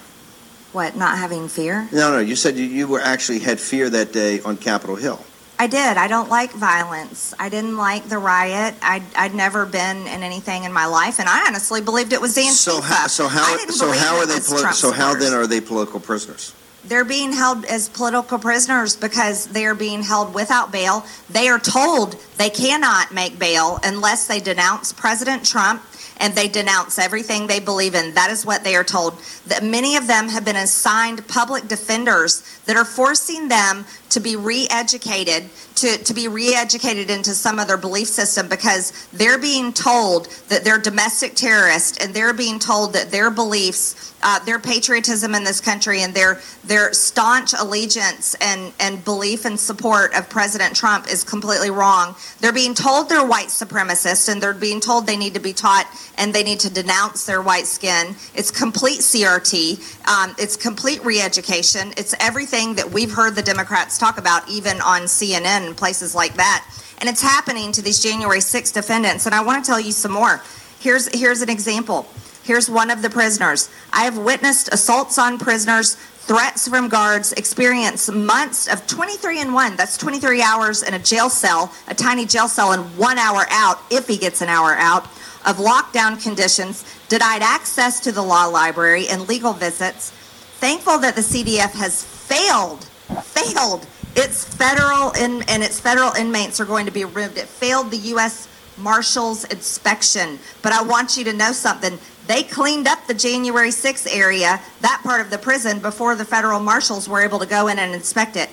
What? 0.72 0.96
Not 0.96 1.18
having 1.18 1.50
fear? 1.50 1.90
No, 1.92 2.12
no. 2.12 2.20
You 2.20 2.36
said 2.36 2.56
you, 2.56 2.66
you 2.66 2.88
were 2.88 3.02
actually 3.02 3.40
had 3.40 3.60
fear 3.60 3.90
that 3.90 4.14
day 4.14 4.40
on 4.42 4.56
Capitol 4.56 4.96
Hill. 4.96 5.20
I 5.60 5.68
did. 5.68 5.98
I 5.98 6.08
don't 6.08 6.30
like 6.30 6.52
violence. 6.54 7.36
I 7.38 7.50
didn't 7.50 7.78
like 7.78 8.10
the 8.10 8.18
riot. 8.18 8.74
I'd, 8.82 9.04
I'd 9.16 9.36
never 9.36 9.66
been 9.66 10.08
in 10.08 10.24
anything 10.24 10.64
in 10.64 10.74
my 10.74 10.88
life, 10.88 11.20
and 11.20 11.30
I 11.30 11.46
honestly 11.48 11.82
believed 11.82 12.14
it 12.14 12.22
was 12.22 12.36
Antifa. 12.36 12.52
So 12.52 12.82
how 12.82 13.08
so 13.08 13.28
how 13.28 13.58
so 13.68 13.92
how 13.92 14.18
are 14.18 14.26
they 14.26 14.40
poli- 14.40 14.74
so 14.74 14.92
how 14.92 15.14
then 15.14 15.34
are 15.34 15.46
they 15.46 15.62
political 15.62 16.00
prisoners? 16.00 16.56
They're 16.84 17.06
being 17.06 17.32
held 17.32 17.66
as 17.66 17.90
political 17.90 18.40
prisoners 18.40 18.96
because 18.96 19.48
they 19.48 19.66
are 19.68 19.76
being 19.76 20.02
held 20.02 20.34
without 20.34 20.72
bail. 20.72 21.06
They 21.30 21.48
are 21.48 21.60
told 21.60 22.16
they 22.38 22.50
cannot 22.50 23.14
make 23.14 23.38
bail 23.38 23.78
unless 23.84 24.26
they 24.26 24.40
denounce 24.40 24.92
President 24.92 25.46
Trump 25.46 25.84
and 26.22 26.34
they 26.36 26.48
denounce 26.48 26.98
everything 27.00 27.48
they 27.48 27.60
believe 27.60 27.96
in. 27.96 28.14
That 28.14 28.30
is 28.30 28.46
what 28.46 28.64
they 28.64 28.76
are 28.76 28.84
told. 28.84 29.20
That 29.48 29.64
many 29.64 29.96
of 29.96 30.08
them 30.08 30.30
have 30.30 30.46
been 30.46 30.56
assigned 30.56 31.28
public 31.28 31.68
defenders 31.68 32.42
that 32.66 32.76
are 32.76 32.86
forcing 32.86 33.48
them 33.48 33.86
to 34.12 34.20
be 34.20 34.36
re-educated 34.36 35.50
to, 35.76 35.98
to 36.04 36.14
be 36.14 36.28
re-educated 36.28 37.10
into 37.10 37.32
some 37.32 37.58
other 37.58 37.76
belief 37.76 38.08
system 38.08 38.48
because 38.48 38.92
they're 39.14 39.40
being 39.40 39.74
told 39.74 40.28
that 40.50 40.64
they're 40.64 40.78
domestic 40.78 41.34
terrorists 41.34 41.98
and 41.98 42.14
they're 42.14 42.34
being 42.34 42.60
told 42.60 42.94
that 42.94 43.10
their 43.10 43.32
beliefs 43.32 44.12
uh, 44.24 44.38
their 44.46 44.60
patriotism 44.60 45.34
in 45.34 45.44
this 45.44 45.60
country 45.60 46.02
and 46.02 46.14
their 46.14 46.40
their 46.64 46.94
staunch 46.94 47.54
allegiance 47.54 48.36
and 48.36 48.72
and 48.80 49.04
belief 49.04 49.46
and 49.46 49.60
support 49.60 50.14
of 50.14 50.30
President 50.30 50.76
Trump 50.76 51.08
is 51.08 51.24
completely 51.24 51.72
wrong. 51.72 52.16
They're 52.40 52.54
being 52.54 52.74
told 52.74 53.10
they're 53.10 53.26
white 53.26 53.48
supremacists 53.48 54.32
and 54.32 54.42
they're 54.42 54.54
being 54.54 54.80
told 54.80 55.08
they 55.08 55.18
need 55.18 55.34
to 55.34 55.40
be 55.40 55.54
taught 55.54 55.88
and 56.18 56.34
they 56.34 56.44
need 56.44 56.60
to 56.62 56.70
denounce 56.70 57.26
their 57.26 57.42
white 57.42 57.66
skin. 57.66 58.16
It's 58.36 58.52
complete 58.52 59.00
CRT. 59.00 60.01
Um, 60.08 60.36
it's 60.38 60.56
complete 60.56 61.04
re-education. 61.04 61.94
It's 61.98 62.16
everything 62.20 62.76
that 62.76 62.92
we've 62.92 63.12
heard 63.12 63.36
the 63.36 63.42
Democrats 63.42 63.98
talk 63.98 64.18
about, 64.18 64.48
even 64.50 64.82
on 64.82 65.02
CNN 65.02 65.68
and 65.68 65.76
places 65.76 66.16
like 66.16 66.36
that. 66.36 66.66
And 67.00 67.10
it's 67.10 67.22
happening 67.22 67.72
to 67.74 67.82
these 67.82 68.02
January 68.02 68.42
6 68.42 68.72
defendants. 68.72 69.26
And 69.26 69.34
I 69.34 69.44
want 69.44 69.64
to 69.64 69.70
tell 69.70 69.80
you 69.80 69.92
some 69.92 70.12
more. 70.12 70.42
Here's 70.80 71.08
here's 71.18 71.42
an 71.42 71.50
example. 71.50 72.08
Here's 72.44 72.70
one 72.70 72.90
of 72.90 73.02
the 73.02 73.10
prisoners. 73.10 73.70
I 73.94 74.04
have 74.04 74.18
witnessed 74.18 74.74
assaults 74.74 75.20
on 75.20 75.38
prisoners, 75.38 75.96
threats 75.96 76.68
from 76.68 76.90
guards, 76.90 77.34
experience 77.34 78.10
months 78.10 78.68
of 78.68 78.88
23 78.88 79.42
and 79.42 79.54
1. 79.54 79.76
That's 79.76 79.96
23 79.98 80.42
hours 80.42 80.82
in 80.82 80.96
a 80.96 81.00
jail 81.00 81.30
cell, 81.30 81.72
a 81.88 81.94
tiny 81.94 82.26
jail 82.26 82.48
cell, 82.48 82.72
and 82.72 82.98
one 82.98 83.20
hour 83.20 83.46
out, 83.52 83.78
if 83.92 84.08
he 84.08 84.18
gets 84.18 84.42
an 84.42 84.50
hour 84.50 84.76
out, 84.76 85.08
of 85.46 85.58
lockdown 85.58 86.22
conditions, 86.22 86.84
denied 87.10 87.42
access 87.42 88.00
to 88.02 88.12
the 88.12 88.22
law 88.22 88.46
library, 88.46 89.08
and 89.08 89.28
legal 89.28 89.54
visits. 89.54 90.12
Thankful 90.60 91.00
that 91.00 91.16
the 91.16 91.22
CDF 91.22 91.72
has 91.72 92.04
failed, 92.04 92.84
failed. 93.24 93.88
Its 94.16 94.44
federal 94.44 95.12
in, 95.12 95.42
and 95.44 95.64
its 95.64 95.80
federal 95.80 96.12
inmates 96.14 96.60
are 96.60 96.66
going 96.66 96.86
to 96.86 96.92
be 96.92 97.06
removed. 97.06 97.38
It 97.38 97.48
failed 97.48 97.92
the 97.92 97.98
U.S. 98.14 98.48
Marshals 98.78 99.44
inspection. 99.46 100.38
But 100.62 100.74
I 100.74 100.82
want 100.84 101.18
you 101.18 101.24
to 101.26 101.34
know 101.34 101.52
something. 101.54 101.98
They 102.28 102.44
cleaned 102.44 102.88
up 102.88 103.08
the 103.08 103.14
January 103.14 103.70
6th 103.70 104.08
area, 104.16 104.60
that 104.82 105.02
part 105.04 105.22
of 105.22 105.30
the 105.30 105.38
prison, 105.38 105.80
before 105.80 106.16
the 106.16 106.26
federal 106.26 106.60
marshals 106.60 107.08
were 107.10 107.22
able 107.22 107.40
to 107.40 107.46
go 107.46 107.68
in 107.68 107.80
and 107.80 107.94
inspect 107.96 108.36
it. 108.36 108.50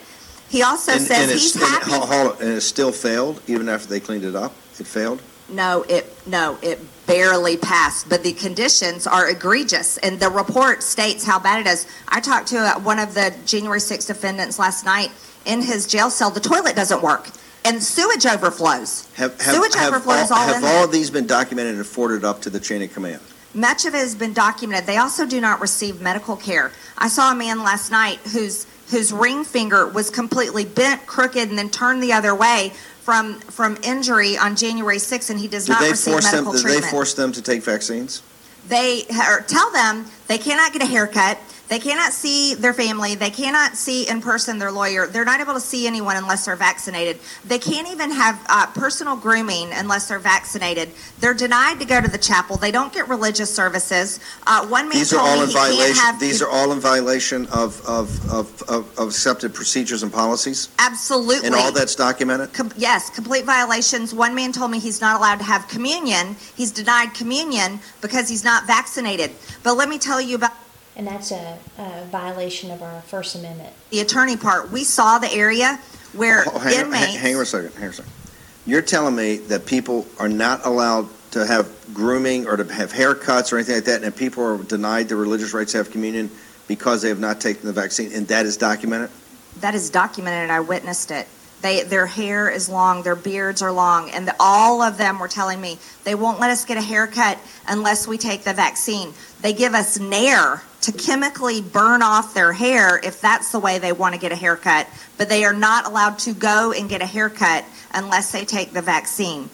He 0.48 0.62
also 0.62 0.92
And- 0.92 1.03
says 1.03 1.31
and 1.31 1.38
he's 1.38 1.55
and 1.55 1.62
it- 1.64 1.68
happy. 1.68 1.90
hold- 1.90 2.09
hold 2.09 2.40
And 2.40 2.53
it 2.53 2.61
still 2.62 2.92
failed, 2.92 3.40
even 3.46 3.68
after 3.68 3.87
they 3.88 4.01
cleaned 4.01 4.24
it 4.24 4.35
up? 4.35 4.55
It 4.79 4.87
failed? 4.87 5.20
No, 5.48 5.82
it 5.88 6.12
no, 6.26 6.58
it 6.62 6.78
barely 7.06 7.56
passed, 7.56 8.08
but 8.08 8.22
the 8.22 8.32
conditions 8.34 9.06
are 9.06 9.28
egregious, 9.28 9.96
and 9.98 10.20
the 10.20 10.28
report 10.28 10.82
states 10.82 11.24
how 11.24 11.38
bad 11.38 11.66
it 11.66 11.70
is. 11.70 11.87
I 12.08 12.20
talked 12.20 12.48
to 12.48 12.58
uh, 12.58 12.78
one 12.80 12.98
of 12.98 13.14
the 13.14 13.34
January 13.46 13.80
6th 13.80 14.06
defendants 14.06 14.58
last 14.58 14.84
night 14.84 15.11
in 15.46 15.62
his 15.62 15.87
jail 15.87 16.11
cell. 16.11 16.30
The 16.30 16.40
toilet 16.40 16.76
doesn't 16.76 17.02
work, 17.02 17.28
and 17.64 17.82
sewage 17.82 18.26
overflows. 18.26 19.08
Have, 19.14 19.40
have, 19.40 19.54
Sewage 19.54 19.74
have 19.74 19.94
overflows 19.94 20.30
all, 20.30 20.38
all 20.38 20.52
have 20.52 20.64
all 20.64 20.84
of 20.84 20.92
these 20.92 21.11
been 21.11 21.26
documented 21.26 21.76
and 21.76 21.87
forwarded 21.87 22.24
up 22.24 22.42
to 22.42 22.50
the 22.50 22.61
chain 22.61 22.82
of 22.82 22.92
command? 22.92 23.22
Much 23.54 23.87
of 23.87 23.94
it 23.94 23.98
has 23.98 24.14
been 24.14 24.34
documented. 24.34 24.87
They 24.87 24.98
also 24.98 25.24
do 25.24 25.40
not 25.40 25.61
receive 25.62 26.02
medical 26.02 26.37
care. 26.37 26.70
I 26.98 27.08
saw 27.08 27.32
a 27.32 27.34
man 27.34 27.62
last 27.62 27.90
night 27.90 28.18
whose 28.18 28.66
whose 28.90 29.12
ring 29.12 29.44
finger 29.44 29.87
was 29.87 30.11
completely 30.11 30.64
bent, 30.64 31.06
crooked, 31.06 31.48
and 31.48 31.58
then 31.58 31.68
turned 31.70 32.02
the 32.02 32.12
other 32.12 32.34
way 32.34 32.72
from 33.08 33.40
from 33.40 33.78
injury 33.82 34.36
on 34.36 34.54
January 34.54 34.98
6th, 34.98 35.30
and 35.30 35.40
he 35.40 35.48
does 35.48 35.64
Did 35.64 35.72
not 35.72 35.80
they 35.80 35.90
receive 35.92 36.12
force 36.12 36.24
them? 36.26 36.32
medical 36.44 36.52
Did 36.52 36.60
treatment. 36.60 36.84
they 36.84 36.90
force 36.90 37.14
them 37.14 37.32
to 37.32 37.40
take 37.40 37.62
vaccines? 37.62 38.22
they 38.68 39.04
or 39.26 39.40
tell 39.46 39.70
them 39.72 40.04
they 40.26 40.36
cannot 40.36 40.74
get 40.74 40.82
a 40.82 40.84
haircut 40.84 41.38
they 41.68 41.78
cannot 41.78 42.12
see 42.12 42.54
their 42.54 42.72
family 42.74 43.14
they 43.14 43.31
cannot 43.31 43.76
see 43.76 44.09
in 44.09 44.20
person 44.20 44.59
their 44.59 44.72
lawyer 44.72 45.07
they're 45.07 45.24
not 45.24 45.40
able 45.40 45.54
to 45.54 45.61
see 45.61 45.87
anyone 45.87 46.16
unless 46.16 46.46
they're 46.46 46.57
vaccinated 46.57 47.18
they 47.44 47.59
can't 47.59 47.88
even 47.88 48.11
have 48.11 48.40
uh, 48.48 48.66
personal 48.74 49.16
grooming 49.16 49.70
unless 49.74 50.09
they're 50.09 50.18
vaccinated 50.18 50.88
they're 51.20 51.35
denied 51.35 51.78
to 51.78 51.85
go 51.85 52.00
to 52.00 52.09
the 52.09 52.18
chapel 52.18 52.57
they 52.57 52.70
don't 52.70 52.92
get 52.92 53.09
religious 53.09 53.54
services 53.54 54.20
uh, 54.46 54.66
one 54.66 54.88
man 54.88 54.98
These 54.98 55.12
are 55.12 55.16
told 55.16 55.28
all 55.28 55.37
me 55.37 55.42
in 55.42 55.48
he 55.48 55.54
can't 55.54 55.72
violation. 55.74 55.94
have 55.96 56.20
These 56.20 56.42
are 56.42 56.48
all 56.50 56.72
in 56.72 56.81
violation 56.81 57.46
of 57.46 57.68
of, 57.87 58.09
of, 58.31 58.62
of, 58.68 58.98
of 58.98 59.09
accepted 59.09 59.54
procedures 59.54 60.02
and 60.02 60.12
policies, 60.12 60.68
absolutely 60.78 61.46
and 61.46 61.54
all 61.54 61.70
that's 61.72 61.94
documented. 61.94 62.52
Com- 62.52 62.72
yes, 62.76 63.11
complete 63.11 63.44
violations. 63.44 64.14
One 64.14 64.35
man 64.35 64.52
told 64.52 64.70
me 64.70 64.78
he's 64.78 65.00
not 65.00 65.16
allowed 65.16 65.37
to 65.37 65.44
have 65.44 65.68
communion. 65.68 66.37
He's 66.57 66.72
denied 66.72 67.14
communion 67.14 67.81
because 68.00 68.28
he's 68.28 68.44
not 68.44 68.66
vaccinated. 68.66 69.31
But 69.62 69.74
let 69.76 69.88
me 69.88 69.98
tell 69.98 70.20
you 70.20 70.37
about 70.37 70.52
And 70.98 71.06
that's 71.06 71.30
a, 71.30 71.56
a 71.78 72.04
violation 72.06 72.70
of 72.72 72.82
our 72.82 73.00
First 73.02 73.37
Amendment. 73.37 73.72
the 73.90 74.00
attorney 74.00 74.37
part. 74.37 74.70
We 74.72 74.82
saw 74.84 75.18
the 75.18 75.32
area 75.32 75.78
where 76.12 76.42
Oh, 76.46 76.58
hang, 76.58 76.74
on, 76.78 76.84
inmates. 76.87 77.06
hang, 77.06 77.18
hang 77.18 77.37
on 77.37 77.42
a 77.42 77.46
second. 77.46 77.72
Hang 77.74 77.84
on 77.84 77.90
a 77.90 77.92
second. 77.92 78.12
You're 78.66 78.82
telling 78.82 79.14
me 79.14 79.37
that 79.37 79.64
people 79.64 80.06
are 80.18 80.28
not 80.28 80.66
allowed 80.66 81.08
to 81.30 81.46
have 81.46 81.70
grooming 81.94 82.46
or 82.46 82.56
to 82.56 82.64
have 82.72 82.92
haircuts 82.92 83.52
or 83.52 83.56
anything 83.58 83.76
like 83.76 83.84
that, 83.84 84.02
and 84.02 84.14
people 84.14 84.42
are 84.44 84.58
denied 84.58 85.08
the 85.08 85.16
religious 85.16 85.54
rights 85.54 85.72
to 85.72 85.78
have 85.78 85.90
communion 85.90 86.30
because 86.66 87.00
they 87.00 87.08
have 87.08 87.20
not 87.20 87.40
taken 87.40 87.64
the 87.66 87.72
vaccine, 87.72 88.12
and 88.12 88.26
that 88.28 88.44
is 88.44 88.56
documented? 88.56 89.11
that 89.61 89.74
is 89.74 89.90
documented. 89.90 90.42
and 90.44 90.52
I 90.52 90.61
witnessed 90.61 91.11
it. 91.11 91.26
They, 91.62 91.82
their 91.82 92.06
hair 92.06 92.48
is 92.48 92.68
long, 92.68 93.02
their 93.02 93.16
beards 93.16 93.61
are 93.62 93.72
long, 93.72 94.11
and 94.11 94.28
the, 94.28 94.34
all 94.38 94.82
of 94.82 94.98
them 94.98 95.18
were 95.18 95.26
telling 95.28 95.61
me 95.61 95.78
they 96.04 96.14
won't 96.14 96.38
let 96.38 96.50
us 96.50 96.64
get 96.64 96.76
a 96.76 96.80
haircut 96.82 97.38
unless 97.66 98.06
we 98.06 98.18
take 98.18 98.44
the 98.44 98.52
vaccine. 98.52 99.12
They 99.42 99.52
give 99.52 99.74
us 99.74 99.98
Nair 99.98 100.62
to 100.82 100.92
chemically 100.92 101.60
burn 101.60 102.02
off 102.02 102.34
their 102.34 102.52
hair 102.52 102.98
if 103.02 103.20
that's 103.20 103.52
the 103.52 103.58
way 103.58 103.78
they 103.78 103.92
want 103.92 104.14
to 104.14 104.20
get 104.20 104.32
a 104.32 104.36
haircut, 104.36 104.86
but 105.16 105.28
they 105.28 105.44
are 105.44 105.52
not 105.52 105.86
allowed 105.86 106.18
to 106.20 106.32
go 106.32 106.72
and 106.72 106.88
get 106.88 107.02
a 107.02 107.06
haircut 107.06 107.64
unless 107.92 108.32
they 108.32 108.44
take 108.44 108.72
the 108.72 108.82
vaccine. 108.82 109.50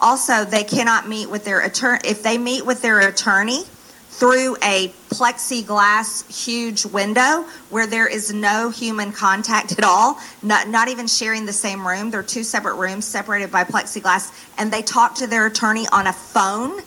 Also, 0.00 0.44
they 0.44 0.64
cannot 0.64 1.08
meet 1.08 1.28
with 1.28 1.44
their 1.44 1.60
attorney. 1.60 2.00
If 2.04 2.22
they 2.22 2.38
meet 2.38 2.64
with 2.64 2.80
their 2.80 3.00
attorney 3.06 3.64
through 4.10 4.56
a 4.62 4.88
plexiglass 5.08 6.44
huge 6.44 6.84
window 6.86 7.44
where 7.68 7.86
there 7.86 8.06
is 8.06 8.32
no 8.32 8.70
human 8.70 9.12
contact 9.12 9.72
at 9.72 9.84
all, 9.84 10.18
not, 10.42 10.68
not 10.68 10.88
even 10.88 11.06
sharing 11.06 11.46
the 11.46 11.52
same 11.52 11.86
room, 11.86 12.10
they're 12.10 12.22
two 12.22 12.42
separate 12.42 12.76
rooms 12.76 13.04
separated 13.04 13.50
by 13.50 13.64
plexiglass, 13.64 14.32
and 14.58 14.72
they 14.72 14.82
talk 14.82 15.14
to 15.16 15.26
their 15.26 15.46
attorney 15.46 15.86
on 15.92 16.06
a 16.06 16.12
phone, 16.12 16.80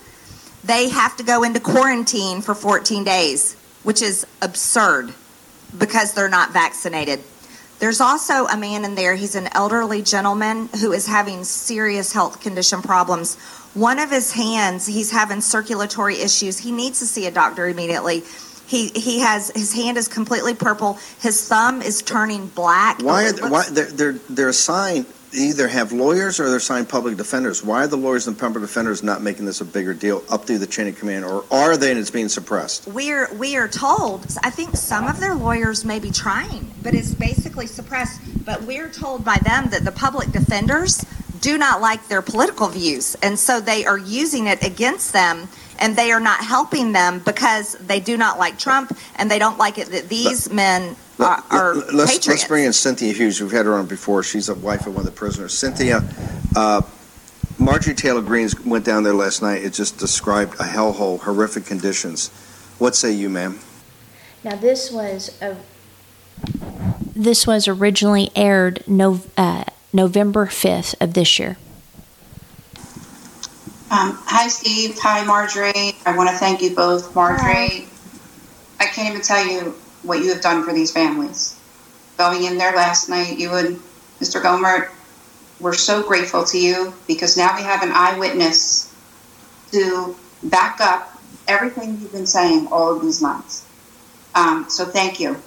they 0.64 0.88
have 0.88 1.16
to 1.16 1.22
go 1.22 1.42
into 1.42 1.60
quarantine 1.60 2.40
for 2.40 2.54
14 2.54 3.04
days, 3.04 3.56
which 3.84 4.02
is 4.02 4.26
absurd 4.42 5.14
because 5.78 6.14
they're 6.14 6.28
not 6.28 6.52
vaccinated. 6.52 7.20
There's 7.78 8.00
also 8.00 8.46
a 8.46 8.56
man 8.56 8.84
in 8.84 8.94
there, 8.94 9.14
he's 9.14 9.34
an 9.34 9.48
elderly 9.52 10.02
gentleman 10.02 10.68
who 10.80 10.92
is 10.92 11.06
having 11.06 11.44
serious 11.44 12.12
health 12.12 12.40
condition 12.40 12.82
problems. 12.82 13.36
One 13.74 13.98
of 13.98 14.10
his 14.10 14.32
hands, 14.32 14.86
he's 14.86 15.10
having 15.10 15.40
circulatory 15.40 16.16
issues. 16.20 16.58
He 16.58 16.72
needs 16.72 17.00
to 17.00 17.06
see 17.06 17.26
a 17.26 17.30
doctor 17.30 17.68
immediately. 17.68 18.22
He 18.66 18.88
he 18.88 19.20
has 19.20 19.50
his 19.50 19.74
hand 19.74 19.98
is 19.98 20.08
completely 20.08 20.54
purple. 20.54 20.98
His 21.20 21.46
thumb 21.48 21.82
is 21.82 22.00
turning 22.00 22.46
black. 22.46 23.02
Why? 23.02 23.24
Are, 23.24 23.32
looks- 23.32 23.50
why 23.50 23.64
they're, 23.70 23.90
they're 23.90 24.12
they're 24.30 24.48
assigned 24.48 25.06
either 25.34 25.68
have 25.68 25.92
lawyers 25.92 26.40
or 26.40 26.48
they're 26.48 26.56
assigned 26.56 26.88
public 26.88 27.16
defenders. 27.16 27.62
Why 27.62 27.84
are 27.84 27.86
the 27.86 27.96
lawyers 27.96 28.26
and 28.26 28.38
public 28.38 28.62
defenders 28.62 29.02
not 29.02 29.22
making 29.22 29.46
this 29.46 29.60
a 29.60 29.64
bigger 29.64 29.94
deal 29.94 30.22
up 30.30 30.44
through 30.44 30.58
the 30.58 30.66
chain 30.66 30.88
of 30.88 30.98
command, 30.98 31.24
or 31.24 31.44
are 31.50 31.76
they 31.76 31.90
and 31.90 32.00
it's 32.00 32.10
being 32.10 32.28
suppressed? 32.28 32.86
We're 32.86 33.32
we 33.34 33.56
are 33.56 33.68
told. 33.68 34.26
I 34.42 34.50
think 34.50 34.76
some 34.76 35.06
of 35.06 35.20
their 35.20 35.34
lawyers 35.34 35.84
may 35.84 35.98
be 35.98 36.10
trying, 36.10 36.72
but 36.82 36.94
it's 36.94 37.14
basically 37.14 37.66
suppressed. 37.66 38.20
But 38.44 38.62
we're 38.62 38.90
told 38.90 39.24
by 39.24 39.38
them 39.38 39.70
that 39.70 39.84
the 39.84 39.92
public 39.92 40.30
defenders 40.30 41.04
do 41.40 41.58
not 41.58 41.80
like 41.80 42.08
their 42.08 42.22
political 42.22 42.68
views, 42.68 43.16
and 43.22 43.38
so 43.38 43.60
they 43.60 43.84
are 43.84 43.98
using 43.98 44.46
it 44.46 44.64
against 44.64 45.12
them. 45.12 45.48
And 45.76 45.96
they 45.96 46.12
are 46.12 46.20
not 46.20 46.38
helping 46.38 46.92
them 46.92 47.18
because 47.18 47.74
they 47.74 47.98
do 47.98 48.16
not 48.16 48.38
like 48.38 48.60
Trump, 48.60 48.96
and 49.16 49.28
they 49.28 49.40
don't 49.40 49.58
like 49.58 49.76
it 49.76 49.88
that 49.88 50.08
these 50.08 50.48
men 50.48 50.94
are, 51.18 51.44
are 51.50 51.74
Let- 51.74 51.94
let's, 51.94 52.12
patriots. 52.12 52.26
let's 52.28 52.44
bring 52.44 52.64
in 52.64 52.72
Cynthia 52.72 53.12
Hughes. 53.12 53.40
We've 53.40 53.50
had 53.50 53.66
her 53.66 53.74
on 53.74 53.86
before. 53.86 54.22
She's 54.22 54.48
a 54.48 54.54
wife 54.54 54.86
of 54.86 54.94
one 54.94 55.00
of 55.00 55.06
the 55.06 55.12
prisoners. 55.12 55.56
Cynthia, 55.56 56.02
uh, 56.56 56.82
Marjorie 57.58 57.94
Taylor 57.94 58.22
Greene 58.22 58.48
went 58.64 58.84
down 58.84 59.04
there 59.04 59.14
last 59.14 59.42
night. 59.42 59.62
It 59.62 59.72
just 59.72 59.98
described 59.98 60.54
a 60.54 60.64
hellhole, 60.64 61.20
horrific 61.20 61.66
conditions. 61.66 62.28
What 62.78 62.96
say 62.96 63.12
you, 63.12 63.28
ma'am? 63.28 63.60
Now 64.42 64.56
this 64.56 64.90
was 64.90 65.40
a 65.40 65.56
this 67.14 67.46
was 67.46 67.68
originally 67.68 68.30
aired 68.34 68.82
no, 68.88 69.20
uh, 69.36 69.64
November 69.92 70.46
fifth 70.46 70.94
of 71.00 71.14
this 71.14 71.38
year. 71.38 71.56
Um, 73.90 74.18
hi, 74.26 74.48
Steve. 74.48 74.98
Hi, 74.98 75.24
Marjorie. 75.24 75.94
I 76.04 76.16
want 76.16 76.28
to 76.30 76.36
thank 76.36 76.60
you 76.60 76.74
both. 76.74 77.14
Marjorie, 77.14 77.86
I 78.80 78.86
can't 78.86 79.10
even 79.10 79.22
tell 79.22 79.46
you 79.46 79.76
what 80.04 80.20
you 80.20 80.30
have 80.32 80.40
done 80.42 80.64
for 80.64 80.72
these 80.72 80.92
families. 80.92 81.56
Going 82.18 82.44
in 82.44 82.58
there 82.58 82.74
last 82.76 83.08
night, 83.08 83.38
you 83.38 83.52
and 83.54 83.80
Mr. 84.22 84.40
Gohmert, 84.42 84.88
we're 85.58 85.72
so 85.72 86.02
grateful 86.02 86.44
to 86.44 86.58
you 86.58 86.94
because 87.06 87.36
now 87.36 87.56
we 87.56 87.62
have 87.62 87.82
an 87.82 87.90
eyewitness 87.92 88.94
to 89.72 90.16
back 90.42 90.80
up 90.80 91.10
everything 91.48 91.98
you've 92.00 92.12
been 92.12 92.26
saying 92.26 92.68
all 92.70 92.96
of 92.96 93.02
these 93.02 93.20
months. 93.20 93.66
Um, 94.34 94.66
so 94.68 94.84
thank 94.86 95.20
you. 95.20 95.42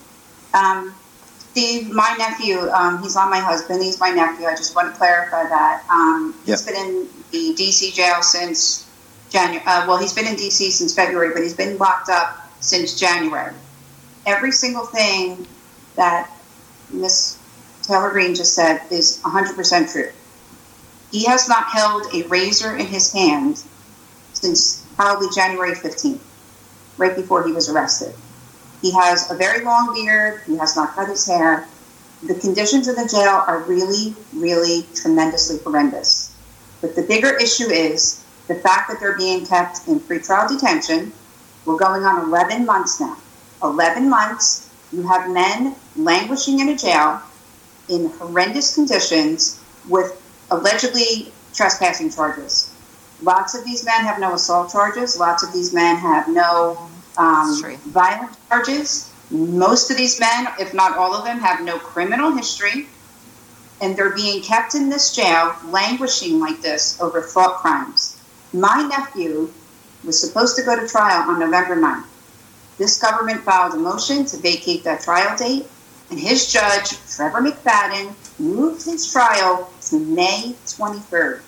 Um, 0.54 0.96
Steve, 1.38 1.90
my 1.92 2.16
nephew, 2.18 2.60
um, 2.70 3.02
he's 3.02 3.16
not 3.16 3.30
my 3.30 3.40
husband, 3.40 3.82
he's 3.84 4.00
my 4.00 4.10
nephew. 4.10 4.46
I 4.48 4.56
just 4.56 4.76
want 4.76 4.94
to 4.94 4.98
clarify 4.98 5.44
that. 5.50 5.84
Um, 5.92 6.42
He's 6.46 6.66
Yep. 6.66 6.76
been 6.76 6.86
in 6.86 7.10
the 7.32 7.56
DC 7.60 7.94
jail 7.94 8.22
since 8.22 8.88
January. 9.30 9.64
Uh, 9.66 9.88
well, 9.88 9.98
he's 9.98 10.14
been 10.14 10.28
in 10.28 10.36
DC 10.36 10.72
since 10.72 10.94
February, 10.94 11.34
but 11.34 11.44
he's 11.44 11.54
been 11.56 11.78
locked 11.78 12.10
up 12.10 12.30
since 12.60 12.94
January. 13.00 13.54
Every 14.28 14.52
single 14.52 14.86
thing 14.86 15.48
that 15.96 16.30
Miss 16.92 17.40
Taylor 17.84 18.12
Greene 18.12 18.36
just 18.36 18.54
said 18.54 18.82
is 18.92 19.22
100% 19.24 19.90
true. 19.90 20.12
He 21.12 21.24
has 21.24 21.48
not 21.48 21.68
held 21.68 22.14
a 22.14 22.28
razor 22.28 22.76
in 22.76 22.88
his 22.88 23.14
hand 23.14 23.64
since 24.34 24.86
probably 24.98 25.30
January 25.34 25.74
15th, 25.74 26.20
right 26.98 27.16
before 27.16 27.48
he 27.48 27.54
was 27.54 27.70
arrested. 27.70 28.14
He 28.82 28.92
has 28.92 29.32
a 29.32 29.36
very 29.36 29.64
long 29.64 29.94
beard. 29.94 30.42
He 30.46 30.58
has 30.58 30.76
not 30.76 30.94
cut 30.94 31.08
his 31.08 31.26
hair. 31.26 31.66
The 32.22 32.36
conditions 32.36 32.90
in 32.90 32.96
the 32.96 33.08
jail 33.08 33.46
are 33.48 33.62
really, 33.62 34.14
really 34.34 34.86
tremendously 34.94 35.60
horrendous. 35.60 36.36
But 36.82 36.98
the 36.98 37.04
bigger 37.04 37.34
issue 37.38 37.70
is 37.70 38.26
the 38.50 38.56
fact 38.56 38.90
that 38.90 39.00
they're 39.00 39.18
being 39.18 39.46
kept 39.46 39.88
in 39.88 40.02
pretrial 40.02 40.50
detention. 40.50 41.14
We're 41.64 41.78
going 41.78 42.04
on 42.04 42.26
11 42.26 42.66
months 42.66 43.00
now. 43.00 43.18
11 43.64 44.10
months. 44.10 44.70
You 44.92 45.08
have 45.08 45.30
men 45.30 45.76
languishing 45.96 46.60
in 46.60 46.70
a 46.70 46.78
jail 46.78 47.22
in 47.90 48.10
horrendous 48.12 48.76
conditions 48.76 49.62
with 49.88 50.22
allegedly 50.52 51.32
trespassing 51.54 52.12
charges. 52.12 52.74
Lots 53.22 53.56
of 53.56 53.66
these 53.66 53.84
men 53.84 54.02
have 54.02 54.20
no 54.20 54.34
assault 54.34 54.72
charges. 54.72 55.20
Lots 55.20 55.44
of 55.44 55.52
these 55.52 55.74
men 55.74 55.96
have 55.98 56.28
no 56.28 56.78
um, 57.18 57.78
violent 57.88 58.36
charges. 58.48 59.12
Most 59.32 59.90
of 59.92 59.98
these 59.98 60.20
men, 60.20 60.48
if 60.60 60.74
not 60.74 60.98
all 60.98 61.14
of 61.14 61.26
them, 61.26 61.40
have 61.40 61.62
no 61.62 61.80
criminal 61.80 62.32
history. 62.32 62.88
And 63.82 63.96
they're 63.96 64.16
being 64.16 64.42
kept 64.42 64.76
in 64.76 64.90
this 64.90 65.16
jail, 65.16 65.56
languishing 65.66 66.40
like 66.40 66.62
this 66.62 67.00
over 67.02 67.22
thought 67.22 67.58
crimes. 67.58 68.20
My 68.54 68.84
nephew 68.84 69.52
was 70.04 70.20
supposed 70.20 70.56
to 70.56 70.64
go 70.64 70.80
to 70.80 70.88
trial 70.88 71.30
on 71.30 71.40
November 71.40 71.76
9th. 71.76 72.06
This 72.78 73.02
government 73.02 73.42
filed 73.42 73.74
a 73.74 73.78
motion 73.78 74.26
to 74.26 74.38
vacate 74.38 74.84
that 74.84 75.02
trial 75.02 75.36
date, 75.36 75.66
and 76.12 76.20
his 76.20 76.52
judge, 76.52 76.92
Trevor 77.16 77.42
McFadden, 77.42 78.14
moved 78.40 78.86
his 78.86 79.12
trial 79.12 79.72
to 79.88 80.00
May 80.00 80.56
23rd. 80.66 81.42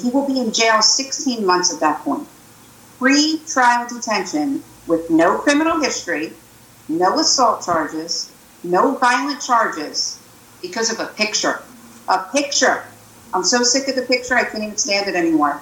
He 0.00 0.10
will 0.10 0.26
be 0.26 0.38
in 0.38 0.52
jail 0.52 0.82
16 0.82 1.44
months 1.44 1.74
at 1.74 1.80
that 1.80 2.00
point. 2.02 2.28
Pre 2.98 3.40
trial 3.46 3.88
detention 3.88 4.62
with 4.86 5.10
no 5.10 5.38
criminal 5.38 5.80
history, 5.80 6.32
no 6.88 7.18
assault 7.18 7.64
charges, 7.64 8.32
no 8.62 8.94
violent 8.96 9.40
charges 9.40 10.20
because 10.62 10.92
of 10.92 11.00
a 11.00 11.06
picture. 11.06 11.60
A 12.08 12.24
picture. 12.32 12.84
I'm 13.34 13.44
so 13.44 13.62
sick 13.62 13.88
of 13.88 13.96
the 13.96 14.02
picture, 14.02 14.34
I 14.34 14.44
can't 14.44 14.62
even 14.62 14.76
stand 14.76 15.08
it 15.08 15.16
anymore. 15.16 15.60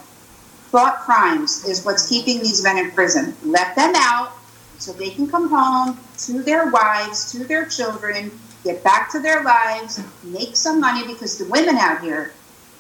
Thought 0.71 0.99
crimes 1.01 1.65
is 1.65 1.85
what's 1.85 2.09
keeping 2.09 2.39
these 2.39 2.63
men 2.63 2.77
in 2.77 2.91
prison. 2.91 3.35
Let 3.45 3.75
them 3.75 3.93
out 3.97 4.33
so 4.79 4.93
they 4.93 5.11
can 5.11 5.29
come 5.29 5.49
home 5.49 5.99
to 6.19 6.43
their 6.43 6.71
wives, 6.71 7.33
to 7.33 7.45
their 7.45 7.67
children, 7.67 8.31
get 8.65 8.83
back 8.83 9.11
to 9.13 9.21
their 9.21 9.43
lives, 9.43 10.03
make 10.25 10.57
some 10.57 10.81
money 10.81 11.07
because 11.07 11.39
the 11.39 11.45
women 11.47 11.77
out 11.77 12.01
here 12.01 12.33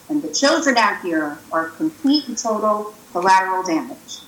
and 0.08 0.22
the 0.22 0.32
children 0.32 0.76
out 0.76 1.00
here 1.02 1.38
are 1.52 1.68
complete 1.70 2.28
and 2.28 2.38
total 2.38 2.94
collateral 3.12 3.62
damage. 3.62 4.20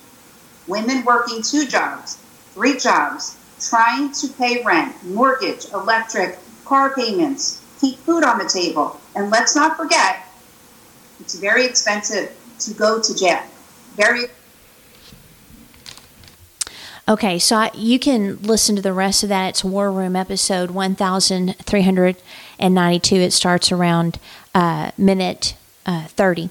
Women 0.67 1.03
working 1.03 1.41
two 1.41 1.65
jobs, 1.65 2.17
three 2.53 2.77
jobs, 2.77 3.37
trying 3.59 4.11
to 4.13 4.27
pay 4.27 4.63
rent, 4.63 4.95
mortgage, 5.03 5.65
electric, 5.73 6.37
car 6.65 6.93
payments, 6.93 7.61
keep 7.79 7.97
food 7.97 8.23
on 8.23 8.37
the 8.37 8.45
table. 8.47 8.99
And 9.15 9.29
let's 9.29 9.55
not 9.55 9.77
forget, 9.77 10.27
it's 11.19 11.35
very 11.35 11.65
expensive 11.65 12.35
to 12.59 12.73
go 12.73 13.01
to 13.01 13.15
jail. 13.15 13.41
Very 13.95 14.25
Okay, 17.11 17.37
so 17.39 17.57
I, 17.57 17.71
you 17.73 17.99
can 17.99 18.41
listen 18.41 18.77
to 18.77 18.81
the 18.81 18.93
rest 18.93 19.21
of 19.21 19.27
that. 19.27 19.49
It's 19.49 19.65
War 19.65 19.91
Room 19.91 20.15
episode 20.15 20.71
1392. 20.71 23.15
It 23.17 23.31
starts 23.31 23.69
around 23.69 24.17
uh, 24.55 24.91
minute 24.97 25.57
uh, 25.85 26.05
30. 26.05 26.49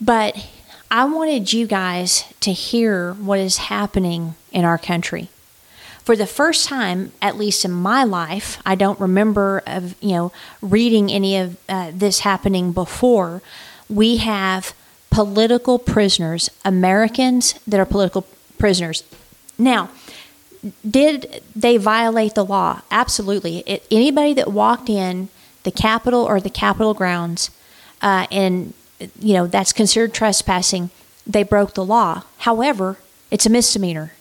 But 0.00 0.48
I 0.90 1.04
wanted 1.04 1.52
you 1.52 1.68
guys 1.68 2.24
to 2.40 2.50
hear 2.50 3.12
what 3.12 3.38
is 3.38 3.58
happening 3.58 4.34
in 4.50 4.64
our 4.64 4.78
country. 4.78 5.28
For 6.02 6.16
the 6.16 6.26
first 6.26 6.66
time, 6.66 7.12
at 7.22 7.36
least 7.36 7.64
in 7.64 7.70
my 7.70 8.02
life, 8.02 8.60
I 8.66 8.74
don't 8.74 8.98
remember 8.98 9.62
of 9.64 9.94
you 10.02 10.16
know 10.16 10.32
reading 10.60 11.12
any 11.12 11.36
of 11.36 11.56
uh, 11.68 11.92
this 11.94 12.18
happening 12.20 12.72
before. 12.72 13.42
We 13.88 14.16
have 14.16 14.74
political 15.10 15.78
prisoners, 15.78 16.50
Americans 16.64 17.54
that 17.64 17.78
are 17.78 17.86
political 17.86 18.26
prisoners. 18.58 19.04
Now, 19.58 19.90
did 20.88 21.42
they 21.54 21.76
violate 21.76 22.34
the 22.34 22.44
law? 22.44 22.82
Absolutely. 22.90 23.58
It, 23.60 23.86
anybody 23.90 24.32
that 24.34 24.52
walked 24.52 24.88
in 24.88 25.28
the 25.64 25.70
Capitol 25.70 26.22
or 26.22 26.40
the 26.40 26.50
Capitol 26.50 26.94
grounds, 26.94 27.50
uh, 28.00 28.26
and 28.30 28.72
you 29.20 29.34
know 29.34 29.46
that's 29.46 29.72
considered 29.72 30.14
trespassing, 30.14 30.90
they 31.26 31.42
broke 31.42 31.74
the 31.74 31.84
law. 31.84 32.22
However, 32.38 32.98
it's 33.30 33.46
a 33.46 33.50
misdemeanor. 33.50 34.12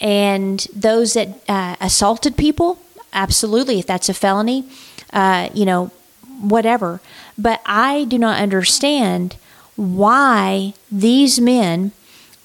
And 0.00 0.66
those 0.74 1.14
that 1.14 1.28
uh, 1.48 1.76
assaulted 1.80 2.36
people, 2.36 2.78
absolutely, 3.12 3.78
if 3.78 3.86
that's 3.86 4.08
a 4.08 4.14
felony, 4.14 4.68
uh, 5.12 5.50
you 5.52 5.64
know, 5.64 5.90
whatever. 6.40 7.00
But 7.36 7.60
I 7.66 8.04
do 8.04 8.18
not 8.18 8.40
understand 8.40 9.36
why 9.76 10.74
these 10.90 11.40
men 11.40 11.92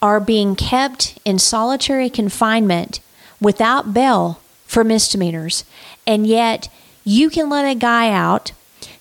are 0.02 0.20
being 0.20 0.56
kept 0.56 1.18
in 1.26 1.40
solitary 1.40 2.10
confinement 2.10 3.00
without 3.42 3.94
bail 3.94 4.40
for 4.66 4.84
misdemeanors. 4.84 5.66
And 6.06 6.28
yet, 6.28 6.70
you 7.04 7.30
can 7.30 7.50
let 7.50 7.66
a 7.66 7.76
guy 7.76 8.12
out 8.12 8.52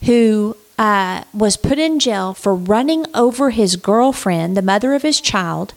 who 0.04 0.56
uh, 0.78 1.24
was 1.32 1.56
put 1.56 1.78
in 1.78 1.98
jail 1.98 2.34
for 2.34 2.54
running 2.54 3.06
over 3.14 3.50
his 3.50 3.76
girlfriend, 3.76 4.56
the 4.56 4.62
mother 4.62 4.94
of 4.94 5.02
his 5.02 5.20
child, 5.20 5.74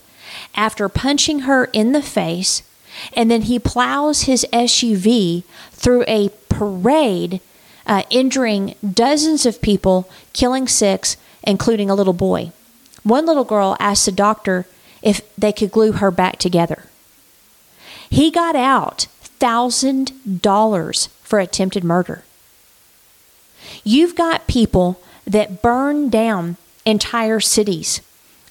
after 0.54 0.88
punching 0.88 1.40
her 1.40 1.66
in 1.66 1.92
the 1.92 2.02
face. 2.02 2.62
And 3.14 3.30
then 3.30 3.42
he 3.42 3.58
plows 3.58 4.22
his 4.22 4.44
SUV 4.52 5.44
through 5.70 6.04
a 6.08 6.30
parade, 6.48 7.40
uh, 7.86 8.02
injuring 8.10 8.74
dozens 8.92 9.46
of 9.46 9.62
people, 9.62 10.08
killing 10.32 10.66
six, 10.66 11.16
including 11.42 11.88
a 11.88 11.94
little 11.94 12.12
boy. 12.12 12.52
One 13.04 13.24
little 13.24 13.44
girl 13.44 13.76
asked 13.78 14.06
the 14.06 14.12
doctor 14.12 14.66
if 15.02 15.22
they 15.36 15.52
could 15.52 15.70
glue 15.70 15.92
her 15.92 16.10
back 16.10 16.38
together. 16.38 16.84
He 18.10 18.30
got 18.30 18.56
out 18.56 19.06
$1,000 19.40 21.08
for 21.22 21.38
attempted 21.38 21.84
murder. 21.84 22.22
You've 23.84 24.16
got 24.16 24.46
people 24.46 25.00
that 25.26 25.62
burn 25.62 26.08
down 26.08 26.56
entire 26.86 27.38
cities, 27.38 28.00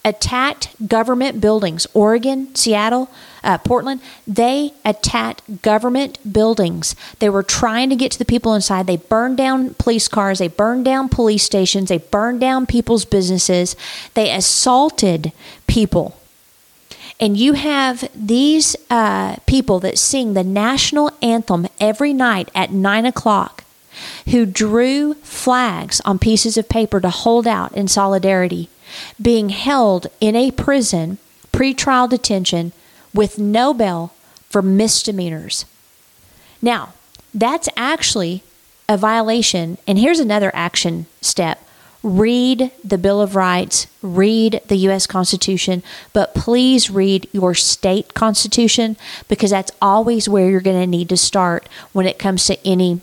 attacked 0.06 0.88
government 0.88 1.42
buildings. 1.42 1.88
Oregon, 1.94 2.54
Seattle, 2.56 3.10
uh, 3.44 3.58
Portland, 3.58 4.00
they 4.28 4.74
attacked 4.86 5.62
government 5.62 6.20
buildings. 6.32 6.96
They 7.20 7.30
were 7.30 7.44
trying 7.44 7.90
to 7.90 7.96
get 7.96 8.12
to 8.12 8.20
the 8.20 8.26
people 8.26 8.54
inside. 8.54 8.86
They 8.86 8.98
burned 8.98 9.38
down 9.38 9.74
police 9.74 10.08
cars, 10.08 10.40
they 10.40 10.48
burned 10.48 10.86
down 10.86 11.10
police 11.10 11.44
stations, 11.44 11.90
they 11.90 11.98
burned 11.98 12.40
down 12.40 12.68
people's 12.68 13.06
businesses, 13.06 13.76
they 14.14 14.34
assaulted 14.34 15.32
people. 15.66 16.16
And 17.20 17.36
you 17.36 17.54
have 17.54 18.10
these 18.14 18.76
uh, 18.90 19.38
people 19.48 19.80
that 19.80 19.98
sing 19.98 20.34
the 20.34 20.44
national 20.44 21.12
anthem 21.22 21.68
every 21.80 22.14
night 22.14 22.50
at 22.54 22.72
nine 22.72 23.06
o'clock 23.06 23.64
who 24.30 24.46
drew 24.46 25.16
flags 25.16 26.00
on 26.02 26.20
pieces 26.20 26.58
of 26.58 26.70
paper 26.70 27.00
to 27.00 27.10
hold 27.10 27.48
out 27.48 27.74
in 27.74 27.88
solidarity, 27.88 28.70
being 29.20 29.50
held 29.50 30.08
in 30.22 30.36
a 30.36 30.52
prison, 30.52 31.18
pretrial 31.52 32.08
detention, 32.08 32.72
with 33.14 33.40
no 33.40 33.74
bail 33.74 34.14
for 34.50 34.62
misdemeanors. 34.62 35.66
Now, 36.62 36.94
that's 37.34 37.70
actually 37.76 38.44
a 38.88 38.98
violation. 38.98 39.78
And 39.88 39.98
here's 39.98 40.20
another 40.20 40.52
action 40.54 41.08
step 41.22 41.67
read 42.08 42.72
the 42.84 42.98
Bill 42.98 43.22
of 43.22 43.36
Rights, 43.36 43.88
read 44.02 44.62
the 44.68 44.78
U.S. 44.78 45.06
Constitution, 45.06 45.84
but 46.14 46.34
please 46.34 46.90
read 46.90 47.28
your 47.34 47.54
state 47.54 48.14
constitution 48.14 48.96
because 49.28 49.52
that's 49.52 49.72
always 49.82 50.30
where 50.30 50.50
you're 50.50 50.62
going 50.62 50.80
to 50.80 50.88
need 50.88 51.10
to 51.10 51.18
start 51.18 51.68
when 51.92 52.08
it 52.08 52.18
comes 52.18 52.46
to 52.46 52.68
any 52.68 53.02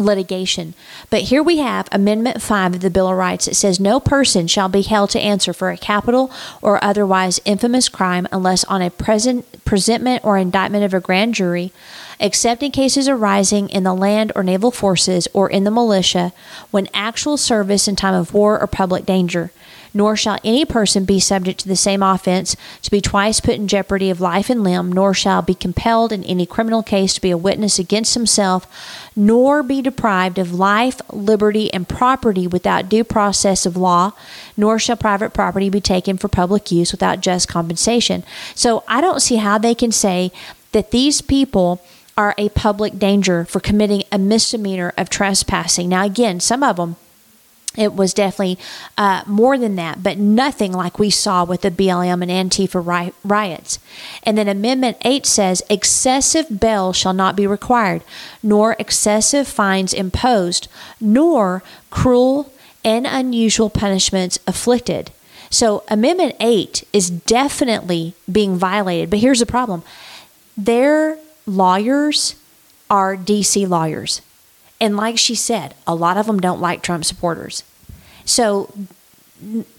litigation. 0.00 0.74
But 1.10 1.22
here 1.22 1.42
we 1.42 1.58
have 1.58 1.88
Amendment 1.92 2.42
5 2.42 2.74
of 2.74 2.80
the 2.80 2.90
Bill 2.90 3.08
of 3.08 3.16
Rights. 3.16 3.46
It 3.46 3.54
says 3.54 3.78
no 3.78 4.00
person 4.00 4.46
shall 4.46 4.68
be 4.68 4.82
held 4.82 5.10
to 5.10 5.20
answer 5.20 5.52
for 5.52 5.70
a 5.70 5.76
capital 5.76 6.30
or 6.62 6.82
otherwise 6.82 7.40
infamous 7.44 7.88
crime 7.88 8.26
unless 8.32 8.64
on 8.64 8.82
a 8.82 8.90
present 8.90 9.64
presentment 9.64 10.24
or 10.24 10.36
indictment 10.36 10.84
of 10.84 10.94
a 10.94 11.00
grand 11.00 11.34
jury, 11.34 11.72
except 12.18 12.62
in 12.62 12.72
cases 12.72 13.08
arising 13.08 13.68
in 13.68 13.84
the 13.84 13.94
land 13.94 14.32
or 14.34 14.42
naval 14.42 14.70
forces 14.70 15.28
or 15.32 15.48
in 15.48 15.64
the 15.64 15.70
militia 15.70 16.32
when 16.70 16.88
actual 16.92 17.36
service 17.36 17.86
in 17.86 17.94
time 17.94 18.14
of 18.14 18.34
war 18.34 18.60
or 18.60 18.66
public 18.66 19.06
danger 19.06 19.52
nor 19.92 20.16
shall 20.16 20.38
any 20.44 20.64
person 20.64 21.04
be 21.04 21.20
subject 21.20 21.60
to 21.60 21.68
the 21.68 21.76
same 21.76 22.02
offense 22.02 22.56
to 22.82 22.90
be 22.90 23.00
twice 23.00 23.40
put 23.40 23.54
in 23.54 23.68
jeopardy 23.68 24.10
of 24.10 24.20
life 24.20 24.50
and 24.50 24.62
limb, 24.62 24.92
nor 24.92 25.14
shall 25.14 25.42
be 25.42 25.54
compelled 25.54 26.12
in 26.12 26.24
any 26.24 26.46
criminal 26.46 26.82
case 26.82 27.14
to 27.14 27.20
be 27.20 27.30
a 27.30 27.36
witness 27.36 27.78
against 27.78 28.14
himself, 28.14 28.66
nor 29.16 29.62
be 29.62 29.82
deprived 29.82 30.38
of 30.38 30.52
life, 30.52 31.00
liberty, 31.12 31.72
and 31.72 31.88
property 31.88 32.46
without 32.46 32.88
due 32.88 33.04
process 33.04 33.66
of 33.66 33.76
law, 33.76 34.12
nor 34.56 34.78
shall 34.78 34.96
private 34.96 35.32
property 35.32 35.68
be 35.68 35.80
taken 35.80 36.16
for 36.16 36.28
public 36.28 36.70
use 36.70 36.92
without 36.92 37.20
just 37.20 37.48
compensation. 37.48 38.22
So 38.54 38.84
I 38.88 39.00
don't 39.00 39.20
see 39.20 39.36
how 39.36 39.58
they 39.58 39.74
can 39.74 39.92
say 39.92 40.32
that 40.72 40.90
these 40.90 41.20
people 41.20 41.82
are 42.16 42.34
a 42.36 42.50
public 42.50 42.98
danger 42.98 43.44
for 43.44 43.60
committing 43.60 44.02
a 44.12 44.18
misdemeanor 44.18 44.92
of 44.98 45.08
trespassing. 45.08 45.88
Now, 45.88 46.04
again, 46.04 46.38
some 46.38 46.62
of 46.62 46.76
them 46.76 46.96
it 47.76 47.94
was 47.94 48.12
definitely 48.12 48.58
uh, 48.98 49.22
more 49.26 49.56
than 49.56 49.76
that, 49.76 50.02
but 50.02 50.18
nothing 50.18 50.72
like 50.72 50.98
we 50.98 51.08
saw 51.08 51.44
with 51.44 51.60
the 51.60 51.70
BLM 51.70 52.20
and 52.20 52.50
Antifa 52.50 52.84
ri- 52.84 53.12
riots. 53.22 53.78
And 54.24 54.36
then 54.36 54.48
Amendment 54.48 54.96
8 55.02 55.24
says 55.24 55.62
excessive 55.70 56.60
bail 56.60 56.92
shall 56.92 57.12
not 57.12 57.36
be 57.36 57.46
required, 57.46 58.02
nor 58.42 58.74
excessive 58.80 59.46
fines 59.46 59.94
imposed, 59.94 60.66
nor 61.00 61.62
cruel 61.90 62.52
and 62.84 63.06
unusual 63.06 63.70
punishments 63.70 64.40
afflicted. 64.48 65.12
So 65.48 65.84
Amendment 65.88 66.34
8 66.40 66.84
is 66.92 67.08
definitely 67.10 68.14
being 68.30 68.56
violated. 68.56 69.10
But 69.10 69.20
here's 69.20 69.40
the 69.40 69.46
problem 69.46 69.84
their 70.56 71.18
lawyers 71.46 72.34
are 72.90 73.16
DC 73.16 73.68
lawyers. 73.68 74.22
And 74.80 74.96
like 74.96 75.18
she 75.18 75.34
said, 75.34 75.74
a 75.86 75.94
lot 75.94 76.16
of 76.16 76.26
them 76.26 76.40
don't 76.40 76.60
like 76.60 76.82
Trump 76.82 77.04
supporters. 77.04 77.62
So 78.24 78.72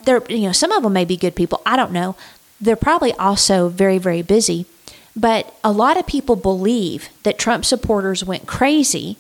they're 0.06 0.24
you 0.30 0.48
know 0.48 0.52
some 0.52 0.72
of 0.72 0.84
them 0.84 0.94
may 0.94 1.06
be 1.06 1.18
good 1.18 1.36
people. 1.36 1.62
I 1.66 1.76
don't 1.76 1.92
know. 1.92 2.16
They're 2.60 2.76
probably 2.76 3.14
also 3.14 3.70
very 3.70 3.98
very 3.98 4.22
busy. 4.22 4.66
But 5.16 5.54
a 5.64 5.72
lot 5.72 5.98
of 5.98 6.08
people 6.08 6.36
believe 6.36 7.10
that 7.24 7.38
Trump 7.38 7.66
supporters 7.66 8.24
went 8.24 8.48
crazy 8.48 9.18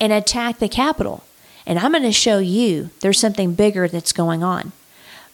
and 0.00 0.12
attacked 0.12 0.60
the 0.60 0.68
Capitol. 0.68 1.24
And 1.66 1.78
I'm 1.78 1.92
going 1.92 2.04
to 2.04 2.12
show 2.12 2.38
you 2.38 2.90
there's 3.00 3.18
something 3.18 3.54
bigger 3.54 3.88
that's 3.88 4.12
going 4.12 4.42
on. 4.42 4.72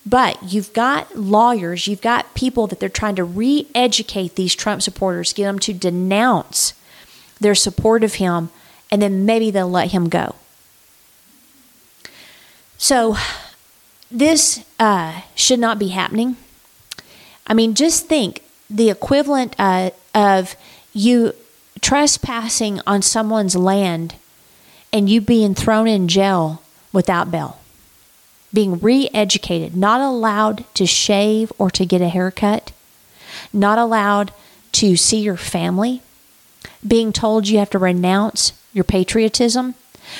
But 0.05 0.51
you've 0.51 0.73
got 0.73 1.15
lawyers, 1.15 1.87
you've 1.87 2.01
got 2.01 2.33
people 2.33 2.67
that 2.67 2.81
they're 2.81 2.89
trying 2.89 3.15
to 3.15 3.23
re 3.23 3.67
educate 3.73 4.35
these 4.35 4.55
Trump 4.55 4.81
supporters, 4.81 5.31
get 5.31 5.45
them 5.45 5.59
to 5.59 5.73
denounce 5.73 6.73
their 7.39 7.55
support 7.55 8.03
of 8.03 8.15
him 8.15 8.49
and 8.93 9.01
then 9.01 9.25
maybe 9.25 9.49
they'll 9.49 9.67
let 9.67 9.89
him 9.89 10.07
go. 10.07 10.35
So, 12.77 13.17
this 14.11 14.63
uh, 14.79 15.21
should 15.33 15.59
not 15.59 15.79
be 15.79 15.87
happening. 15.87 16.37
I 17.47 17.55
mean, 17.55 17.73
just 17.73 18.05
think 18.05 18.43
the 18.69 18.91
equivalent 18.91 19.55
uh, 19.57 19.89
of 20.13 20.55
you 20.93 21.33
trespassing 21.81 22.81
on 22.85 23.01
someone's 23.01 23.55
land 23.55 24.13
and 24.93 25.09
you 25.09 25.21
being 25.21 25.55
thrown 25.55 25.87
in 25.87 26.07
jail 26.07 26.61
without 26.91 27.31
bail, 27.31 27.59
being 28.53 28.77
re 28.77 29.09
educated, 29.11 29.75
not 29.75 30.01
allowed 30.01 30.65
to 30.75 30.85
shave 30.85 31.51
or 31.57 31.71
to 31.71 31.83
get 31.83 31.99
a 31.99 32.09
haircut, 32.09 32.71
not 33.51 33.79
allowed 33.79 34.31
to 34.73 34.95
see 34.95 35.21
your 35.21 35.37
family, 35.37 36.03
being 36.87 37.11
told 37.11 37.47
you 37.47 37.57
have 37.57 37.71
to 37.71 37.79
renounce 37.79 38.53
your 38.73 38.83
patriotism. 38.83 39.75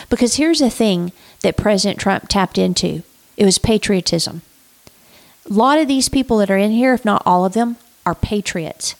Because 0.09 0.35
here's 0.35 0.59
the 0.59 0.69
thing 0.69 1.11
that 1.41 1.57
President 1.57 1.99
Trump 1.99 2.27
tapped 2.29 2.57
into 2.57 3.03
it 3.35 3.45
was 3.45 3.57
patriotism. 3.57 4.43
A 5.49 5.53
lot 5.53 5.79
of 5.79 5.87
these 5.87 6.07
people 6.07 6.37
that 6.37 6.51
are 6.51 6.57
in 6.57 6.71
here, 6.71 6.93
if 6.93 7.03
not 7.03 7.23
all 7.25 7.45
of 7.45 7.53
them, 7.53 7.77
are 8.05 8.15
patriots. 8.15 8.95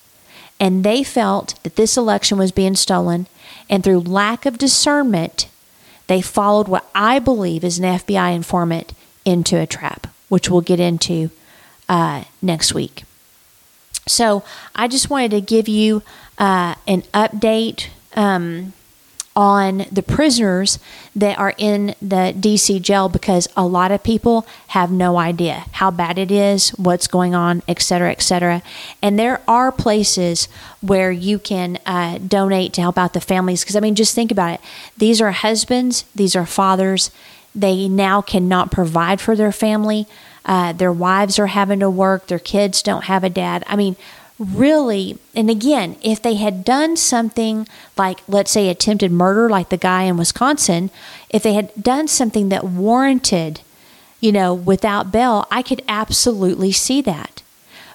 And 0.60 0.84
they 0.84 1.04
felt 1.04 1.62
that 1.64 1.76
this 1.76 1.98
election 1.98 2.38
was 2.38 2.52
being 2.52 2.76
stolen, 2.76 3.28
and 3.70 3.84
through 3.84 4.00
lack 4.00 4.46
of 4.46 4.58
discernment, 4.58 5.48
they 6.08 6.22
followed 6.22 6.68
what 6.68 6.90
I 6.94 7.20
believe 7.20 7.64
is 7.64 7.80
an 7.80 7.86
FBI 7.86 8.36
informant 8.36 8.94
into 9.26 9.60
a 9.60 9.68
trap, 9.68 10.08
which 10.30 10.50
we'll 10.50 10.62
get 10.62 10.80
into 10.80 11.32
uh, 11.88 12.24
next 12.42 12.74
week. 12.74 13.04
So 14.08 14.44
I 14.76 14.88
just 14.88 15.10
wanted 15.10 15.32
to 15.32 15.42
give 15.42 15.68
you 15.68 16.02
uh, 16.38 16.76
an 16.88 17.04
update. 17.14 17.88
Um, 18.16 18.74
on 19.36 19.86
the 19.92 20.04
prisoners 20.04 20.78
that 21.16 21.38
are 21.40 21.54
in 21.58 21.96
the 22.02 22.34
DC 22.38 22.82
jail 22.82 23.10
because 23.10 23.48
a 23.58 23.66
lot 23.66 23.92
of 23.92 24.04
people 24.04 24.46
have 24.68 24.92
no 24.92 25.18
idea 25.18 25.66
how 25.74 25.90
bad 25.90 26.18
it 26.18 26.32
is, 26.32 26.70
what's 26.72 27.08
going 27.08 27.34
on, 27.34 27.64
et 27.68 27.82
cetera, 27.82 28.12
et 28.12 28.22
cetera. 28.22 28.62
And 29.02 29.18
there 29.18 29.42
are 29.48 29.72
places 29.72 30.48
where 30.82 31.12
you 31.12 31.40
can 31.40 31.80
uh, 31.86 32.20
donate 32.20 32.74
to 32.74 32.82
help 32.82 32.98
out 32.98 33.14
the 33.14 33.22
families 33.22 33.64
because, 33.64 33.76
I 33.76 33.80
mean, 33.80 33.96
just 33.96 34.14
think 34.14 34.32
about 34.32 34.54
it. 34.54 34.62
These 34.98 35.22
are 35.22 35.32
husbands, 35.32 36.06
these 36.14 36.36
are 36.36 36.46
fathers. 36.46 37.10
They 37.56 37.88
now 37.88 38.22
cannot 38.22 38.72
provide 38.72 39.22
for 39.22 39.36
their 39.36 39.52
family. 39.52 40.08
Uh, 40.46 40.74
their 40.74 40.92
wives 40.92 41.40
are 41.40 41.48
having 41.48 41.80
to 41.80 41.90
work, 41.90 42.28
their 42.28 42.40
kids 42.40 42.82
don't 42.82 43.06
have 43.06 43.24
a 43.24 43.30
dad. 43.30 43.64
I 43.68 43.76
mean, 43.76 43.96
really, 44.40 45.18
and 45.36 45.50
again, 45.50 45.96
if 46.02 46.22
they 46.22 46.36
had 46.36 46.64
done 46.66 46.98
something 46.98 47.68
like, 47.98 48.20
let's 48.28 48.52
say, 48.52 48.70
attempted 48.70 49.12
murder, 49.12 49.50
like 49.50 49.70
the 49.70 49.78
guy 49.78 50.04
in 50.04 50.18
Wisconsin, 50.18 50.90
if 51.30 51.44
they 51.44 51.54
had 51.54 51.72
done 51.82 52.08
something 52.08 52.50
that 52.50 52.64
warranted, 52.64 53.62
you 54.20 54.32
know, 54.32 54.54
without 54.54 55.12
bail, 55.12 55.48
I 55.52 55.62
could 55.62 55.84
absolutely 55.88 56.72
see 56.72 57.02
that. 57.02 57.44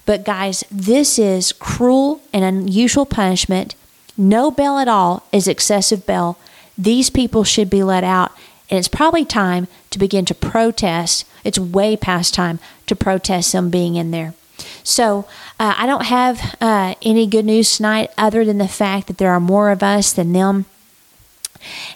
But 0.07 0.25
guys, 0.25 0.65
this 0.71 1.19
is 1.19 1.53
cruel 1.53 2.21
and 2.33 2.45
unusual 2.45 3.07
punishment. 3.07 3.75
No 4.17 4.51
bail 4.51 4.79
at 4.79 4.89
all 4.89 5.25
is 5.33 5.47
excessive 5.47 6.07
bail. 6.07 6.39
These 6.77 7.11
people 7.11 7.45
should 7.45 7.69
be 7.69 7.83
let 7.83 8.05
out. 8.05 8.33
And 8.71 8.79
it's 8.79 8.89
probably 8.89 9.25
time 9.25 9.69
to 9.91 9.99
begin 9.99 10.25
to 10.27 10.35
protest. 10.35 11.27
It's 11.45 11.59
way 11.59 11.97
past 11.97 12.35
time 12.35 12.59
to 12.87 12.97
protest 12.97 13.53
them 13.53 13.71
being 13.71 13.97
in 13.97 14.11
there. 14.11 14.35
So 14.89 15.27
uh, 15.61 15.75
I 15.77 15.85
don't 15.87 16.07
have 16.07 16.57
uh, 16.63 16.95
any 17.03 17.27
good 17.27 17.45
news 17.45 17.77
tonight 17.77 18.11
other 18.17 18.43
than 18.43 18.57
the 18.57 18.67
fact 18.67 19.07
that 19.09 19.19
there 19.19 19.31
are 19.33 19.39
more 19.39 19.71
of 19.71 19.83
us 19.83 20.15
than 20.15 20.33
them. 20.33 20.65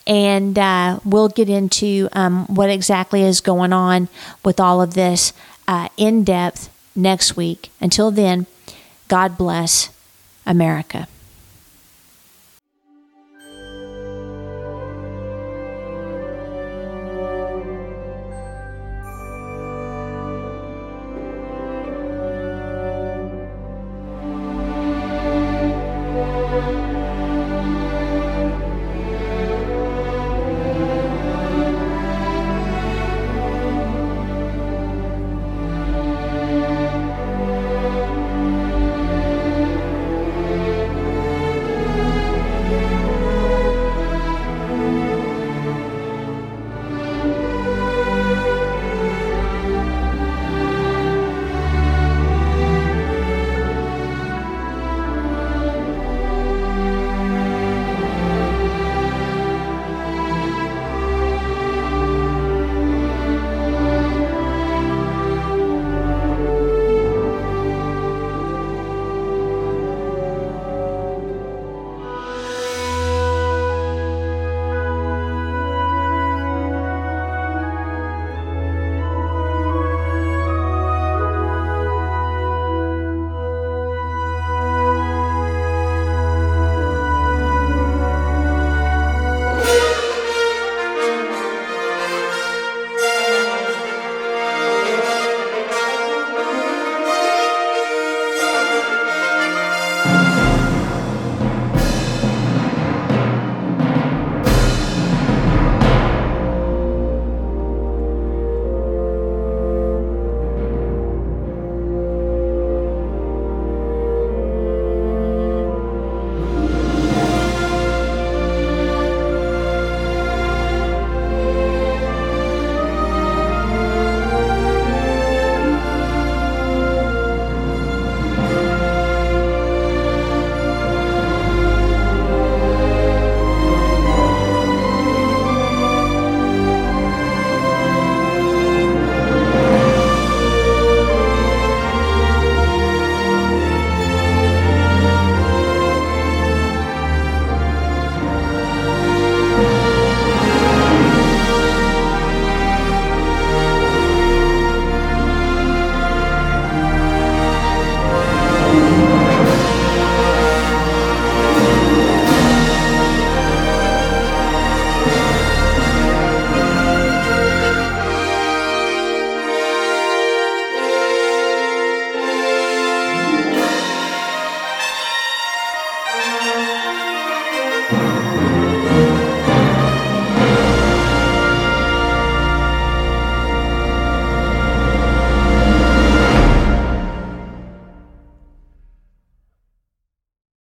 And 0.06 0.58
uh, 0.58 1.00
we'll 1.02 1.30
get 1.30 1.48
into 1.48 2.10
um, 2.12 2.46
what 2.48 2.68
exactly 2.68 3.22
is 3.22 3.40
going 3.40 3.72
on 3.72 4.08
with 4.44 4.60
all 4.60 4.82
of 4.82 4.92
this 4.92 5.32
uh, 5.66 5.88
in 5.96 6.22
depth 6.22 6.68
next 6.94 7.34
week. 7.34 7.70
Until 7.80 8.10
then, 8.10 8.46
God 9.08 9.38
bless 9.38 9.88
America. 10.44 11.08